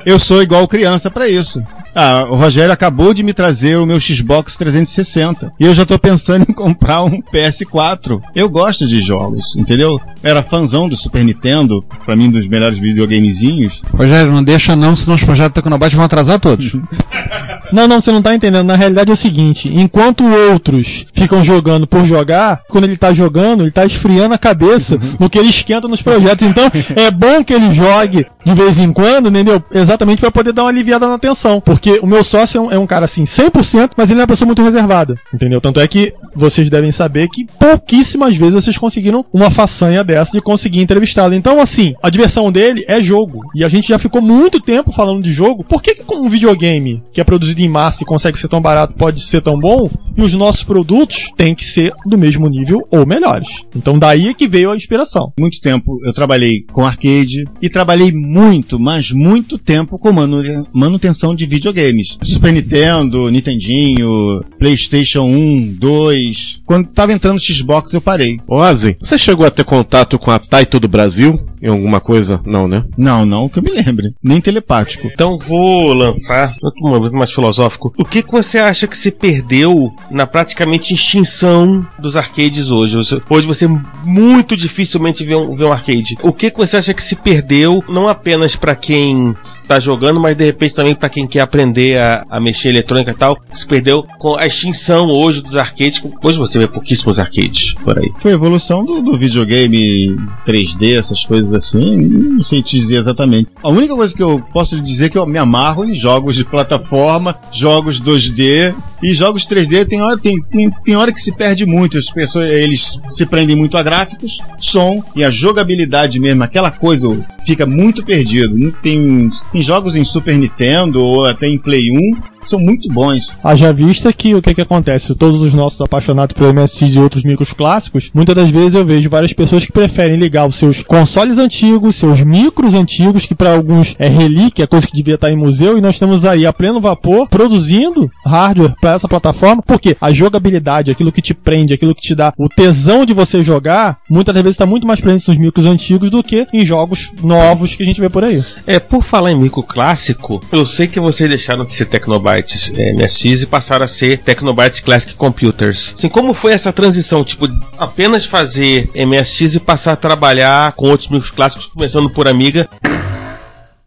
Eu 0.04 0.18
sou 0.18 0.42
igual 0.42 0.68
criança 0.68 1.10
pra 1.10 1.30
isso. 1.30 1.62
Ah, 1.94 2.26
o 2.28 2.36
Rogério 2.36 2.72
acabou 2.72 3.12
de 3.12 3.22
me 3.22 3.32
trazer 3.32 3.76
o 3.76 3.86
meu 3.86 4.00
Xbox 4.00 4.56
360 4.56 5.52
e 5.58 5.64
eu 5.64 5.74
já 5.74 5.84
tô 5.84 5.98
pensando 5.98 6.46
em 6.48 6.52
comprar 6.52 7.02
um 7.02 7.20
PS4. 7.22 8.20
Eu 8.34 8.48
gosto 8.48 8.86
de 8.86 9.00
jogos, 9.00 9.56
entendeu? 9.56 10.00
Era 10.22 10.42
fãzão 10.42 10.88
do 10.88 10.96
Super 10.96 11.24
Nintendo, 11.24 11.84
pra 12.04 12.16
mim 12.16 12.30
dos 12.30 12.46
melhores 12.46 12.78
videogamezinhos. 12.78 13.82
Rogério, 13.92 14.32
não 14.32 14.44
deixa 14.44 14.76
não, 14.76 14.94
senão 14.94 15.14
os 15.14 15.24
projetos 15.24 15.54
Tecnobyte 15.54 15.96
vão 15.96 16.04
atrasar 16.04 16.38
todos. 16.38 16.72
Não, 17.70 17.86
não, 17.86 18.00
você 18.00 18.10
não 18.10 18.22
tá 18.22 18.34
entendendo. 18.34 18.66
Na 18.66 18.76
realidade 18.76 19.10
é 19.10 19.12
o 19.12 19.16
seguinte: 19.16 19.68
enquanto 19.68 20.24
outros 20.24 21.06
ficam 21.12 21.44
jogando 21.44 21.86
por 21.86 22.04
jogar, 22.06 22.62
quando 22.68 22.84
ele 22.84 22.96
tá 22.96 23.12
jogando, 23.12 23.62
ele 23.62 23.70
tá 23.70 23.84
esfriando 23.84 24.34
a 24.34 24.38
cabeça 24.38 24.98
no 25.18 25.28
que 25.28 25.38
ele 25.38 25.50
esquenta 25.50 25.86
nos 25.86 26.00
projetos. 26.00 26.46
Então, 26.46 26.70
é 26.96 27.10
bom 27.10 27.44
que 27.44 27.52
ele 27.52 27.72
jogue 27.72 28.26
de 28.44 28.54
vez 28.54 28.80
em 28.80 28.92
quando, 28.92 29.28
entendeu? 29.28 29.62
Exatamente 29.72 30.20
pra 30.20 30.30
poder 30.30 30.52
dar 30.52 30.62
uma 30.62 30.70
aliviada 30.70 31.06
na 31.06 31.18
tensão. 31.18 31.60
Porque 31.60 31.77
o 32.02 32.06
meu 32.06 32.22
sócio 32.24 32.58
é 32.58 32.60
um, 32.60 32.72
é 32.72 32.78
um 32.78 32.86
cara 32.86 33.04
assim, 33.04 33.24
100%, 33.24 33.90
mas 33.96 34.10
ele 34.10 34.20
é 34.20 34.22
uma 34.22 34.26
pessoa 34.28 34.46
muito 34.46 34.62
reservada. 34.62 35.14
Entendeu? 35.32 35.60
Tanto 35.60 35.80
é 35.80 35.86
que 35.88 36.12
vocês 36.34 36.68
devem 36.70 36.90
saber 36.92 37.28
que 37.28 37.46
pouquíssimas 37.58 38.34
vezes 38.36 38.54
vocês 38.54 38.78
conseguiram 38.78 39.24
uma 39.32 39.50
façanha 39.50 40.02
dessa 40.02 40.32
de 40.32 40.40
conseguir 40.40 40.80
entrevistá-lo. 40.80 41.34
Então, 41.34 41.60
assim, 41.60 41.94
a 42.02 42.10
diversão 42.10 42.50
dele 42.50 42.84
é 42.88 43.00
jogo. 43.02 43.40
E 43.54 43.62
a 43.64 43.68
gente 43.68 43.88
já 43.88 43.98
ficou 43.98 44.20
muito 44.22 44.60
tempo 44.60 44.90
falando 44.92 45.22
de 45.22 45.32
jogo. 45.32 45.62
Por 45.64 45.82
que, 45.82 45.94
que 45.94 46.04
com 46.04 46.16
um 46.16 46.28
videogame 46.28 47.02
que 47.12 47.20
é 47.20 47.24
produzido 47.24 47.60
em 47.60 47.68
massa 47.68 48.02
e 48.02 48.06
consegue 48.06 48.38
ser 48.38 48.48
tão 48.48 48.60
barato 48.60 48.94
pode 48.94 49.20
ser 49.22 49.40
tão 49.40 49.58
bom? 49.58 49.90
E 50.16 50.22
os 50.22 50.32
nossos 50.34 50.64
produtos 50.64 51.30
têm 51.36 51.54
que 51.54 51.64
ser 51.64 51.92
do 52.06 52.18
mesmo 52.18 52.48
nível 52.48 52.86
ou 52.90 53.06
melhores. 53.06 53.48
Então, 53.76 53.98
daí 53.98 54.28
é 54.28 54.34
que 54.34 54.48
veio 54.48 54.70
a 54.72 54.76
inspiração. 54.76 55.32
Muito 55.38 55.60
tempo 55.60 55.98
eu 56.04 56.12
trabalhei 56.12 56.62
com 56.72 56.84
arcade 56.84 57.44
e 57.62 57.68
trabalhei 57.68 58.12
muito, 58.12 58.78
mas 58.78 59.10
muito 59.12 59.58
tempo 59.58 59.98
com 59.98 60.12
manu- 60.12 60.66
manutenção 60.72 61.34
de 61.34 61.46
videogames. 61.68 62.18
Super 62.22 62.52
Nintendo, 62.52 63.30
Nintendinho, 63.30 64.42
PlayStation 64.58 65.22
1, 65.22 65.74
2. 65.78 66.62
Quando 66.64 66.88
tava 66.88 67.12
entrando 67.12 67.34
no 67.34 67.40
Xbox 67.40 67.92
eu 67.92 68.00
parei. 68.00 68.40
Ozzy, 68.46 68.96
você 69.00 69.16
chegou 69.16 69.46
a 69.46 69.50
ter 69.50 69.64
contato 69.64 70.18
com 70.18 70.30
a 70.30 70.38
Taito 70.38 70.80
do 70.80 70.88
Brasil? 70.88 71.40
Em 71.62 71.68
alguma 71.68 72.00
coisa? 72.00 72.40
Não, 72.46 72.68
né? 72.68 72.84
Não, 72.96 73.24
não 73.26 73.48
que 73.48 73.58
eu 73.58 73.62
me 73.62 73.70
lembre. 73.70 74.12
Nem 74.22 74.40
telepático. 74.40 75.06
Então 75.12 75.38
vou 75.38 75.92
lançar 75.92 76.54
um 76.82 76.90
momento 76.90 77.14
mais 77.14 77.32
filosófico. 77.32 77.92
O 77.98 78.04
que, 78.04 78.22
que 78.22 78.30
você 78.32 78.58
acha 78.58 78.86
que 78.86 78.96
se 78.96 79.10
perdeu 79.10 79.92
na 80.10 80.26
praticamente 80.26 80.94
extinção 80.94 81.86
dos 81.98 82.16
arcades 82.16 82.70
hoje? 82.70 82.96
Hoje- 82.96 83.46
você 83.46 83.66
muito 84.04 84.56
dificilmente 84.56 85.24
vê 85.24 85.34
um, 85.34 85.54
vê 85.54 85.64
um 85.64 85.72
arcade. 85.72 86.16
O 86.22 86.32
que, 86.32 86.50
que 86.50 86.58
você 86.58 86.76
acha 86.76 86.92
que 86.94 87.02
se 87.02 87.16
perdeu, 87.16 87.82
não 87.88 88.08
apenas 88.08 88.56
pra 88.56 88.74
quem 88.76 89.34
tá 89.66 89.78
jogando, 89.80 90.18
mas 90.20 90.36
de 90.36 90.44
repente 90.44 90.74
também 90.74 90.94
pra 90.94 91.08
quem 91.08 91.26
quer 91.26 91.40
aprender 91.40 91.98
a, 91.98 92.24
a 92.30 92.40
mexer 92.40 92.68
em 92.68 92.72
eletrônica 92.72 93.10
e 93.10 93.14
tal, 93.14 93.38
se 93.52 93.66
perdeu 93.66 94.02
com 94.18 94.34
a 94.36 94.46
extinção 94.46 95.06
hoje 95.08 95.42
dos 95.42 95.56
arcades. 95.56 96.02
Hoje 96.22 96.38
você 96.38 96.58
vê 96.58 96.66
pouquíssimos 96.66 97.18
arcades 97.18 97.74
por 97.84 97.98
aí. 97.98 98.10
Foi 98.18 98.30
a 98.32 98.34
evolução 98.34 98.84
do, 98.84 99.00
do 99.02 99.16
videogame 99.16 100.16
3D, 100.46 100.96
essas 100.96 101.24
coisas 101.24 101.47
assim. 101.52 101.96
Não 101.96 102.42
sei 102.42 102.62
te 102.62 102.76
dizer 102.76 102.96
exatamente. 102.96 103.48
A 103.62 103.68
única 103.68 103.94
coisa 103.94 104.14
que 104.14 104.22
eu 104.22 104.42
posso 104.52 104.76
lhe 104.76 104.82
dizer 104.82 105.06
é 105.06 105.08
que 105.08 105.18
eu 105.18 105.26
me 105.26 105.38
amarro 105.38 105.84
em 105.84 105.94
jogos 105.94 106.36
de 106.36 106.44
plataforma, 106.44 107.36
jogos 107.52 108.00
2D 108.00 108.74
e 109.02 109.14
jogos 109.14 109.46
3D. 109.46 109.86
Tem 109.86 110.02
hora, 110.02 110.18
tem, 110.18 110.40
tem, 110.42 110.70
tem 110.84 110.96
hora 110.96 111.12
que 111.12 111.20
se 111.20 111.32
perde 111.32 111.66
muito. 111.66 111.98
As 111.98 112.10
pessoas 112.10 112.48
eles 112.48 113.00
se 113.10 113.26
prendem 113.26 113.56
muito 113.56 113.76
a 113.76 113.82
gráficos, 113.82 114.38
som 114.58 115.02
e 115.14 115.24
a 115.24 115.30
jogabilidade 115.30 116.20
mesmo. 116.20 116.42
Aquela 116.42 116.70
coisa 116.70 117.08
fica 117.44 117.66
muito 117.66 118.04
perdido. 118.04 118.72
Tem, 118.82 119.30
tem 119.52 119.62
jogos 119.62 119.96
em 119.96 120.04
Super 120.04 120.36
Nintendo 120.36 121.02
ou 121.02 121.26
até 121.26 121.46
em 121.48 121.58
Play 121.58 121.90
1 121.90 122.38
que 122.40 122.48
são 122.48 122.58
muito 122.58 122.88
bons. 122.88 123.32
Haja 123.42 123.72
vista 123.72 124.12
que 124.12 124.34
o 124.34 124.42
que 124.42 124.54
que 124.54 124.60
acontece? 124.60 125.14
Todos 125.14 125.42
os 125.42 125.54
nossos 125.54 125.80
apaixonados 125.80 126.34
pelo 126.34 126.52
MSX 126.52 126.94
e 126.94 126.98
outros 126.98 127.24
micros 127.24 127.52
clássicos, 127.52 128.10
muitas 128.14 128.34
das 128.34 128.50
vezes 128.50 128.74
eu 128.74 128.84
vejo 128.84 129.10
várias 129.10 129.32
pessoas 129.32 129.64
que 129.64 129.72
preferem 129.72 130.16
ligar 130.16 130.46
os 130.46 130.54
seus 130.54 130.82
consoles 130.82 131.37
antigos, 131.38 131.96
seus 131.96 132.20
micros 132.22 132.74
antigos, 132.74 133.26
que 133.26 133.34
para 133.34 133.54
alguns 133.54 133.94
é 133.98 134.08
relíquia, 134.08 134.66
coisa 134.66 134.86
que 134.86 134.94
devia 134.94 135.14
estar 135.14 135.30
em 135.30 135.36
museu, 135.36 135.78
e 135.78 135.80
nós 135.80 135.94
estamos 135.94 136.24
aí 136.24 136.46
a 136.46 136.52
pleno 136.52 136.80
vapor 136.80 137.28
produzindo 137.28 138.10
hardware 138.24 138.74
para 138.80 138.94
essa 138.94 139.08
plataforma, 139.08 139.62
porque 139.62 139.96
a 140.00 140.12
jogabilidade, 140.12 140.90
aquilo 140.90 141.12
que 141.12 141.22
te 141.22 141.34
prende, 141.34 141.74
aquilo 141.74 141.94
que 141.94 142.02
te 142.02 142.14
dá 142.14 142.32
o 142.36 142.48
tesão 142.48 143.04
de 143.04 143.12
você 143.12 143.42
jogar, 143.42 143.98
muitas 144.10 144.34
vezes 144.34 144.50
está 144.50 144.66
muito 144.66 144.86
mais 144.86 145.00
presente 145.00 145.28
nos 145.28 145.38
micros 145.38 145.66
antigos 145.66 146.10
do 146.10 146.22
que 146.22 146.46
em 146.52 146.64
jogos 146.64 147.12
novos 147.22 147.74
que 147.74 147.82
a 147.82 147.86
gente 147.86 148.00
vê 148.00 148.08
por 148.08 148.24
aí. 148.24 148.42
É, 148.66 148.78
por 148.78 149.02
falar 149.02 149.32
em 149.32 149.36
micro 149.36 149.62
clássico, 149.62 150.40
eu 150.52 150.66
sei 150.66 150.86
que 150.86 151.00
vocês 151.00 151.28
deixaram 151.28 151.64
de 151.64 151.72
ser 151.72 151.86
Tecnobytes 151.86 152.72
é, 152.74 152.92
MSX 152.92 153.42
e 153.42 153.46
passaram 153.46 153.84
a 153.84 153.88
ser 153.88 154.18
Tecnobytes 154.18 154.80
Classic 154.80 155.14
Computers. 155.14 155.94
Assim, 155.96 156.08
como 156.08 156.34
foi 156.34 156.52
essa 156.52 156.72
transição? 156.72 157.24
Tipo, 157.24 157.48
apenas 157.78 158.24
fazer 158.24 158.90
MSX 158.94 159.56
e 159.56 159.60
passar 159.60 159.92
a 159.92 159.96
trabalhar 159.96 160.72
com 160.72 160.88
outros 160.88 161.08
micros 161.08 161.27
clássicos, 161.30 161.66
começando 161.66 162.10
por 162.10 162.28
Amiga. 162.28 162.68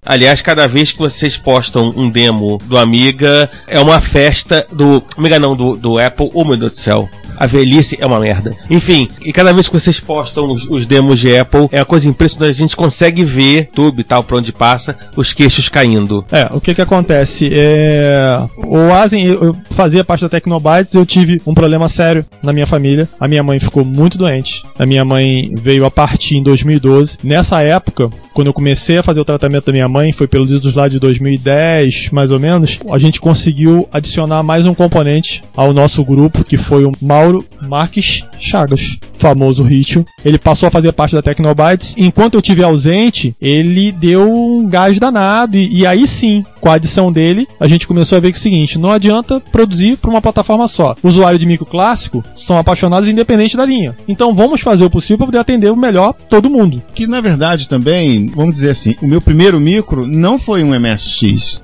Aliás, 0.04 0.42
cada 0.42 0.68
vez 0.68 0.92
que 0.92 0.98
vocês 0.98 1.38
postam 1.38 1.94
um 1.96 2.10
demo 2.10 2.58
do 2.66 2.78
Amiga, 2.78 3.50
é 3.68 3.80
uma 3.80 4.02
festa 4.02 4.66
do. 4.72 5.04
Amiga 5.16 5.40
não, 5.40 5.56
do, 5.56 5.78
do 5.78 6.00
Apple. 6.00 6.32
Oh 6.34 6.44
meu 6.44 6.58
Deus 6.58 6.72
do 6.72 6.78
céu. 6.80 7.10
A 7.38 7.48
velhice 7.48 7.98
é 8.00 8.06
uma 8.06 8.20
merda. 8.20 8.56
Enfim, 8.70 9.08
e 9.26 9.34
cada 9.34 9.54
vez 9.54 9.68
que 9.68 9.74
vocês 9.74 10.00
postam 10.00 10.52
os, 10.52 10.66
os 10.70 10.86
demos 10.86 11.20
de 11.20 11.36
Apple, 11.36 11.68
é 11.72 11.80
uma 11.80 11.86
coisa 11.86 12.08
impressionante. 12.08 12.52
A 12.52 12.54
gente 12.54 12.76
consegue 12.76 13.24
ver, 13.24 13.70
YouTube 13.82 14.00
e 14.00 14.04
tal, 14.04 14.24
pra 14.24 14.38
onde 14.38 14.52
passa, 14.52 14.96
os 15.16 15.34
queixos 15.34 15.70
caindo. 15.70 16.26
É, 16.32 16.48
o 16.52 16.62
que 16.62 16.74
que 16.74 16.82
acontece? 16.82 17.50
É... 17.52 18.40
O 18.58 18.92
Asen, 18.94 19.26
eu 19.26 19.56
fazia 19.72 20.04
parte 20.04 20.22
da 20.22 20.30
Tecnobytes, 20.30 20.94
eu 20.94 21.06
tive 21.06 21.42
um 21.46 21.54
problema 21.54 21.90
sério 21.90 22.26
na 22.44 22.54
minha 22.54 22.68
família. 22.68 23.08
A 23.20 23.28
minha 23.28 23.44
mãe 23.44 23.60
ficou 23.60 23.84
muito 23.84 24.18
doente. 24.18 24.64
A 24.78 24.86
minha 24.86 25.04
mãe 25.04 25.54
veio 25.58 25.86
a 25.86 25.92
partir 25.92 26.38
em 26.38 26.44
2012. 26.44 27.18
Nessa 27.24 27.62
época, 27.62 28.10
quando 28.34 28.48
eu 28.48 28.54
comecei 28.54 28.98
a 28.98 29.04
fazer 29.04 29.20
o 29.20 29.26
tratamento 29.26 29.66
da 29.66 29.72
minha 29.72 29.90
mãe, 29.90 30.12
foi 30.12 30.28
pelos 30.28 30.52
idos 30.52 30.76
lá 30.76 30.88
de 30.88 31.00
2010, 31.00 32.10
mais 32.12 32.32
ou 32.32 32.40
menos, 32.40 32.80
a 32.90 32.98
gente 32.98 33.20
conseguiu 33.20 33.88
adicionar 33.92 34.42
mais 34.44 34.66
um 34.66 34.74
componente 34.74 35.44
ao 35.56 35.74
nosso 35.74 36.04
grupo, 36.04 36.44
que 36.44 36.58
foi 36.58 36.86
o 36.86 36.92
Mauro 37.22 37.46
Marques 37.68 38.26
Chagas, 38.40 38.98
famoso 39.20 39.62
Ritio. 39.62 40.04
Ele 40.26 40.40
passou 40.40 40.66
a 40.66 40.72
fazer 40.72 40.92
parte 40.92 41.14
da 41.14 41.22
Tecnobytes. 41.22 41.94
Enquanto 41.96 42.34
eu 42.34 42.42
tive 42.42 42.64
ausente, 42.64 43.36
ele 43.40 43.92
deu 43.92 44.28
um 44.28 44.68
gás 44.68 45.00
danado. 45.00 45.56
E, 45.56 45.82
e 45.82 45.86
aí 45.86 46.08
sim, 46.08 46.44
com 46.60 46.70
a 46.70 46.74
adição 46.74 47.12
dele, 47.12 47.48
a 47.60 47.68
gente 47.68 47.88
começou 47.88 48.18
a 48.18 48.20
ver 48.20 48.32
que 48.32 48.38
é 48.38 48.40
o 48.40 48.42
seguinte: 48.42 48.80
não 48.80 48.92
adianta 48.92 49.40
produzir 49.40 49.98
para 49.98 50.10
uma 50.10 50.22
plataforma 50.22 50.68
só. 50.68 50.96
O 51.04 51.08
usuário 51.08 51.38
de 51.38 51.46
micro 51.46 51.66
clássico 51.66 52.24
são 52.34 52.58
apaixonados 52.58 53.08
independente 53.08 53.56
da 53.56 53.66
linha. 53.66 53.96
Então 54.08 54.34
vamos 54.34 54.62
fazer 54.62 54.84
o 54.84 54.90
possível 54.90 55.20
para 55.20 55.28
poder 55.28 55.38
atender 55.38 55.72
o 55.72 55.78
melhor 55.78 56.14
todo 56.28 56.50
mundo. 56.50 56.82
Que 56.96 57.06
na 57.06 57.22
verdade 57.22 57.70
também, 57.70 58.26
vamos 58.26 58.56
dizer 58.56 58.72
assim, 58.72 58.96
o 59.00 59.06
meu 59.06 59.22
primeiro 59.22 59.60
micro 59.60 60.08
não 60.08 60.40
foi 60.40 60.64
um 60.64 60.74
MSX. 60.80 61.62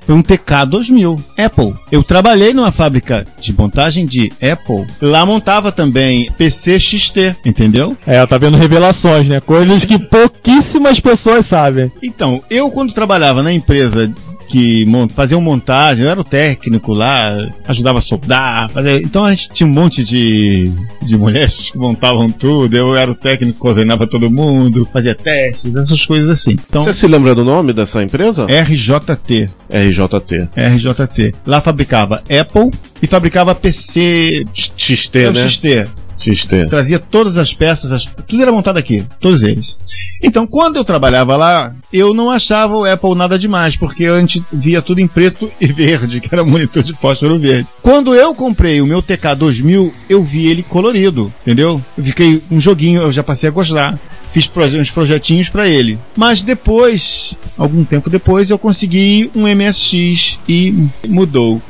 Foi 0.00 0.14
um 0.14 0.22
TK2000, 0.22 1.20
Apple. 1.38 1.74
Eu 1.90 2.02
trabalhei 2.02 2.52
numa 2.52 2.72
fábrica 2.72 3.26
de 3.40 3.52
montagem 3.52 4.06
de 4.06 4.32
Apple. 4.42 4.86
Lá 5.00 5.24
montava 5.24 5.70
também 5.72 6.30
PC 6.32 6.78
XT, 6.78 7.36
entendeu? 7.44 7.96
É, 8.06 8.24
tá 8.26 8.38
vendo 8.38 8.56
revelações, 8.56 9.28
né? 9.28 9.40
Coisas 9.40 9.84
que 9.84 9.98
pouquíssimas 9.98 11.00
pessoas 11.00 11.46
sabem. 11.46 11.90
Então, 12.02 12.42
eu 12.50 12.70
quando 12.70 12.92
trabalhava 12.92 13.42
na 13.42 13.52
empresa 13.52 14.12
que 14.50 14.84
mon- 14.86 15.08
faziam 15.08 15.40
montagem, 15.40 16.04
eu 16.04 16.10
era 16.10 16.20
o 16.20 16.24
técnico 16.24 16.92
lá, 16.92 17.36
ajudava 17.68 17.98
a 17.98 18.02
soldar, 18.02 18.68
fazer... 18.70 19.00
então 19.02 19.24
a 19.24 19.30
gente 19.32 19.50
tinha 19.50 19.66
um 19.66 19.70
monte 19.72 20.02
de, 20.02 20.70
de 21.02 21.16
mulheres 21.16 21.70
que 21.72 21.78
montavam 21.78 22.30
tudo, 22.30 22.76
eu 22.76 22.96
era 22.96 23.10
o 23.10 23.14
técnico 23.14 23.58
coordenava 23.60 24.06
todo 24.08 24.30
mundo, 24.30 24.88
fazia 24.92 25.14
testes, 25.14 25.76
essas 25.76 26.04
coisas 26.04 26.28
assim. 26.30 26.52
Então, 26.68 26.82
Você 26.82 26.92
se 26.92 27.06
lembra 27.06 27.34
do 27.34 27.44
nome 27.44 27.72
dessa 27.72 28.02
empresa? 28.02 28.46
RJT. 28.46 29.48
RJT. 29.70 30.48
RJT. 30.56 31.34
Lá 31.46 31.60
fabricava 31.60 32.16
Apple 32.28 32.70
e 33.00 33.06
fabricava 33.06 33.54
PC 33.54 34.44
XT, 34.52 35.18
É 35.18 35.30
né? 35.30 35.48
XT. 35.48 35.86
XT. 36.18 36.66
Trazia 36.66 36.98
todas 36.98 37.38
as 37.38 37.54
peças, 37.54 37.92
as- 37.92 38.04
tudo 38.26 38.42
era 38.42 38.52
montado 38.52 38.76
aqui, 38.78 39.04
todos 39.20 39.42
eles. 39.42 39.78
Então, 40.22 40.46
quando 40.46 40.76
eu 40.76 40.84
trabalhava 40.84 41.36
lá, 41.36 41.74
eu 41.92 42.12
não 42.12 42.30
achava 42.30 42.76
o 42.76 42.84
Apple 42.84 43.14
nada 43.14 43.38
demais, 43.38 43.76
porque 43.76 44.06
a 44.06 44.18
gente 44.18 44.44
via 44.52 44.82
tudo 44.82 45.00
em 45.00 45.08
preto 45.08 45.50
e 45.60 45.66
verde, 45.66 46.20
que 46.20 46.28
era 46.32 46.44
monitor 46.44 46.82
de 46.82 46.92
fósforo 46.92 47.38
verde. 47.38 47.68
Quando 47.82 48.14
eu 48.14 48.34
comprei 48.34 48.80
o 48.80 48.86
meu 48.86 49.02
TK2000, 49.02 49.92
eu 50.08 50.22
vi 50.22 50.46
ele 50.46 50.62
colorido, 50.62 51.32
entendeu? 51.42 51.82
Eu 51.96 52.04
fiquei 52.04 52.42
um 52.50 52.60
joguinho, 52.60 53.02
eu 53.02 53.12
já 53.12 53.22
passei 53.22 53.48
a 53.48 53.52
gostar. 53.52 53.98
Fiz 54.32 54.48
uns 54.76 54.90
projetinhos 54.92 55.48
pra 55.48 55.68
ele. 55.68 55.98
Mas 56.16 56.40
depois, 56.40 57.36
algum 57.58 57.82
tempo 57.84 58.08
depois, 58.08 58.48
eu 58.48 58.58
consegui 58.58 59.28
um 59.34 59.42
MSX 59.42 60.38
e 60.48 60.88
mudou. 61.08 61.60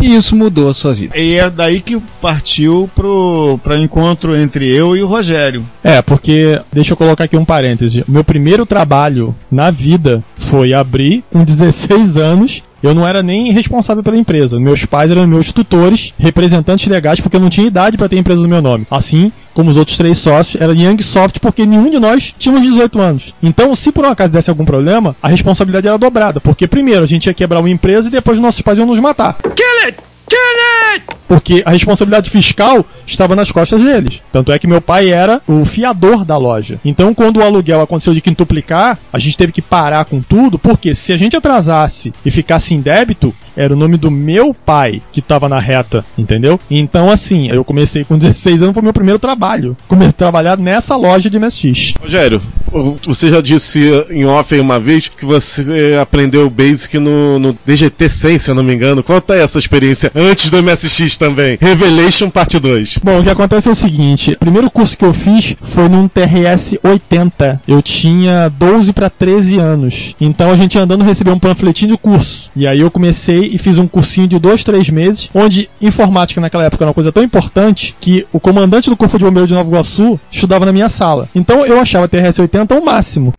E 0.00 0.14
isso 0.14 0.34
mudou 0.34 0.68
a 0.68 0.74
sua 0.74 0.92
vida. 0.92 1.16
E 1.16 1.34
é 1.34 1.48
daí 1.48 1.80
que 1.80 2.00
partiu 2.20 2.90
pro, 2.94 3.58
pro 3.62 3.76
encontro 3.76 4.36
entre 4.36 4.68
eu 4.68 4.96
e 4.96 5.02
o 5.02 5.06
Rogério. 5.06 5.64
É, 5.82 6.02
porque, 6.02 6.60
deixa 6.72 6.92
eu 6.92 6.96
colocar 6.96 7.24
aqui 7.24 7.36
um 7.36 7.44
parêntese. 7.74 8.04
Meu 8.08 8.24
primeiro 8.24 8.64
trabalho 8.64 9.34
na 9.50 9.70
vida 9.70 10.22
foi 10.36 10.72
abrir 10.72 11.24
com 11.32 11.42
16 11.42 12.16
anos. 12.16 12.62
Eu 12.82 12.94
não 12.94 13.06
era 13.06 13.22
nem 13.22 13.50
responsável 13.50 14.02
pela 14.02 14.16
empresa. 14.16 14.60
Meus 14.60 14.84
pais 14.84 15.10
eram 15.10 15.26
meus 15.26 15.52
tutores, 15.52 16.12
representantes 16.18 16.86
legais, 16.86 17.18
porque 17.18 17.36
eu 17.36 17.40
não 17.40 17.48
tinha 17.48 17.66
idade 17.66 17.96
para 17.96 18.08
ter 18.08 18.18
empresa 18.18 18.42
no 18.42 18.48
meu 18.48 18.60
nome. 18.60 18.86
Assim 18.90 19.32
como 19.54 19.70
os 19.70 19.76
outros 19.76 19.96
três 19.96 20.18
sócios, 20.18 20.60
era 20.60 20.72
Young 20.72 21.00
Soft, 21.00 21.38
porque 21.38 21.64
nenhum 21.64 21.88
de 21.88 21.98
nós 21.98 22.34
tínhamos 22.38 22.62
18 22.62 23.00
anos. 23.00 23.34
Então, 23.42 23.74
se 23.74 23.90
por 23.90 24.04
um 24.04 24.08
acaso 24.10 24.32
desse 24.32 24.50
algum 24.50 24.64
problema, 24.64 25.16
a 25.22 25.28
responsabilidade 25.28 25.88
era 25.88 25.96
dobrada. 25.96 26.40
Porque 26.40 26.66
primeiro 26.66 27.04
a 27.04 27.06
gente 27.06 27.26
ia 27.26 27.34
quebrar 27.34 27.60
uma 27.60 27.70
empresa 27.70 28.08
e 28.08 28.10
depois 28.10 28.38
nossos 28.38 28.60
pais 28.60 28.78
iam 28.78 28.86
nos 28.86 29.00
matar. 29.00 29.34
Kill 29.34 29.88
it! 29.88 30.13
Kill 30.34 30.94
it! 30.94 31.04
Porque 31.28 31.62
a 31.64 31.70
responsabilidade 31.70 32.28
fiscal 32.30 32.84
estava 33.06 33.34
nas 33.34 33.50
costas 33.50 33.80
deles. 33.80 34.20
Tanto 34.32 34.52
é 34.52 34.58
que 34.58 34.66
meu 34.66 34.80
pai 34.80 35.10
era 35.10 35.40
o 35.48 35.64
fiador 35.64 36.24
da 36.24 36.36
loja. 36.36 36.78
Então, 36.84 37.14
quando 37.14 37.38
o 37.38 37.42
aluguel 37.42 37.80
aconteceu 37.80 38.14
de 38.14 38.20
quintuplicar, 38.20 38.98
a 39.12 39.18
gente 39.18 39.36
teve 39.36 39.52
que 39.52 39.62
parar 39.62 40.04
com 40.04 40.20
tudo, 40.20 40.58
porque 40.58 40.94
se 40.94 41.12
a 41.12 41.16
gente 41.16 41.36
atrasasse 41.36 42.12
e 42.24 42.30
ficasse 42.30 42.74
em 42.74 42.80
débito, 42.80 43.34
era 43.56 43.72
o 43.72 43.76
nome 43.76 43.96
do 43.96 44.10
meu 44.10 44.52
pai 44.52 45.00
que 45.12 45.20
estava 45.20 45.48
na 45.48 45.58
reta, 45.58 46.04
entendeu? 46.18 46.58
Então, 46.70 47.10
assim, 47.10 47.48
eu 47.48 47.64
comecei 47.64 48.04
com 48.04 48.18
16 48.18 48.62
anos, 48.62 48.74
foi 48.74 48.82
meu 48.82 48.92
primeiro 48.92 49.18
trabalho. 49.18 49.76
Comecei 49.88 50.10
a 50.10 50.12
trabalhar 50.12 50.58
nessa 50.58 50.96
loja 50.96 51.30
de 51.30 51.38
MSX. 51.38 51.94
Rogério, 52.00 52.40
você 53.06 53.28
já 53.28 53.40
disse 53.40 53.80
em 54.10 54.24
off 54.24 54.58
uma 54.58 54.80
vez 54.80 55.08
que 55.08 55.24
você 55.24 55.96
aprendeu 56.00 56.46
o 56.46 56.50
Basic 56.50 56.98
no, 56.98 57.38
no 57.38 57.56
DGT 57.64 58.08
100, 58.08 58.38
se 58.38 58.50
eu 58.50 58.54
não 58.54 58.62
me 58.62 58.74
engano. 58.74 59.02
Conta 59.02 59.34
essa 59.34 59.58
experiência 59.58 60.10
antes 60.14 60.50
do 60.50 60.62
MSX 60.62 61.16
também. 61.16 61.56
Revelation 61.60 62.30
Parte 62.30 62.58
2. 62.58 62.98
Bom, 63.02 63.20
o 63.20 63.22
que 63.22 63.30
acontece 63.30 63.68
é 63.68 63.72
o 63.72 63.74
seguinte: 63.74 64.32
o 64.32 64.38
primeiro 64.38 64.70
curso 64.70 64.96
que 64.96 65.04
eu 65.04 65.12
fiz 65.12 65.56
foi 65.62 65.88
num 65.88 66.08
TRS 66.08 66.78
80. 66.82 67.62
Eu 67.68 67.80
tinha 67.80 68.48
12 68.48 68.92
para 68.92 69.08
13 69.08 69.58
anos. 69.58 70.16
Então 70.20 70.50
a 70.50 70.56
gente 70.56 70.78
andando 70.78 71.04
recebeu 71.04 71.34
um 71.34 71.38
panfletinho 71.38 71.92
de 71.92 71.98
curso. 71.98 72.50
E 72.56 72.66
aí 72.66 72.80
eu 72.80 72.90
comecei 72.90 73.50
e 73.52 73.58
fiz 73.58 73.78
um 73.78 73.86
cursinho 73.86 74.26
de 74.26 74.38
2, 74.38 74.64
3 74.64 74.90
meses, 74.90 75.30
onde 75.34 75.68
informática 75.80 76.40
naquela 76.40 76.64
época 76.64 76.82
era 76.84 76.88
uma 76.88 76.94
coisa 76.94 77.12
tão 77.12 77.22
importante 77.22 77.94
que 78.00 78.26
o 78.32 78.40
comandante 78.40 78.90
do 78.90 78.96
Corpo 78.96 79.18
de 79.18 79.24
Bombeiro 79.24 79.46
de 79.46 79.54
Nova 79.54 79.68
Iguaçu 79.68 80.18
estudava 80.30 80.66
na 80.66 80.72
minha 80.72 80.88
sala. 80.88 81.28
Então 81.34 81.64
eu 81.64 81.78
achava 81.78 82.08
TRS 82.08 82.38
80 82.38 82.63
o 82.72 82.84
máximo. 82.84 83.32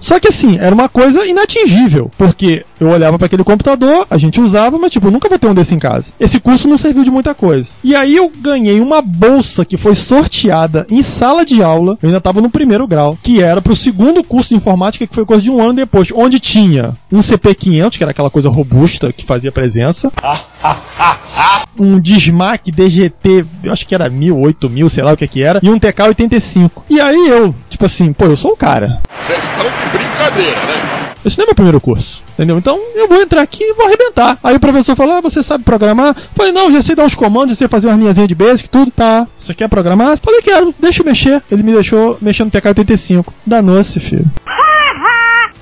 Só 0.00 0.20
que 0.20 0.28
assim, 0.28 0.58
era 0.58 0.74
uma 0.74 0.88
coisa 0.88 1.26
inatingível, 1.26 2.10
porque 2.16 2.64
eu 2.80 2.88
olhava 2.88 3.18
para 3.18 3.26
aquele 3.26 3.42
computador, 3.42 4.06
a 4.08 4.16
gente 4.16 4.40
usava, 4.40 4.78
mas 4.78 4.92
tipo, 4.92 5.10
nunca 5.10 5.28
vou 5.28 5.38
ter 5.38 5.48
um 5.48 5.54
desse 5.54 5.74
em 5.74 5.78
casa. 5.78 6.12
Esse 6.20 6.38
curso 6.38 6.68
não 6.68 6.78
serviu 6.78 7.02
de 7.02 7.10
muita 7.10 7.34
coisa. 7.34 7.70
E 7.82 7.96
aí 7.96 8.14
eu 8.14 8.30
ganhei 8.40 8.80
uma 8.80 9.02
bolsa 9.02 9.64
que 9.64 9.76
foi 9.76 9.94
sorteada 9.94 10.86
em 10.88 11.02
sala 11.02 11.44
de 11.44 11.62
aula, 11.62 11.98
eu 12.00 12.08
ainda 12.08 12.20
tava 12.20 12.40
no 12.40 12.50
primeiro 12.50 12.86
grau, 12.86 13.18
que 13.22 13.42
era 13.42 13.60
pro 13.60 13.74
segundo 13.74 14.22
curso 14.22 14.50
de 14.50 14.56
informática, 14.56 15.06
que 15.06 15.14
foi 15.14 15.24
coisa 15.24 15.42
de 15.42 15.50
um 15.50 15.60
ano 15.60 15.74
depois, 15.74 16.12
onde 16.14 16.38
tinha 16.38 16.96
um 17.10 17.20
CP500, 17.20 17.96
que 17.96 18.02
era 18.02 18.10
aquela 18.10 18.30
coisa 18.30 18.48
robusta 18.48 19.12
que 19.12 19.24
fazia 19.24 19.52
presença, 19.52 20.12
um 21.78 21.98
Dismac 22.00 22.70
DGT, 22.70 23.46
eu 23.62 23.72
acho 23.72 23.86
que 23.86 23.94
era 23.94 24.08
1000, 24.08 24.36
8000, 24.36 24.88
sei 24.88 25.04
lá 25.04 25.12
o 25.12 25.16
que 25.16 25.26
que 25.26 25.42
era, 25.42 25.60
e 25.62 25.70
um 25.70 25.78
TK85. 25.78 26.70
E 26.90 27.00
aí 27.00 27.28
eu, 27.28 27.54
tipo 27.68 27.86
assim, 27.86 28.12
pô, 28.12 28.26
eu 28.26 28.36
sou 28.36 28.52
o 28.52 28.56
cara. 28.56 29.00
Vocês 29.22 29.38
estão 29.42 29.64
de 29.64 29.98
brincadeira, 29.98 30.60
né? 30.64 30.98
Esse 31.24 31.36
não 31.36 31.44
é 31.44 31.46
meu 31.48 31.54
primeiro 31.54 31.80
curso, 31.80 32.22
entendeu? 32.32 32.56
Então 32.56 32.78
eu 32.94 33.08
vou 33.08 33.20
entrar 33.20 33.42
aqui 33.42 33.62
e 33.62 33.74
vou 33.74 33.86
arrebentar. 33.86 34.38
Aí 34.42 34.54
o 34.54 34.60
professor 34.60 34.94
falou: 34.94 35.16
ah, 35.16 35.20
você 35.20 35.42
sabe 35.42 35.64
programar? 35.64 36.16
Eu 36.16 36.22
Falei: 36.34 36.52
não, 36.52 36.70
já 36.70 36.80
sei 36.80 36.94
dar 36.94 37.04
uns 37.04 37.14
comandos, 37.14 37.50
já 37.50 37.54
sei 37.56 37.68
fazer 37.68 37.88
umas 37.88 37.98
linhazinhas 37.98 38.28
de 38.28 38.34
basic, 38.34 38.68
tudo. 38.68 38.90
Tá, 38.90 39.26
você 39.36 39.52
quer 39.52 39.68
programar? 39.68 40.16
Falei: 40.18 40.40
quero, 40.40 40.72
deixa 40.78 41.02
eu 41.02 41.06
mexer. 41.06 41.42
Ele 41.50 41.62
me 41.64 41.72
deixou 41.72 42.16
mexer 42.22 42.44
no 42.44 42.50
TK85. 42.50 43.26
Danou-se, 43.44 43.98
filho. 43.98 44.24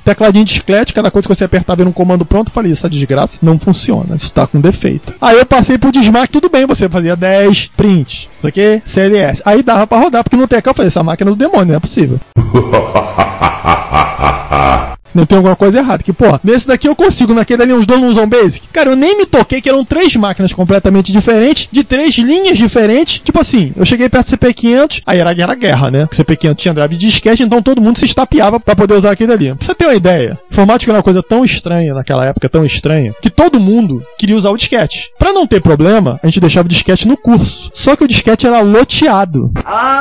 Tecladinho 0.06 0.44
de 0.44 0.52
chiclete, 0.52 0.94
cada 0.94 1.10
coisa 1.10 1.26
que 1.26 1.34
você 1.34 1.42
apertava 1.42 1.82
era 1.82 1.88
um 1.88 1.92
comando 1.92 2.24
pronto. 2.24 2.50
Eu 2.50 2.54
Falei, 2.54 2.70
essa 2.70 2.88
desgraça 2.88 3.40
não 3.42 3.58
funciona, 3.58 4.14
isso 4.14 4.32
tá 4.32 4.46
com 4.46 4.60
defeito. 4.60 5.12
Aí 5.20 5.36
eu 5.36 5.44
passei 5.44 5.76
pro 5.76 5.90
Dismac, 5.90 6.30
tudo 6.30 6.48
bem, 6.48 6.64
você 6.64 6.88
fazia 6.88 7.16
10 7.16 7.72
print, 7.76 8.30
isso 8.38 8.46
aqui, 8.46 8.80
CLS. 8.86 9.42
Aí 9.44 9.64
dava 9.64 9.84
pra 9.84 9.98
rodar, 9.98 10.22
porque 10.22 10.36
no 10.36 10.46
TK 10.46 10.62
eu 10.64 10.74
falei, 10.74 10.86
essa 10.86 11.02
máquina 11.02 11.28
é 11.28 11.34
do 11.34 11.36
demônio, 11.36 11.66
não 11.66 11.74
é 11.74 11.80
possível. 11.80 12.20
Não 15.16 15.24
tem 15.26 15.36
alguma 15.36 15.56
coisa 15.56 15.78
errada. 15.78 16.02
Que, 16.02 16.12
porra, 16.12 16.38
nesse 16.44 16.68
daqui 16.68 16.86
eu 16.86 16.94
consigo, 16.94 17.32
naquele 17.32 17.62
ali 17.62 17.72
uns 17.72 17.86
donos 17.86 18.10
usam 18.10 18.28
Basic. 18.28 18.68
Cara, 18.68 18.90
eu 18.90 18.96
nem 18.96 19.16
me 19.16 19.26
toquei 19.26 19.60
que 19.60 19.68
eram 19.68 19.84
três 19.84 20.14
máquinas 20.16 20.52
completamente 20.52 21.10
diferentes, 21.10 21.68
de 21.72 21.82
três 21.82 22.14
linhas 22.16 22.58
diferentes. 22.58 23.20
Tipo 23.24 23.40
assim, 23.40 23.72
eu 23.76 23.84
cheguei 23.84 24.08
perto 24.08 24.30
do 24.30 24.36
CP500, 24.36 25.02
aí 25.06 25.18
era, 25.18 25.32
era 25.32 25.54
guerra, 25.54 25.90
né? 25.90 26.04
O 26.04 26.14
CP500 26.14 26.54
tinha 26.54 26.74
drive 26.74 26.90
de 26.96 27.06
disquete, 27.06 27.42
então 27.42 27.62
todo 27.62 27.80
mundo 27.80 27.98
se 27.98 28.04
estapeava 28.04 28.60
pra 28.60 28.76
poder 28.76 28.94
usar 28.94 29.12
aquele 29.12 29.32
ali. 29.32 29.54
Pra 29.54 29.66
você 29.66 29.74
ter 29.74 29.86
uma 29.86 29.94
ideia, 29.94 30.38
informática 30.50 30.90
era 30.92 30.98
uma 30.98 31.02
coisa 31.02 31.22
tão 31.22 31.44
estranha 31.44 31.94
naquela 31.94 32.26
época, 32.26 32.48
tão 32.48 32.64
estranha, 32.64 33.14
que 33.22 33.30
todo 33.30 33.58
mundo 33.58 34.02
queria 34.18 34.36
usar 34.36 34.50
o 34.50 34.56
disquete. 34.56 35.10
Pra 35.18 35.32
não 35.32 35.46
ter 35.46 35.62
problema, 35.62 36.20
a 36.22 36.26
gente 36.26 36.40
deixava 36.40 36.66
o 36.66 36.68
disquete 36.68 37.08
no 37.08 37.16
curso. 37.16 37.70
Só 37.72 37.96
que 37.96 38.04
o 38.04 38.08
disquete 38.08 38.46
era 38.46 38.60
loteado. 38.60 39.52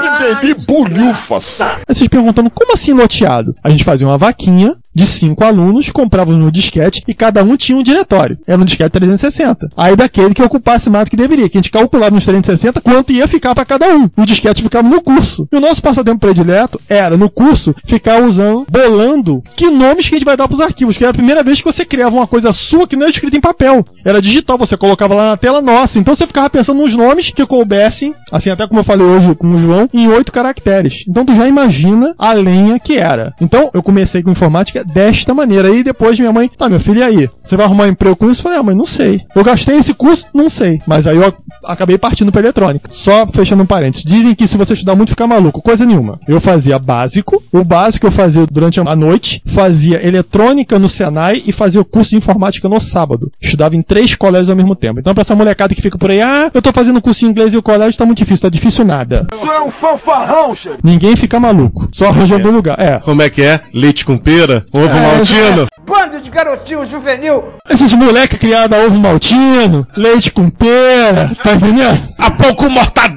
Entendi, 0.04 0.54
bolhufas. 0.54 1.62
Aí 1.62 1.96
vocês 1.96 2.08
perguntando, 2.08 2.50
como 2.50 2.74
assim 2.74 2.94
loteado? 2.94 3.56
A 3.64 3.70
gente 3.70 3.84
fazia 3.84 4.08
uma 4.08 4.18
vaquinha 4.18 4.76
de 4.96 5.06
cinco 5.06 5.44
alunos, 5.44 5.90
comprávamos 5.90 6.42
no 6.42 6.50
disquete 6.50 7.04
e 7.06 7.14
cada 7.14 7.44
um 7.44 7.58
tinha 7.58 7.78
um 7.78 7.84
diretório. 7.84 8.38
Era 8.48 8.60
um 8.60 8.64
disquete 8.66 8.92
360. 8.92 9.70
Aí 9.76 9.96
daquele 9.96 10.34
que 10.34 10.42
ocupasse 10.42 10.90
mais 10.90 11.06
do 11.06 11.12
que 11.12 11.18
deveria, 11.18 11.50
que 11.50 11.58
a 11.58 11.62
gente 11.62 11.70
calculava 11.70 12.16
nos 12.16 12.24
360 12.24 12.80
quanto 12.80 13.12
ia 13.12 13.28
ficar 13.28 13.54
para 13.54 13.66
cada 13.66 13.94
um. 13.94 14.10
O 14.16 14.26
disquete 14.26 14.64
ficava 14.64 14.88
no 14.88 15.02
curso. 15.02 15.48
E 15.52 15.56
o 15.58 15.60
nosso 15.60 15.82
passatempo 15.82 16.20
predileto 16.20 16.80
era, 16.88 17.18
no 17.18 17.30
curso, 17.30 17.76
ficar 17.84 18.24
usando, 18.24 18.66
bolando 18.72 19.44
que 19.56 19.70
nomes 19.70 20.08
que 20.08 20.16
a 20.16 20.18
gente 20.18 20.26
vai 20.26 20.38
dar 20.38 20.48
pros 20.48 20.62
arquivos, 20.62 20.98
que 20.98 21.04
era 21.04 21.12
a 21.12 21.14
primeira 21.14 21.44
vez 21.44 21.60
que 21.60 21.66
você 21.66 21.84
criava 21.84 22.16
uma 22.16 22.28
coisa 22.28 22.54
sua 22.54 22.88
que 22.88 22.96
não 22.96 23.04
era 23.04 23.12
escrita 23.12 23.36
em 23.36 23.42
papel. 23.42 23.86
Era 24.04 24.22
digital, 24.22 24.58
você 24.58 24.78
colocava 24.78 25.14
lá 25.14 25.30
na 25.32 25.38
tela 25.38 25.62
nossa. 25.62 26.00
Então 26.00 26.16
você 26.16 26.26
ficava 26.26 26.50
pensando 26.50 26.82
nos 26.82 26.94
nomes 26.94 27.32
que 27.32 27.46
coubessem, 27.46 28.16
assim 28.32 28.50
até 28.50 28.66
como 28.66 28.80
eu 28.80 28.84
falei 28.84 29.06
hoje 29.06 29.36
com 29.36 29.48
o 29.48 29.58
João, 29.58 29.90
em 29.94 30.08
oito 30.08 30.32
caracteres. 30.32 31.04
Então 31.08 31.26
tu 31.26 31.36
já 31.36 31.48
imagina 31.48 32.16
a 32.18 32.32
lenha 32.32 32.80
que 32.80 32.98
era. 32.98 33.34
Então 33.42 33.70
eu 33.74 33.84
comecei 33.84 34.24
com 34.24 34.32
informática 34.32 34.85
desta 34.86 35.34
maneira. 35.34 35.68
Aí 35.68 35.84
depois 35.84 36.20
minha 36.20 36.32
mãe, 36.32 36.50
tá, 36.50 36.70
meu 36.70 36.80
filho, 36.80 37.00
e 37.00 37.04
aí? 37.04 37.30
Você 37.44 37.56
vai 37.56 37.66
arrumar 37.66 37.86
um 37.86 37.90
emprego 37.90 38.16
com 38.16 38.30
isso? 38.30 38.42
Eu 38.42 38.44
falei, 38.44 38.60
ah, 38.60 38.64
mãe, 38.64 38.76
não 38.76 38.86
sei. 38.86 39.22
Eu 39.36 39.44
gastei 39.44 39.78
esse 39.78 39.94
curso? 39.94 40.26
Não 40.34 40.50
sei. 40.50 40.82
Mas 40.86 41.08
aí 41.08 41.18
eu 41.18 41.34
acabei 41.64 41.98
partindo 41.98 42.32
pra 42.32 42.42
eletrônica. 42.42 42.90
Só 42.92 43.26
fechando 43.28 43.64
um 43.64 43.66
parênteses. 43.66 44.06
Dizem 44.06 44.34
que 44.34 44.48
se 44.48 44.58
você 44.58 44.74
estudar 44.74 44.96
muito, 44.96 45.10
fica 45.10 45.28
maluco. 45.28 45.62
Coisa 45.62 45.86
nenhuma. 45.86 46.20
Eu 46.28 46.40
fazia 46.42 46.80
básico. 46.80 47.44
O 47.52 47.64
básico 47.64 48.08
eu 48.08 48.12
fazia 48.12 48.46
durante 48.46 48.80
a 48.80 48.96
noite. 48.96 49.42
Fazia 49.46 50.06
eletrônica 50.06 50.78
no 50.80 50.90
Senai 50.90 51.44
e 51.46 51.52
fazia 51.52 51.82
o 51.82 51.86
curso 51.86 52.12
de 52.12 52.18
informática 52.18 52.68
no 52.68 52.80
sábado. 52.80 53.32
Estudava 53.42 53.76
em 53.76 53.82
três 53.82 54.16
colégios 54.16 54.50
ao 54.50 54.56
mesmo 54.56 54.76
tempo. 54.76 55.00
Então, 55.00 55.14
pra 55.14 55.22
essa 55.22 55.36
molecada 55.36 55.74
que 55.74 55.82
fica 55.82 55.98
por 55.98 56.12
aí, 56.12 56.22
ah, 56.22 56.50
eu 56.54 56.62
tô 56.62 56.72
fazendo 56.72 57.02
curso 57.02 57.22
de 57.22 57.28
inglês 57.28 57.54
e 57.54 57.58
o 57.58 57.62
colégio 57.62 57.98
tá 57.98 58.06
muito 58.06 58.18
difícil. 58.18 58.44
Tá 58.44 58.50
difícil 58.50 58.86
nada. 58.86 59.28
Isso 59.34 59.50
é 59.50 59.62
um 59.62 59.72
fanfarrão, 59.72 60.54
chefe. 60.54 60.78
Ninguém 60.84 61.16
fica 61.16 61.40
maluco. 61.40 61.88
Só 61.92 62.08
arranja 62.08 62.36
algum 62.36 62.52
lugar. 62.52 62.80
É. 62.80 63.00
Como 63.00 63.22
é 63.22 63.30
que 63.30 63.42
é? 63.42 63.60
Leite 63.74 64.06
com 64.06 64.18
pera? 64.18 64.66
Ovo 64.78 65.00
maltino? 65.00 65.68
Bando 65.88 66.20
de 66.20 66.30
garotinho 66.30 66.86
juvenil. 66.86 67.44
Esses 67.70 67.94
moleque 67.94 68.38
criado 68.38 68.74
a 68.74 68.80
ovo 68.80 69.00
maltino, 69.00 69.88
leite 69.96 70.32
com 70.32 70.50
pera, 70.50 71.32
tá 71.44 71.54
entendendo? 71.54 72.00
A 72.18 72.32
pouco 72.32 72.70
mortadela! 72.70 73.15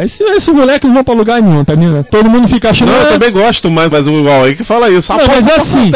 É, 0.00 0.04
esse, 0.04 0.22
esse 0.24 0.50
moleque 0.52 0.86
não 0.86 0.94
vão 0.94 1.04
pra 1.04 1.14
lugar 1.14 1.40
nenhum, 1.42 1.64
tá 1.64 1.74
entendendo? 1.74 2.04
Todo 2.10 2.28
mundo 2.28 2.48
fica 2.48 2.70
achando. 2.70 2.90
Não, 2.90 2.96
eu 2.98 3.02
"Ah, 3.02 3.12
também 3.12 3.30
gosto, 3.32 3.70
mas, 3.70 3.92
mas 3.92 4.06
o 4.08 4.12
igual 4.12 4.44
aí 4.44 4.54
que 4.54 4.64
fala 4.64 4.88
isso. 4.90 5.12
Não, 5.12 5.26
mas 5.26 5.46
é 5.46 5.54
assim, 5.56 5.90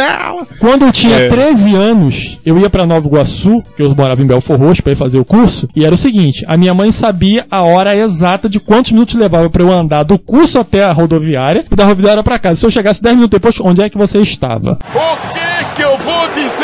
quando 0.59 0.85
eu 0.87 0.93
tinha 0.93 1.17
É. 1.17 1.29
13 1.29 1.75
anos, 1.75 2.39
eu 2.45 2.59
ia 2.59 2.69
pra 2.71 2.87
Nova 2.87 3.07
Iguaçu, 3.07 3.63
que 3.77 3.83
eu 3.83 3.95
morava 3.95 4.23
em 4.23 4.27
Belfor 4.27 4.59
Roxo 4.59 4.83
pra 4.83 4.93
ir 4.93 4.97
fazer 4.97 5.19
o 5.19 5.25
curso, 5.25 5.69
e 5.75 5.85
era 5.85 5.95
o 5.95 5.99
seguinte, 5.99 6.45
a 6.49 6.57
minha 6.57 6.75
mãe 6.75 6.91
sabia 6.91 7.45
a 7.51 7.63
hora 7.63 7.95
exata 7.97 8.49
de 8.49 8.59
quantos 8.61 8.93
minutos 8.93 9.15
levava 9.15 9.49
pra 9.51 9.63
eu 9.63 9.73
andar 9.73 10.03
do 10.03 10.19
curso 10.19 10.59
até 10.59 10.85
a 10.85 10.93
rodoviária 10.93 11.65
e 11.71 11.75
da 11.77 11.85
rodoviária 11.85 12.23
pra 12.23 12.39
casa. 12.39 12.57
Se 12.61 12.67
eu 12.67 12.71
chegasse 12.71 13.03
10 13.03 13.15
minutos 13.17 13.39
depois, 13.39 13.61
onde 13.61 13.83
é 13.83 13.89
que 13.89 13.99
você 13.99 14.19
estava? 14.19 14.79
O 14.95 15.33
que 15.33 15.75
que 15.75 15.83
eu 15.83 15.97
vou 15.99 16.29
dizer? 16.35 16.56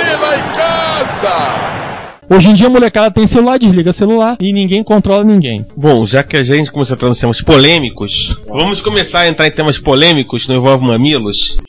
Hoje 2.34 2.48
em 2.48 2.54
dia 2.54 2.66
a 2.66 2.70
molecada 2.70 3.10
tem 3.10 3.26
celular, 3.26 3.58
desliga 3.58 3.92
celular 3.92 4.38
e 4.40 4.54
ninguém 4.54 4.82
controla 4.82 5.22
ninguém. 5.22 5.66
Bom, 5.76 6.06
já 6.06 6.24
que 6.24 6.34
a 6.34 6.42
gente 6.42 6.72
começou 6.72 6.94
a 6.94 6.96
entrar 6.96 7.08
nos 7.10 7.20
temas 7.20 7.42
polêmicos, 7.42 8.42
vamos 8.48 8.80
começar 8.80 9.20
a 9.20 9.28
entrar 9.28 9.46
em 9.48 9.50
temas 9.50 9.78
polêmicos, 9.78 10.48
não 10.48 10.56
envolve 10.56 10.82
mamilos. 10.82 11.62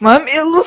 Mamilos 0.00 0.66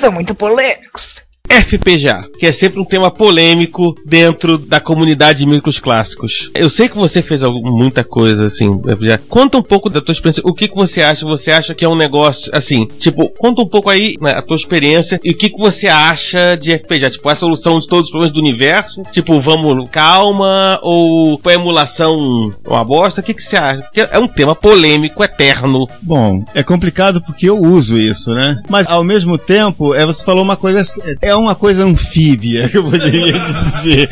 são 0.00 0.10
muito 0.10 0.34
polêmicos. 0.34 1.02
FPGA, 1.50 2.28
que 2.38 2.46
é 2.46 2.52
sempre 2.52 2.80
um 2.80 2.84
tema 2.84 3.10
polêmico 3.10 3.94
dentro 4.04 4.56
da 4.56 4.80
comunidade 4.80 5.40
de 5.40 5.46
micros 5.46 5.78
clássicos. 5.78 6.50
Eu 6.54 6.68
sei 6.68 6.88
que 6.88 6.96
você 6.96 7.20
fez 7.20 7.42
muita 7.42 8.04
coisa 8.04 8.46
assim, 8.46 8.80
FPGA. 8.82 9.20
Conta 9.28 9.58
um 9.58 9.62
pouco 9.62 9.90
da 9.90 10.00
tua 10.00 10.12
experiência. 10.12 10.42
O 10.44 10.54
que, 10.54 10.68
que 10.68 10.74
você 10.74 11.02
acha? 11.02 11.26
Você 11.26 11.50
acha 11.50 11.74
que 11.74 11.84
é 11.84 11.88
um 11.88 11.96
negócio 11.96 12.54
assim? 12.54 12.86
Tipo, 12.98 13.28
conta 13.30 13.62
um 13.62 13.66
pouco 13.66 13.90
aí 13.90 14.14
né, 14.20 14.32
a 14.32 14.42
tua 14.42 14.56
experiência 14.56 15.20
e 15.24 15.30
o 15.30 15.36
que, 15.36 15.50
que 15.50 15.58
você 15.58 15.88
acha 15.88 16.56
de 16.56 16.76
FPGA? 16.78 17.10
Tipo, 17.10 17.28
a 17.28 17.34
solução 17.34 17.78
de 17.78 17.86
todos 17.86 18.06
os 18.06 18.10
problemas 18.10 18.32
do 18.32 18.40
universo? 18.40 19.02
Tipo, 19.10 19.40
vamos 19.40 19.88
calma 19.90 20.78
ou 20.82 21.40
a 21.44 21.52
emulação 21.52 22.52
uma 22.66 22.84
bosta? 22.84 23.20
O 23.20 23.24
que, 23.24 23.34
que 23.34 23.42
você 23.42 23.56
acha? 23.56 23.82
Porque 23.82 24.00
é 24.00 24.18
um 24.18 24.28
tema 24.28 24.54
polêmico, 24.54 25.24
eterno. 25.24 25.86
Bom, 26.02 26.44
é 26.54 26.62
complicado 26.62 27.20
porque 27.22 27.48
eu 27.48 27.58
uso 27.58 27.98
isso, 27.98 28.32
né? 28.34 28.60
Mas 28.68 28.86
ao 28.86 29.02
mesmo 29.02 29.36
tempo, 29.36 29.94
é, 29.94 30.06
você 30.06 30.24
falou 30.24 30.42
uma 30.42 30.56
coisa. 30.56 30.82
É 31.20 31.34
uma 31.40 31.54
coisa 31.54 31.84
anfíbia, 31.84 32.70
eu 32.74 32.84
poderia 32.84 33.38
dizer. 33.38 34.10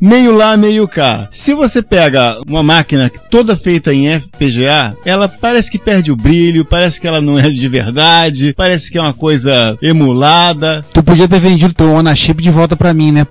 Meio 0.00 0.32
lá, 0.32 0.56
meio 0.56 0.86
cá. 0.86 1.28
Se 1.30 1.52
você 1.52 1.82
pega 1.82 2.38
uma 2.48 2.62
máquina 2.62 3.10
toda 3.30 3.56
feita 3.56 3.92
em 3.92 4.08
FPGA, 4.20 4.96
ela 5.04 5.28
parece 5.28 5.68
que 5.68 5.78
perde 5.78 6.12
o 6.12 6.16
brilho, 6.16 6.64
parece 6.64 7.00
que 7.00 7.08
ela 7.08 7.20
não 7.20 7.36
é 7.36 7.50
de 7.50 7.68
verdade, 7.68 8.54
parece 8.56 8.92
que 8.92 8.98
é 8.98 9.00
uma 9.00 9.12
coisa 9.12 9.76
emulada. 9.82 10.84
Tu 10.92 11.02
podia 11.02 11.26
ter 11.26 11.40
vendido 11.40 11.74
teu 11.74 11.90
Ona 11.90 12.14
Chip 12.14 12.40
de 12.40 12.50
volta 12.50 12.76
pra 12.76 12.94
mim, 12.94 13.10
né? 13.10 13.26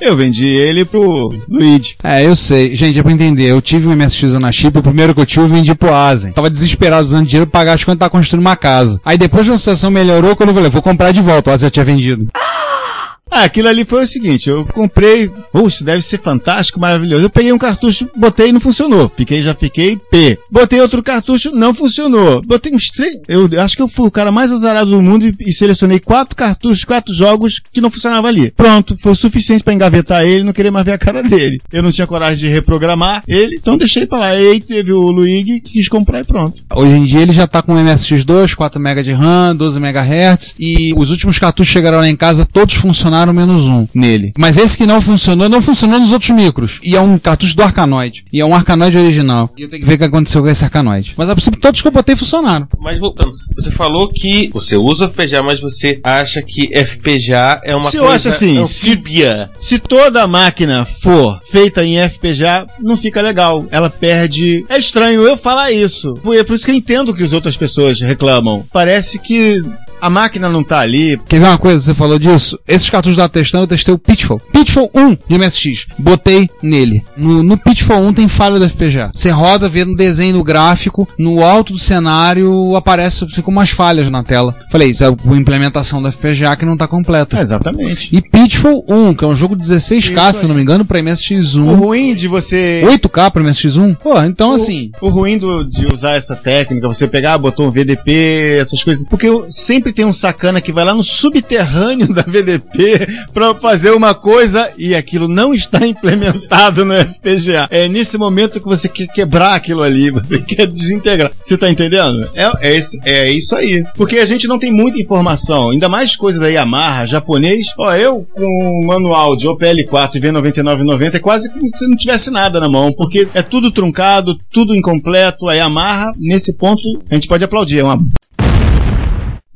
Eu 0.00 0.16
vendi 0.16 0.46
ele 0.46 0.84
pro 0.84 1.34
Luigi. 1.48 1.96
É, 2.02 2.24
eu 2.24 2.36
sei. 2.36 2.74
Gente, 2.74 2.98
é 2.98 3.02
pra 3.02 3.12
entender. 3.12 3.44
Eu 3.44 3.60
tive 3.60 3.88
um 3.88 3.94
MSX 3.94 4.34
Ona 4.34 4.52
Chip, 4.52 4.78
o 4.78 4.82
primeiro 4.82 5.14
que 5.14 5.20
eu 5.20 5.26
tive 5.26 5.42
eu 5.42 5.48
vendi 5.48 5.74
pro 5.74 5.92
Asen. 5.92 6.32
Tava 6.32 6.50
desesperado 6.50 7.04
usando 7.04 7.26
dinheiro 7.26 7.50
pra 7.50 7.60
pagar 7.60 7.72
as 7.74 7.84
contas 7.84 7.98
tava 7.98 8.10
construindo 8.10 8.40
uma 8.40 8.56
casa. 8.56 9.00
Aí 9.04 9.18
depois 9.18 9.46
que 9.46 9.52
a 9.52 9.58
situação 9.58 9.90
melhorou, 9.90 10.36
quando 10.36 10.50
eu 10.50 10.54
falei, 10.54 10.70
vou 10.70 10.82
comprar 10.82 11.12
de 11.12 11.20
volta, 11.20 11.50
o 11.50 11.54
Asen 11.54 11.66
já 11.66 11.70
tinha 11.70 11.84
vendido. 11.84 12.28
Ah, 13.30 13.44
aquilo 13.44 13.68
ali 13.68 13.84
foi 13.84 14.04
o 14.04 14.06
seguinte, 14.06 14.48
eu 14.48 14.64
comprei, 14.64 15.30
oh, 15.52 15.68
isso 15.68 15.84
deve 15.84 16.02
ser 16.02 16.18
fantástico, 16.18 16.80
maravilhoso. 16.80 17.24
Eu 17.24 17.30
peguei 17.30 17.52
um 17.52 17.58
cartucho, 17.58 18.08
botei 18.16 18.48
e 18.48 18.52
não 18.52 18.60
funcionou. 18.60 19.10
Fiquei, 19.14 19.42
já 19.42 19.54
fiquei 19.54 19.96
P. 19.96 20.38
Botei 20.50 20.80
outro 20.80 21.02
cartucho, 21.02 21.54
não 21.54 21.74
funcionou. 21.74 22.42
Botei 22.42 22.72
uns 22.74 22.90
três, 22.90 23.18
eu 23.28 23.48
acho 23.60 23.76
que 23.76 23.82
eu 23.82 23.88
fui 23.88 24.08
o 24.08 24.10
cara 24.10 24.32
mais 24.32 24.50
azarado 24.50 24.90
do 24.90 25.02
mundo 25.02 25.26
e, 25.26 25.34
e 25.40 25.52
selecionei 25.52 26.00
quatro 26.00 26.34
cartuchos, 26.34 26.84
quatro 26.84 27.14
jogos 27.14 27.60
que 27.72 27.80
não 27.80 27.90
funcionavam 27.90 28.28
ali. 28.28 28.50
Pronto, 28.50 28.96
foi 28.96 29.12
o 29.12 29.16
suficiente 29.16 29.62
pra 29.62 29.74
engavetar 29.74 30.24
ele 30.24 30.44
não 30.44 30.52
querer 30.52 30.70
mais 30.70 30.84
ver 30.84 30.92
a 30.92 30.98
cara 30.98 31.22
dele. 31.22 31.60
Eu 31.72 31.82
não 31.82 31.92
tinha 31.92 32.06
coragem 32.06 32.38
de 32.38 32.48
reprogramar 32.48 33.22
ele, 33.26 33.56
então 33.60 33.76
deixei 33.76 34.06
pra 34.06 34.18
lá. 34.18 34.38
E 34.38 34.60
teve 34.60 34.92
o 34.92 35.10
Luigi, 35.10 35.60
quis 35.60 35.88
comprar 35.88 36.20
e 36.20 36.24
pronto. 36.24 36.62
Hoje 36.74 36.92
em 36.92 37.04
dia 37.04 37.20
ele 37.20 37.32
já 37.32 37.46
tá 37.46 37.62
com 37.62 37.74
MSX2, 37.74 38.54
4 38.54 38.80
MB 38.80 39.02
de 39.02 39.12
RAM, 39.12 39.54
12 39.56 39.78
MHz 39.78 40.54
e 40.58 40.92
os 40.96 41.10
últimos 41.10 41.38
cartuchos 41.38 41.72
chegaram 41.72 41.98
lá 41.98 42.08
em 42.08 42.16
casa, 42.16 42.46
todos 42.50 42.74
funcionaram 42.74 43.17
menos 43.26 43.66
um 43.66 43.86
nele. 43.94 44.32
Mas 44.38 44.56
esse 44.56 44.76
que 44.76 44.86
não 44.86 45.00
funcionou, 45.00 45.48
não 45.48 45.60
funcionou 45.62 45.98
nos 45.98 46.12
outros 46.12 46.30
micros. 46.30 46.80
E 46.82 46.96
é 46.96 47.00
um 47.00 47.18
cartucho 47.18 47.56
do 47.56 47.62
Arcanoid. 47.62 48.24
E 48.32 48.40
é 48.40 48.44
um 48.44 48.54
Arcanoid 48.54 48.96
original. 48.96 49.50
E 49.56 49.62
eu 49.62 49.68
tenho 49.68 49.82
que 49.82 49.88
ver 49.88 49.94
o 49.94 49.98
que 49.98 50.04
aconteceu 50.04 50.42
com 50.42 50.48
esse 50.48 50.64
Arcanoid. 50.64 51.14
Mas 51.16 51.28
a 51.28 51.34
princípio 51.34 51.60
todos 51.60 51.80
que 51.80 51.88
eu 51.88 51.92
botei 51.92 52.16
funcionaram. 52.16 52.68
Mas 52.78 52.98
voltando, 52.98 53.34
você 53.54 53.70
falou 53.70 54.08
que 54.08 54.50
você 54.52 54.76
usa 54.76 55.08
FPGA, 55.08 55.42
mas 55.42 55.60
você 55.60 56.00
acha 56.04 56.42
que 56.42 56.68
FPGA 56.74 57.60
é 57.64 57.74
uma 57.74 57.84
Se 57.84 57.98
coisa 57.98 58.04
eu 58.04 58.14
acho 58.14 58.28
assim, 58.28 58.58
anfíbia. 58.58 59.50
Se 59.60 59.78
toda 59.78 60.26
máquina 60.26 60.84
for 60.84 61.40
feita 61.50 61.84
em 61.84 61.96
FPGA, 62.08 62.66
não 62.80 62.96
fica 62.96 63.20
legal. 63.20 63.66
Ela 63.70 63.90
perde. 63.90 64.64
É 64.68 64.78
estranho 64.78 65.22
eu 65.22 65.36
falar 65.36 65.72
isso. 65.72 66.14
É 66.34 66.44
por 66.44 66.54
isso 66.54 66.64
que 66.64 66.70
eu 66.70 66.74
entendo 66.74 67.14
que 67.14 67.22
as 67.22 67.32
outras 67.32 67.56
pessoas 67.56 68.00
reclamam. 68.00 68.64
Parece 68.72 69.18
que 69.18 69.62
a 70.00 70.10
máquina 70.10 70.48
não 70.48 70.62
tá 70.62 70.80
ali. 70.80 71.18
Quer 71.28 71.40
ver 71.40 71.46
uma 71.46 71.58
coisa? 71.58 71.78
Você 71.84 71.94
falou 71.94 72.18
disso? 72.18 72.58
Esses 72.66 72.88
cartuchos 72.90 73.16
da 73.16 73.28
testando, 73.28 73.64
eu 73.64 73.68
testei 73.68 73.92
o 73.94 73.98
Pitfall. 73.98 74.40
Pitfall 74.52 74.90
1 74.94 75.16
de 75.28 75.38
MSX. 75.38 75.86
Botei 75.98 76.48
nele. 76.62 77.04
No, 77.16 77.42
no 77.42 77.56
Pitfall 77.56 78.02
1 78.06 78.12
tem 78.14 78.28
falha 78.28 78.58
do 78.58 78.68
FPGA. 78.68 79.10
Você 79.14 79.30
roda, 79.30 79.68
vê 79.68 79.84
no 79.84 79.96
desenho 79.96 80.36
no 80.38 80.44
gráfico, 80.44 81.08
no 81.18 81.42
alto 81.44 81.72
do 81.72 81.78
cenário 81.78 82.74
aparece 82.76 83.26
ficam 83.28 83.50
umas 83.52 83.70
falhas 83.70 84.10
na 84.10 84.22
tela. 84.22 84.54
Falei, 84.70 84.90
isso 84.90 85.04
é 85.04 85.08
a 85.08 85.36
implementação 85.36 86.02
do 86.02 86.10
FPGA 86.10 86.56
que 86.56 86.64
não 86.64 86.76
tá 86.76 86.86
completa. 86.86 87.40
exatamente. 87.40 88.14
E 88.16 88.20
Pitfall 88.20 88.84
1, 88.88 89.14
que 89.14 89.24
é 89.24 89.28
um 89.28 89.36
jogo 89.36 89.56
de 89.56 89.64
16K, 89.66 90.32
se 90.32 90.46
não 90.46 90.54
me 90.54 90.62
engano, 90.62 90.84
pra 90.84 91.00
MSX1. 91.00 91.58
O 91.68 91.74
ruim 91.74 92.14
de 92.14 92.28
você. 92.28 92.82
8K 92.86 93.30
pra 93.30 93.42
MSX1? 93.42 93.96
Pô, 93.96 94.20
então 94.22 94.52
assim. 94.52 94.90
O 95.00 95.08
ruim 95.08 95.38
do- 95.38 95.64
de 95.64 95.86
usar 95.92 96.14
essa 96.16 96.34
técnica, 96.36 96.86
você 96.88 97.06
pegar, 97.06 97.38
botou 97.38 97.66
um 97.66 97.70
VDP, 97.70 98.58
essas 98.60 98.82
coisas. 98.82 99.04
Porque 99.08 99.26
eu- 99.26 99.46
sempre 99.50 99.87
tem 99.92 100.04
um 100.04 100.12
sacana 100.12 100.60
que 100.60 100.72
vai 100.72 100.84
lá 100.84 100.94
no 100.94 101.02
subterrâneo 101.02 102.12
da 102.14 102.22
VDP 102.22 103.06
pra 103.32 103.54
fazer 103.54 103.90
uma 103.90 104.14
coisa 104.14 104.70
e 104.76 104.94
aquilo 104.94 105.28
não 105.28 105.54
está 105.54 105.84
implementado 105.86 106.84
no 106.84 106.94
FPGA. 106.94 107.68
É 107.70 107.88
nesse 107.88 108.18
momento 108.18 108.60
que 108.60 108.68
você 108.68 108.88
quer 108.88 109.06
quebrar 109.08 109.54
aquilo 109.54 109.82
ali, 109.82 110.10
você 110.12 110.38
quer 110.38 110.66
desintegrar. 110.66 111.30
Você 111.42 111.56
tá 111.56 111.70
entendendo? 111.70 112.28
É, 112.34 112.76
é, 112.76 112.80
é 113.04 113.32
isso 113.32 113.54
aí. 113.54 113.84
Porque 113.94 114.18
a 114.18 114.26
gente 114.26 114.46
não 114.46 114.58
tem 114.58 114.72
muita 114.72 115.00
informação, 115.00 115.70
ainda 115.70 115.88
mais 115.88 116.16
coisa 116.16 116.40
da 116.40 116.48
Yamaha, 116.48 117.06
japonês. 117.06 117.74
Ó, 117.78 117.94
eu 117.94 118.26
com 118.34 118.82
um 118.82 118.86
manual 118.86 119.36
de 119.36 119.46
OPL4 119.46 120.16
e 120.16 120.20
V9990 120.20 121.14
é 121.14 121.18
quase 121.18 121.50
como 121.50 121.68
se 121.68 121.86
não 121.86 121.96
tivesse 121.96 122.30
nada 122.30 122.60
na 122.60 122.68
mão, 122.68 122.92
porque 122.92 123.28
é 123.34 123.42
tudo 123.42 123.70
truncado, 123.70 124.36
tudo 124.52 124.74
incompleto. 124.74 125.48
A 125.48 125.54
Yamaha, 125.54 126.12
nesse 126.18 126.52
ponto, 126.54 126.82
a 127.10 127.14
gente 127.14 127.28
pode 127.28 127.44
aplaudir. 127.44 127.78
É 127.78 127.84
uma. 127.84 127.98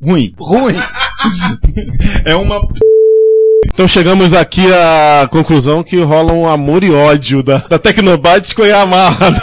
Ruim. 0.03 0.33
Ruim. 0.37 0.75
é 2.25 2.35
uma. 2.35 2.61
Então 3.73 3.87
chegamos 3.87 4.33
aqui 4.33 4.61
à 4.71 5.27
conclusão 5.31 5.81
que 5.81 5.99
rola 6.01 6.33
um 6.33 6.47
amor 6.47 6.83
e 6.83 6.91
ódio 6.91 7.41
da, 7.41 7.57
da 7.57 7.79
Tecnobytes 7.79 8.53
com 8.53 8.63
Yamaha. 8.63 9.33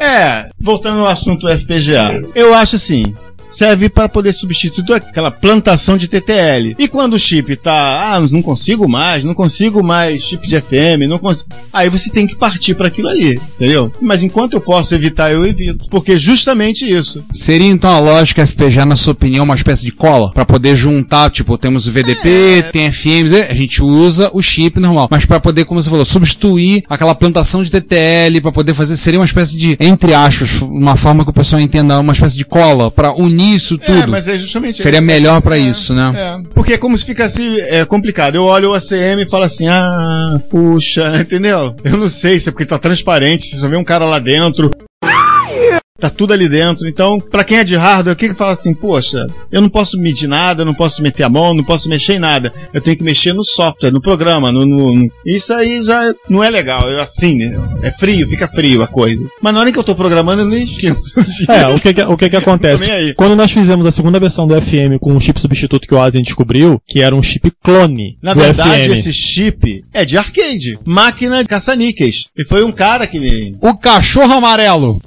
É, 0.00 0.48
voltando 0.58 1.00
ao 1.00 1.06
assunto 1.06 1.48
FPGA. 1.48 2.22
Eu 2.34 2.54
acho 2.54 2.76
assim. 2.76 3.14
Serve 3.52 3.88
para 3.90 4.08
poder 4.08 4.32
substituir 4.32 4.94
aquela 4.94 5.30
plantação 5.30 5.96
de 5.96 6.08
TTL. 6.08 6.74
E 6.78 6.88
quando 6.88 7.14
o 7.14 7.18
chip 7.18 7.54
tá, 7.56 8.14
ah, 8.14 8.20
não 8.30 8.42
consigo 8.42 8.88
mais, 8.88 9.22
não 9.22 9.34
consigo 9.34 9.82
mais 9.82 10.22
chip 10.22 10.48
de 10.48 10.60
FM, 10.60 11.06
não 11.06 11.18
consigo. 11.18 11.50
Aí 11.70 11.88
você 11.90 12.10
tem 12.10 12.26
que 12.26 12.34
partir 12.34 12.74
para 12.74 12.88
aquilo 12.88 13.08
ali, 13.08 13.38
entendeu? 13.56 13.92
Mas 14.00 14.22
enquanto 14.22 14.54
eu 14.54 14.60
posso 14.60 14.94
evitar, 14.94 15.30
eu 15.30 15.46
evito. 15.46 15.88
Porque 15.90 16.12
é 16.12 16.16
justamente 16.16 16.90
isso. 16.90 17.22
Seria 17.30 17.66
então 17.66 17.90
a 17.90 17.98
lógica 17.98 18.46
FPGA, 18.46 18.86
na 18.86 18.96
sua 18.96 19.12
opinião, 19.12 19.44
uma 19.44 19.54
espécie 19.54 19.84
de 19.84 19.92
cola? 19.92 20.32
Pra 20.32 20.46
poder 20.46 20.74
juntar, 20.74 21.30
tipo, 21.30 21.58
temos 21.58 21.86
o 21.86 21.92
VDP, 21.92 22.70
tem 22.72 22.90
FM, 22.90 23.50
a 23.50 23.54
gente 23.54 23.82
usa 23.82 24.30
o 24.32 24.40
chip 24.40 24.80
normal. 24.80 25.08
Mas 25.10 25.26
pra 25.26 25.38
poder, 25.38 25.66
como 25.66 25.82
você 25.82 25.90
falou, 25.90 26.04
substituir 26.04 26.84
aquela 26.88 27.14
plantação 27.14 27.62
de 27.62 27.70
TTL, 27.70 28.40
pra 28.40 28.50
poder 28.50 28.72
fazer, 28.72 28.96
seria 28.96 29.20
uma 29.20 29.26
espécie 29.26 29.58
de, 29.58 29.76
entre 29.78 30.14
aspas, 30.14 30.62
uma 30.62 30.96
forma 30.96 31.22
que 31.22 31.30
o 31.30 31.34
pessoal 31.34 31.60
entenda, 31.60 32.00
uma 32.00 32.14
espécie 32.14 32.38
de 32.38 32.44
cola 32.44 32.90
pra 32.90 33.12
unir 33.12 33.41
isso 33.42 33.78
tudo. 33.78 34.02
É, 34.02 34.06
mas 34.06 34.28
é 34.28 34.36
justamente 34.38 34.82
Seria 34.82 35.00
melhor 35.00 35.40
pra 35.40 35.56
É, 35.56 35.60
isso, 35.60 35.94
né? 35.94 36.12
É, 36.14 36.50
porque 36.54 36.74
é 36.74 36.78
como 36.78 36.96
se 36.96 37.04
ficasse 37.04 37.60
é, 37.62 37.84
complicado. 37.84 38.36
Eu 38.36 38.44
olho 38.44 38.70
o 38.70 38.74
ACM 38.74 39.22
e 39.22 39.28
falo 39.28 39.44
assim, 39.44 39.68
ah, 39.68 40.40
puxa, 40.50 41.16
entendeu? 41.20 41.74
Eu 41.84 41.96
não 41.96 42.08
sei 42.08 42.38
se 42.38 42.48
é 42.48 42.52
porque 42.52 42.66
tá 42.66 42.78
transparente, 42.78 43.44
se 43.44 43.56
só 43.56 43.68
vê 43.68 43.76
um 43.76 43.84
cara 43.84 44.04
lá 44.04 44.18
dentro. 44.18 44.70
Tá 46.02 46.10
tudo 46.10 46.32
ali 46.32 46.48
dentro. 46.48 46.88
Então, 46.88 47.20
pra 47.20 47.44
quem 47.44 47.58
é 47.58 47.64
de 47.64 47.76
hardware, 47.76 48.12
o 48.14 48.16
que 48.16 48.28
que 48.28 48.34
fala 48.34 48.52
assim, 48.52 48.74
poxa, 48.74 49.24
eu 49.52 49.60
não 49.60 49.68
posso 49.68 49.96
medir 49.98 50.26
nada, 50.28 50.62
eu 50.62 50.66
não 50.66 50.74
posso 50.74 51.00
meter 51.00 51.22
a 51.22 51.28
mão, 51.28 51.54
não 51.54 51.62
posso 51.62 51.88
mexer 51.88 52.14
em 52.14 52.18
nada. 52.18 52.52
Eu 52.74 52.80
tenho 52.80 52.96
que 52.96 53.04
mexer 53.04 53.32
no 53.32 53.44
software, 53.44 53.92
no 53.92 54.00
programa, 54.00 54.50
no, 54.50 54.66
no- 54.66 54.94
no- 54.96 55.08
Isso 55.24 55.52
aí 55.54 55.80
já 55.80 56.12
não 56.28 56.42
é 56.42 56.50
legal. 56.50 56.90
Eu, 56.90 57.00
assim, 57.00 57.38
né? 57.38 57.56
é 57.82 57.92
frio, 57.92 58.26
fica 58.26 58.48
frio 58.48 58.82
a 58.82 58.88
coisa. 58.88 59.22
Mas 59.40 59.54
na 59.54 59.60
hora 59.60 59.70
que 59.70 59.78
eu 59.78 59.84
tô 59.84 59.94
programando, 59.94 60.42
eu 60.42 60.46
nem 60.46 60.64
esqueço. 60.64 61.12
É, 61.48 61.66
o 61.68 61.78
que 61.78 61.94
que, 61.94 62.02
o 62.02 62.16
que 62.16 62.28
que 62.30 62.36
acontece? 62.36 63.14
Quando 63.14 63.36
nós 63.36 63.50
fizemos 63.52 63.86
a 63.86 63.90
segunda 63.92 64.18
versão 64.18 64.46
do 64.46 64.60
FM 64.60 64.98
com 65.00 65.12
um 65.12 65.20
chip 65.20 65.40
substituto 65.40 65.86
que 65.86 65.94
o 65.94 66.00
Asen 66.00 66.22
descobriu, 66.22 66.80
que 66.86 67.00
era 67.00 67.14
um 67.14 67.22
chip 67.22 67.52
clone 67.62 68.16
Na 68.22 68.34
do 68.34 68.40
verdade, 68.40 68.88
FM. 68.88 68.92
esse 68.92 69.12
chip 69.12 69.84
é 69.92 70.04
de 70.04 70.18
arcade. 70.18 70.78
Máquina 70.84 71.42
de 71.42 71.48
caça-níqueis. 71.48 72.24
E 72.36 72.44
foi 72.44 72.64
um 72.64 72.72
cara 72.72 73.06
que 73.06 73.20
me. 73.20 73.54
O 73.62 73.76
cachorro 73.76 74.32
amarelo. 74.32 75.00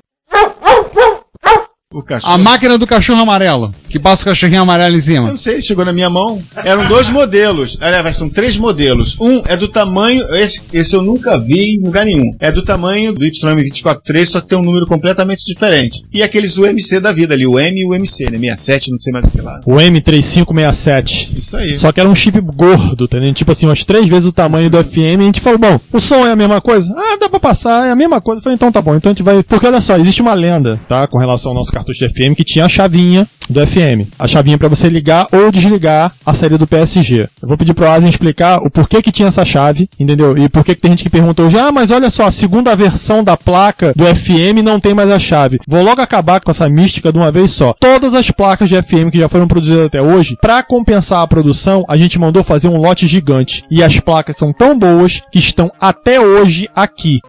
O 1.95 2.03
cachorro. 2.03 2.33
A 2.33 2.37
máquina 2.37 2.77
do 2.77 2.85
cachorro 2.85 3.21
amarelo, 3.21 3.73
que 3.87 3.97
passa 3.97 4.23
o 4.23 4.25
cachorrinho 4.25 4.61
amarelo 4.61 4.95
em 4.95 4.97
Eu 4.97 5.01
cima. 5.01 5.29
não 5.29 5.37
sei, 5.37 5.61
chegou 5.61 5.85
na 5.85 5.93
minha 5.93 6.09
mão. 6.09 6.43
Eram 6.57 6.89
dois 6.89 7.07
modelos. 7.09 7.77
Aliás, 7.79 8.17
são 8.17 8.29
três 8.29 8.57
modelos. 8.57 9.15
Um 9.17 9.41
é 9.47 9.55
do 9.55 9.69
tamanho. 9.69 10.21
Esse, 10.35 10.63
esse 10.73 10.93
eu 10.93 11.01
nunca 11.01 11.37
vi 11.39 11.75
em 11.77 11.81
lugar 11.81 12.03
nenhum. 12.05 12.31
É 12.41 12.51
do 12.51 12.61
tamanho 12.63 13.13
do 13.13 13.21
YM243, 13.25 14.25
só 14.25 14.41
que 14.41 14.47
tem 14.49 14.57
um 14.57 14.61
número 14.61 14.85
completamente 14.85 15.45
diferente. 15.45 16.03
E 16.11 16.21
aqueles 16.21 16.57
UMC 16.57 16.99
da 16.99 17.13
vida 17.13 17.33
ali, 17.33 17.47
o 17.47 17.57
M 17.57 17.79
e 17.79 17.85
o 17.85 17.95
MC, 17.95 18.25
né? 18.29 18.37
67, 18.37 18.91
não 18.91 18.97
sei 18.97 19.13
mais 19.13 19.23
o 19.25 19.31
que 19.31 19.39
lá. 19.39 19.61
O 19.65 19.75
M3567. 19.75 21.29
Isso 21.37 21.55
aí. 21.55 21.77
Só 21.77 21.93
que 21.93 21.99
era 22.01 22.09
um 22.09 22.15
chip 22.15 22.39
gordo, 22.41 23.07
tá 23.07 23.17
entendendo? 23.17 23.35
Tipo 23.35 23.51
assim, 23.53 23.65
umas 23.67 23.85
três 23.85 24.07
vezes 24.09 24.27
o 24.27 24.33
tamanho 24.33 24.69
do 24.69 24.83
FM. 24.83 24.97
E 24.97 25.15
a 25.19 25.21
gente 25.23 25.39
falou, 25.39 25.59
bom, 25.59 25.79
o 25.93 25.99
som 26.01 26.25
é 26.25 26.31
a 26.31 26.35
mesma 26.35 26.59
coisa? 26.59 26.93
Ah, 26.93 27.17
dá 27.19 27.29
pra 27.29 27.39
passar, 27.39 27.87
é 27.87 27.91
a 27.91 27.95
mesma 27.95 28.19
coisa. 28.19 28.39
Eu 28.39 28.43
falei, 28.43 28.55
então 28.55 28.71
tá 28.71 28.81
bom, 28.81 28.95
então 28.95 29.11
a 29.11 29.13
gente 29.13 29.23
vai. 29.23 29.41
Porque 29.43 29.65
olha 29.65 29.79
só, 29.79 29.97
existe 29.97 30.21
uma 30.21 30.33
lenda, 30.33 30.77
tá? 30.89 31.07
Com 31.07 31.17
relação 31.17 31.51
ao 31.51 31.55
nosso 31.55 31.71
cartucho 31.85 32.07
de 32.07 32.09
FM 32.09 32.35
que 32.35 32.43
tinha 32.43 32.65
a 32.65 32.69
chavinha 32.69 33.27
do 33.47 33.65
FM. 33.65 34.09
A 34.17 34.27
chavinha 34.27 34.57
pra 34.57 34.67
você 34.67 34.89
ligar 34.89 35.27
ou 35.31 35.51
desligar 35.51 36.11
a 36.25 36.33
saída 36.33 36.57
do 36.57 36.65
PSG. 36.65 37.29
Eu 37.41 37.47
vou 37.47 37.57
pedir 37.57 37.75
pro 37.75 37.87
Asen 37.87 38.09
explicar 38.09 38.57
o 38.59 38.71
porquê 38.71 39.01
que 39.01 39.11
tinha 39.11 39.27
essa 39.27 39.45
chave, 39.45 39.87
entendeu? 39.99 40.35
E 40.37 40.49
por 40.49 40.63
que 40.63 40.75
tem 40.75 40.91
gente 40.91 41.03
que 41.03 41.09
perguntou 41.09 41.49
já, 41.49 41.67
ah, 41.67 41.71
mas 41.71 41.91
olha 41.91 42.09
só, 42.09 42.25
a 42.25 42.31
segunda 42.31 42.75
versão 42.75 43.23
da 43.23 43.37
placa 43.37 43.93
do 43.95 44.03
FM 44.03 44.63
não 44.63 44.79
tem 44.79 44.93
mais 44.93 45.11
a 45.11 45.19
chave. 45.19 45.59
Vou 45.67 45.83
logo 45.83 46.01
acabar 46.01 46.41
com 46.41 46.49
essa 46.49 46.67
mística 46.67 47.11
de 47.11 47.19
uma 47.19 47.31
vez 47.31 47.51
só. 47.51 47.73
Todas 47.79 48.15
as 48.15 48.31
placas 48.31 48.67
de 48.67 48.81
FM 48.81 49.11
que 49.11 49.19
já 49.19 49.29
foram 49.29 49.47
produzidas 49.47 49.85
até 49.85 50.01
hoje, 50.01 50.35
pra 50.41 50.63
compensar 50.63 51.21
a 51.21 51.27
produção, 51.27 51.83
a 51.87 51.95
gente 51.95 52.17
mandou 52.17 52.43
fazer 52.43 52.67
um 52.67 52.77
lote 52.77 53.05
gigante. 53.05 53.63
E 53.69 53.83
as 53.83 53.99
placas 53.99 54.37
são 54.37 54.51
tão 54.51 54.77
boas 54.77 55.21
que 55.31 55.37
estão 55.37 55.69
até 55.79 56.19
hoje 56.19 56.67
aqui 56.75 57.21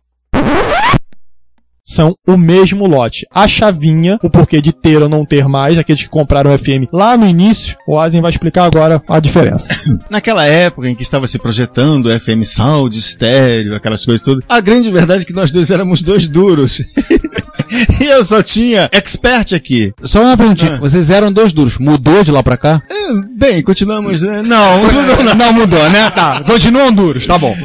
são 1.86 2.14
o 2.26 2.36
mesmo 2.36 2.86
lote. 2.86 3.26
A 3.32 3.46
chavinha, 3.46 4.18
o 4.22 4.28
porquê 4.28 4.60
de 4.60 4.72
ter 4.72 5.00
ou 5.00 5.08
não 5.08 5.24
ter 5.24 5.46
mais, 5.46 5.78
aqueles 5.78 6.02
que 6.02 6.08
compraram 6.08 6.52
o 6.52 6.58
FM 6.58 6.88
lá 6.92 7.16
no 7.16 7.26
início, 7.26 7.76
o 7.86 7.98
Asen 7.98 8.20
vai 8.20 8.30
explicar 8.30 8.64
agora 8.64 9.00
a 9.08 9.20
diferença. 9.20 9.68
Naquela 10.10 10.44
época 10.44 10.88
em 10.88 10.94
que 10.94 11.02
estava 11.02 11.26
se 11.26 11.38
projetando 11.38 12.06
o 12.06 12.20
FM 12.20 12.42
Sound, 12.42 12.98
estéreo, 12.98 13.76
aquelas 13.76 14.04
coisas 14.04 14.24
todas, 14.24 14.44
a 14.48 14.60
grande 14.60 14.90
verdade 14.90 15.22
é 15.22 15.24
que 15.24 15.32
nós 15.32 15.50
dois 15.50 15.70
éramos 15.70 16.02
dois 16.02 16.26
duros. 16.26 16.82
e 18.00 18.04
eu 18.06 18.24
só 18.24 18.42
tinha 18.42 18.88
expert 18.92 19.54
aqui. 19.54 19.92
Só 20.02 20.22
uma 20.22 20.36
perguntinha, 20.36 20.76
vocês 20.76 21.10
eram 21.10 21.32
dois 21.32 21.52
duros, 21.52 21.78
mudou 21.78 22.22
de 22.22 22.30
lá 22.30 22.42
pra 22.42 22.56
cá? 22.56 22.82
É, 22.90 23.12
bem, 23.36 23.62
continuamos. 23.62 24.22
né? 24.22 24.42
Não, 24.42 24.82
não, 24.82 25.24
não. 25.24 25.34
Não 25.34 25.52
mudou, 25.52 25.90
né? 25.90 26.10
Tá, 26.10 26.42
continuam 26.42 26.92
duros, 26.92 27.26
tá 27.26 27.36
bom. 27.38 27.56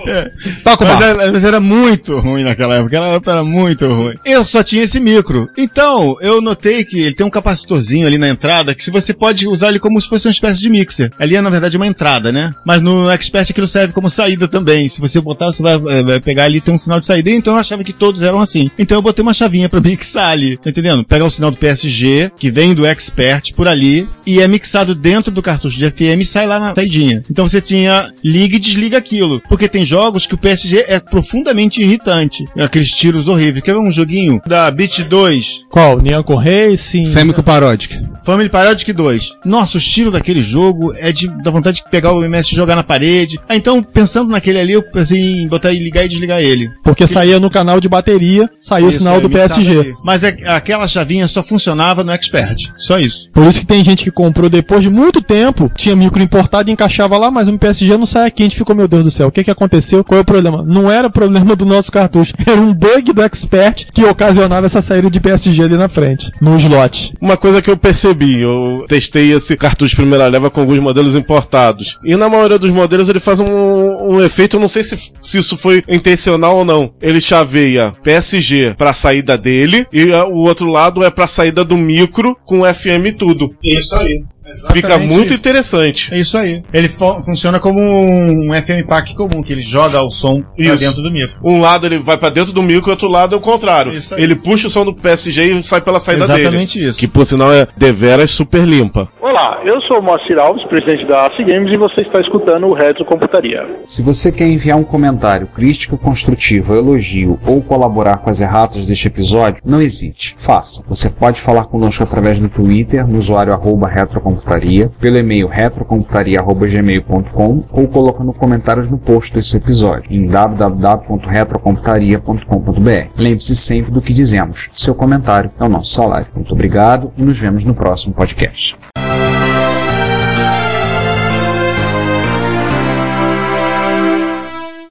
Toca 0.64 0.84
o 0.84 0.88
Mas 0.88 1.02
era, 1.02 1.32
mas 1.32 1.44
era 1.44 1.60
muito 1.60 2.18
ruim 2.20 2.44
naquela 2.44 2.76
época. 2.76 2.88
Aquela 2.88 3.08
época 3.16 3.32
era 3.32 3.44
muito 3.44 3.88
ruim. 3.88 4.16
Eu 4.26 4.46
só 4.46 4.62
tinha 4.64 4.84
esse 4.84 5.00
micro. 5.00 5.50
Então, 5.58 6.16
eu 6.22 6.42
notei 6.42 6.84
que 6.84 7.00
ele 7.00 7.16
tem 7.16 7.26
um 7.26 7.30
capacitorzinho 7.30 8.06
ali 8.06 8.18
na 8.18 8.30
entrada 8.30 8.76
que 8.76 8.84
se 8.84 8.92
você 8.92 9.14
pode 9.14 9.48
usar 9.48 9.70
ele 9.70 9.80
como 9.80 10.00
se 10.02 10.10
fosse 10.10 10.28
uma 10.28 10.32
espécie 10.32 10.60
de 10.62 10.70
mixer. 10.70 11.12
Ali 11.20 11.36
é, 11.36 11.42
na 11.42 11.50
verdade, 11.50 11.78
uma 11.78 11.88
entrada, 11.88 12.32
né? 12.32 12.54
Mas 12.66 12.82
no 12.82 13.10
Expert 13.10 13.50
aquilo 13.50 13.68
serve 13.68 13.94
como 13.94 14.10
saída 14.10 14.48
também. 14.48 14.88
Se 14.90 15.00
você 15.00 15.20
botar, 15.22 15.48
você 15.48 15.64
vai, 15.64 15.76
é, 15.76 16.04
vai 16.04 16.20
pegar 16.20 16.46
ali 16.46 16.60
tem 16.62 16.74
um 16.74 16.78
sinal 16.78 17.00
de 17.00 17.06
saída. 17.06 17.30
Então 17.30 17.54
eu 17.54 17.60
achava 17.60 17.84
que 17.84 17.94
todos 17.94 18.22
eram 18.22 18.40
assim. 18.42 18.70
Então 18.78 18.98
eu 18.98 19.02
botei 19.02 19.22
uma 19.24 19.34
chavinha 19.34 19.70
pra 19.70 19.80
mixar 19.92 20.32
ali. 20.32 20.58
Tá 20.58 20.70
entendendo? 20.70 21.04
Pegar 21.04 21.26
o 21.26 21.30
sinal 21.30 21.52
do 21.52 21.58
PSG, 21.58 22.32
que 22.38 22.50
vem 22.50 22.74
do 22.74 22.86
Expert 22.86 23.54
por 23.54 23.68
ali, 23.68 24.08
e 24.26 24.40
é 24.40 24.48
mixado 24.48 24.96
dentro 24.96 25.32
do 25.32 25.42
cartucho 25.42 25.78
de 25.78 25.90
FM 25.90 26.22
e 26.22 26.26
sai 26.26 26.48
lá 26.48 26.60
na 26.60 26.76
saidinha. 26.76 27.24
Então 27.30 27.48
você 27.48 27.62
tinha 27.62 28.12
liga 28.24 28.56
e 28.56 28.60
desliga 28.60 28.98
aquilo. 28.98 29.42
Porque 29.48 29.68
tem 29.68 29.86
jogos 29.86 30.26
que 30.26 30.36
o 30.36 30.38
PSG 30.38 30.86
é 30.88 31.00
profundamente 31.00 31.82
irritante. 31.82 32.46
Aqueles 32.58 32.92
tiros 32.92 33.28
horríveis. 33.28 33.64
Quer 33.64 33.74
ver 33.74 33.80
um 33.80 33.92
joguinho 33.92 34.42
da 34.46 34.70
Beat 34.72 35.04
2? 35.04 35.66
Qual? 35.70 36.00
Nyanko 36.02 36.36
Racing? 36.36 37.06
Fêmico 37.06 37.44
Parodic. 37.44 38.11
Family 38.24 38.50
Parodic 38.50 38.92
2. 38.94 39.38
Nossa, 39.46 39.78
o 39.78 39.80
estilo 39.80 40.12
daquele 40.12 40.42
jogo 40.42 40.94
é 40.96 41.12
de 41.12 41.28
dar 41.44 41.52
vontade 41.52 41.78
de 41.78 41.90
pegar 41.90 42.14
o 42.14 42.24
MS 42.24 42.52
e 42.52 42.56
jogar 42.56 42.76
na 42.76 42.84
parede. 42.84 43.40
Ah, 43.50 43.56
então, 43.56 43.82
pensando 43.82 44.30
naquele 44.30 44.60
ali, 44.60 44.74
eu 44.74 44.84
pensei 44.84 45.18
em 45.20 45.48
botar 45.48 45.72
e 45.72 45.80
ligar 45.80 46.06
e 46.06 46.08
desligar 46.08 46.40
ele. 46.40 46.70
Porque 46.84 47.08
saía 47.08 47.40
no 47.40 47.50
canal 47.50 47.80
de 47.80 47.90
bateria, 47.90 48.50
saiu 48.60 48.88
o 48.88 48.92
sinal 48.92 49.18
é, 49.18 49.20
do 49.20 49.30
PSG. 49.30 49.96
Mas 50.04 50.24
é- 50.24 50.38
aquela 50.48 50.88
chavinha 50.88 51.28
só 51.28 51.42
funcionava 51.42 52.04
no 52.04 52.12
Expert. 52.12 52.70
Só 52.78 53.00
isso. 53.00 53.30
Por 53.32 53.46
isso 53.46 53.60
que 53.60 53.66
tem 53.66 53.84
gente 53.84 54.04
que 54.04 54.12
comprou 54.12 54.50
depois 54.50 54.84
de 54.84 54.90
muito 54.90 55.22
tempo, 55.22 55.72
tinha 55.76 55.96
micro 55.96 56.22
importado 56.22 56.70
e 56.70 56.74
encaixava 56.74 57.18
lá, 57.18 57.32
mas 57.32 57.48
o 57.48 57.58
PSG 57.58 57.98
não 57.98 58.06
sai 58.06 58.28
aqui. 58.28 58.44
A 58.44 58.46
gente 58.46 58.58
ficou, 58.58 58.76
meu 58.76 58.88
Deus 58.88 59.04
do 59.04 59.12
céu, 59.12 59.28
o 59.28 59.32
que 59.32 59.44
que 59.44 59.52
aconteceu? 59.52 60.04
Qual 60.04 60.18
é 60.18 60.22
o 60.22 60.26
problema? 60.26 60.64
Não 60.64 60.92
era 60.92 61.10
problema 61.10 61.56
do 61.56 61.66
nosso 61.66 61.92
cartucho, 61.92 62.34
era 62.46 62.60
um 62.60 62.74
bug 62.74 63.14
do 63.14 63.22
Expert 63.24 63.88
que 63.94 64.04
ocasionava 64.04 64.66
essa 64.66 64.82
saída 64.82 65.10
de 65.10 65.20
PSG 65.20 65.64
ali 65.64 65.78
na 65.78 65.90
frente, 65.90 66.32
no 66.42 66.56
slot. 66.58 67.14
Uma 67.20 67.38
coisa 67.38 67.62
que 67.62 67.70
eu 67.70 67.78
percebi, 67.78 68.11
eu 68.42 68.86
testei 68.88 69.32
esse 69.32 69.56
cartucho 69.56 69.96
primeira 69.96 70.28
leva 70.28 70.50
com 70.50 70.62
alguns 70.62 70.80
modelos 70.80 71.16
importados. 71.16 71.98
E 72.04 72.16
na 72.16 72.30
maioria 72.30 72.60
dos 72.60 72.72
modelos 72.72 73.10
ele 73.10 73.20
faz 73.20 73.40
um, 73.40 73.46
um 73.46 74.22
efeito, 74.22 74.60
não 74.60 74.70
sei 74.70 74.84
se, 74.84 74.98
se 75.20 75.38
isso 75.38 75.58
foi 75.58 75.84
intencional 75.88 76.58
ou 76.58 76.66
não. 76.66 76.94
Ele 77.02 77.22
chaveia 77.22 77.94
PSG 78.04 78.76
pra 78.78 78.94
saída 78.94 79.38
dele 79.38 79.86
e 79.92 80.12
ah, 80.14 80.26
o 80.26 80.40
outro 80.40 80.68
lado 80.68 81.04
é 81.04 81.10
pra 81.10 81.28
saída 81.28 81.64
do 81.64 81.78
micro 81.78 82.38
com 82.46 82.62
FM 82.62 83.08
e 83.08 83.12
tudo. 83.12 83.56
Isso 83.64 83.96
aí. 83.96 84.24
Fica 84.72 84.98
muito 84.98 85.34
interessante. 85.34 86.14
É 86.14 86.20
isso 86.20 86.38
aí. 86.38 86.64
Ele 86.74 86.88
fu- 86.88 87.22
funciona 87.22 87.60
como 87.60 87.80
um 87.80 88.50
FM 88.54 88.86
pack 88.88 89.14
comum, 89.16 89.42
que 89.42 89.54
ele 89.54 89.62
joga 89.62 90.02
o 90.02 90.10
som 90.10 90.42
pra 90.42 90.66
Isso. 90.66 90.84
dentro 90.84 91.02
do 91.02 91.12
micro. 91.12 91.36
Um 91.44 91.60
lado 91.62 91.86
ele 91.86 91.98
vai 92.00 92.18
pra 92.18 92.30
dentro 92.30 92.52
do 92.54 92.62
micro 92.62 92.88
e 92.88 92.90
o 92.90 92.92
outro 92.92 93.08
lado 93.08 93.36
é 93.36 93.38
o 93.38 93.42
contrário. 93.42 93.94
Isso 93.94 94.16
aí. 94.16 94.24
Ele 94.24 94.36
puxa 94.36 94.68
o 94.68 94.70
som 94.70 94.84
do 94.84 94.94
PSG 94.94 95.54
e 95.54 95.64
sai 95.64 95.82
pela 95.82 96.00
saída 96.00 96.28
dele. 96.28 96.42
Exatamente 96.42 96.84
isso. 96.86 97.00
Que 97.00 97.08
por 97.08 97.26
sinal 97.26 97.52
é 97.54 97.68
deveras 97.78 98.32
super 98.32 98.64
limpa. 98.64 99.08
Olá, 99.22 99.62
eu 99.66 99.80
sou 99.84 100.00
o 100.00 100.04
Moacir 100.04 100.38
Alves, 100.38 100.64
presidente 100.68 101.06
da 101.08 101.26
AC 101.28 101.38
Games, 101.44 101.74
e 101.74 101.78
você 101.78 102.02
está 102.02 102.20
escutando 102.20 102.66
o 102.68 102.74
Retro 102.74 103.06
Computaria. 103.06 103.66
Se 103.88 104.02
você 104.02 104.32
quer 104.32 104.48
enviar 104.48 104.78
um 104.78 104.84
comentário, 104.84 105.48
crítica 105.48 105.96
construtiva, 105.98 106.76
elogio 106.76 107.40
ou 107.46 107.62
colaborar 107.62 108.18
com 108.18 108.30
as 108.30 108.42
erratas 108.42 108.86
deste 108.86 109.08
episódio, 109.08 109.62
não 109.66 109.82
hesite, 109.82 110.36
faça. 110.38 110.84
Você 110.88 111.10
pode 111.10 111.40
falar 111.40 111.66
conosco 111.66 112.04
através 112.04 112.40
do 112.40 112.50
Twitter, 112.50 113.08
no 113.08 113.18
usuário 113.20 113.54
arroba 113.54 113.88
retrocomputaria, 114.36 114.92
pelo 115.00 115.18
e-mail 115.18 115.48
retrocomputaria.gmail.com 115.48 117.64
ou 117.72 117.88
colocando 117.88 118.34
comentários 118.34 118.90
no 118.90 118.98
post 118.98 119.34
desse 119.34 119.56
episódio 119.58 120.06
em 120.10 120.26
www.retrocomputaria.com.br. 120.28 123.10
Lembre-se 123.16 123.56
sempre 123.56 123.92
do 123.92 124.02
que 124.02 124.12
dizemos. 124.14 124.70
Seu 124.74 124.96
comentário 124.96 125.52
é 125.60 125.64
o 125.64 125.70
nosso 125.70 125.94
salário. 125.94 126.28
Muito 126.36 126.54
obrigado 126.54 127.12
e 127.18 127.24
nos 127.24 127.38
vemos 127.38 127.64
no 127.64 127.74
próximo 127.74 128.14
podcast. 128.14 128.78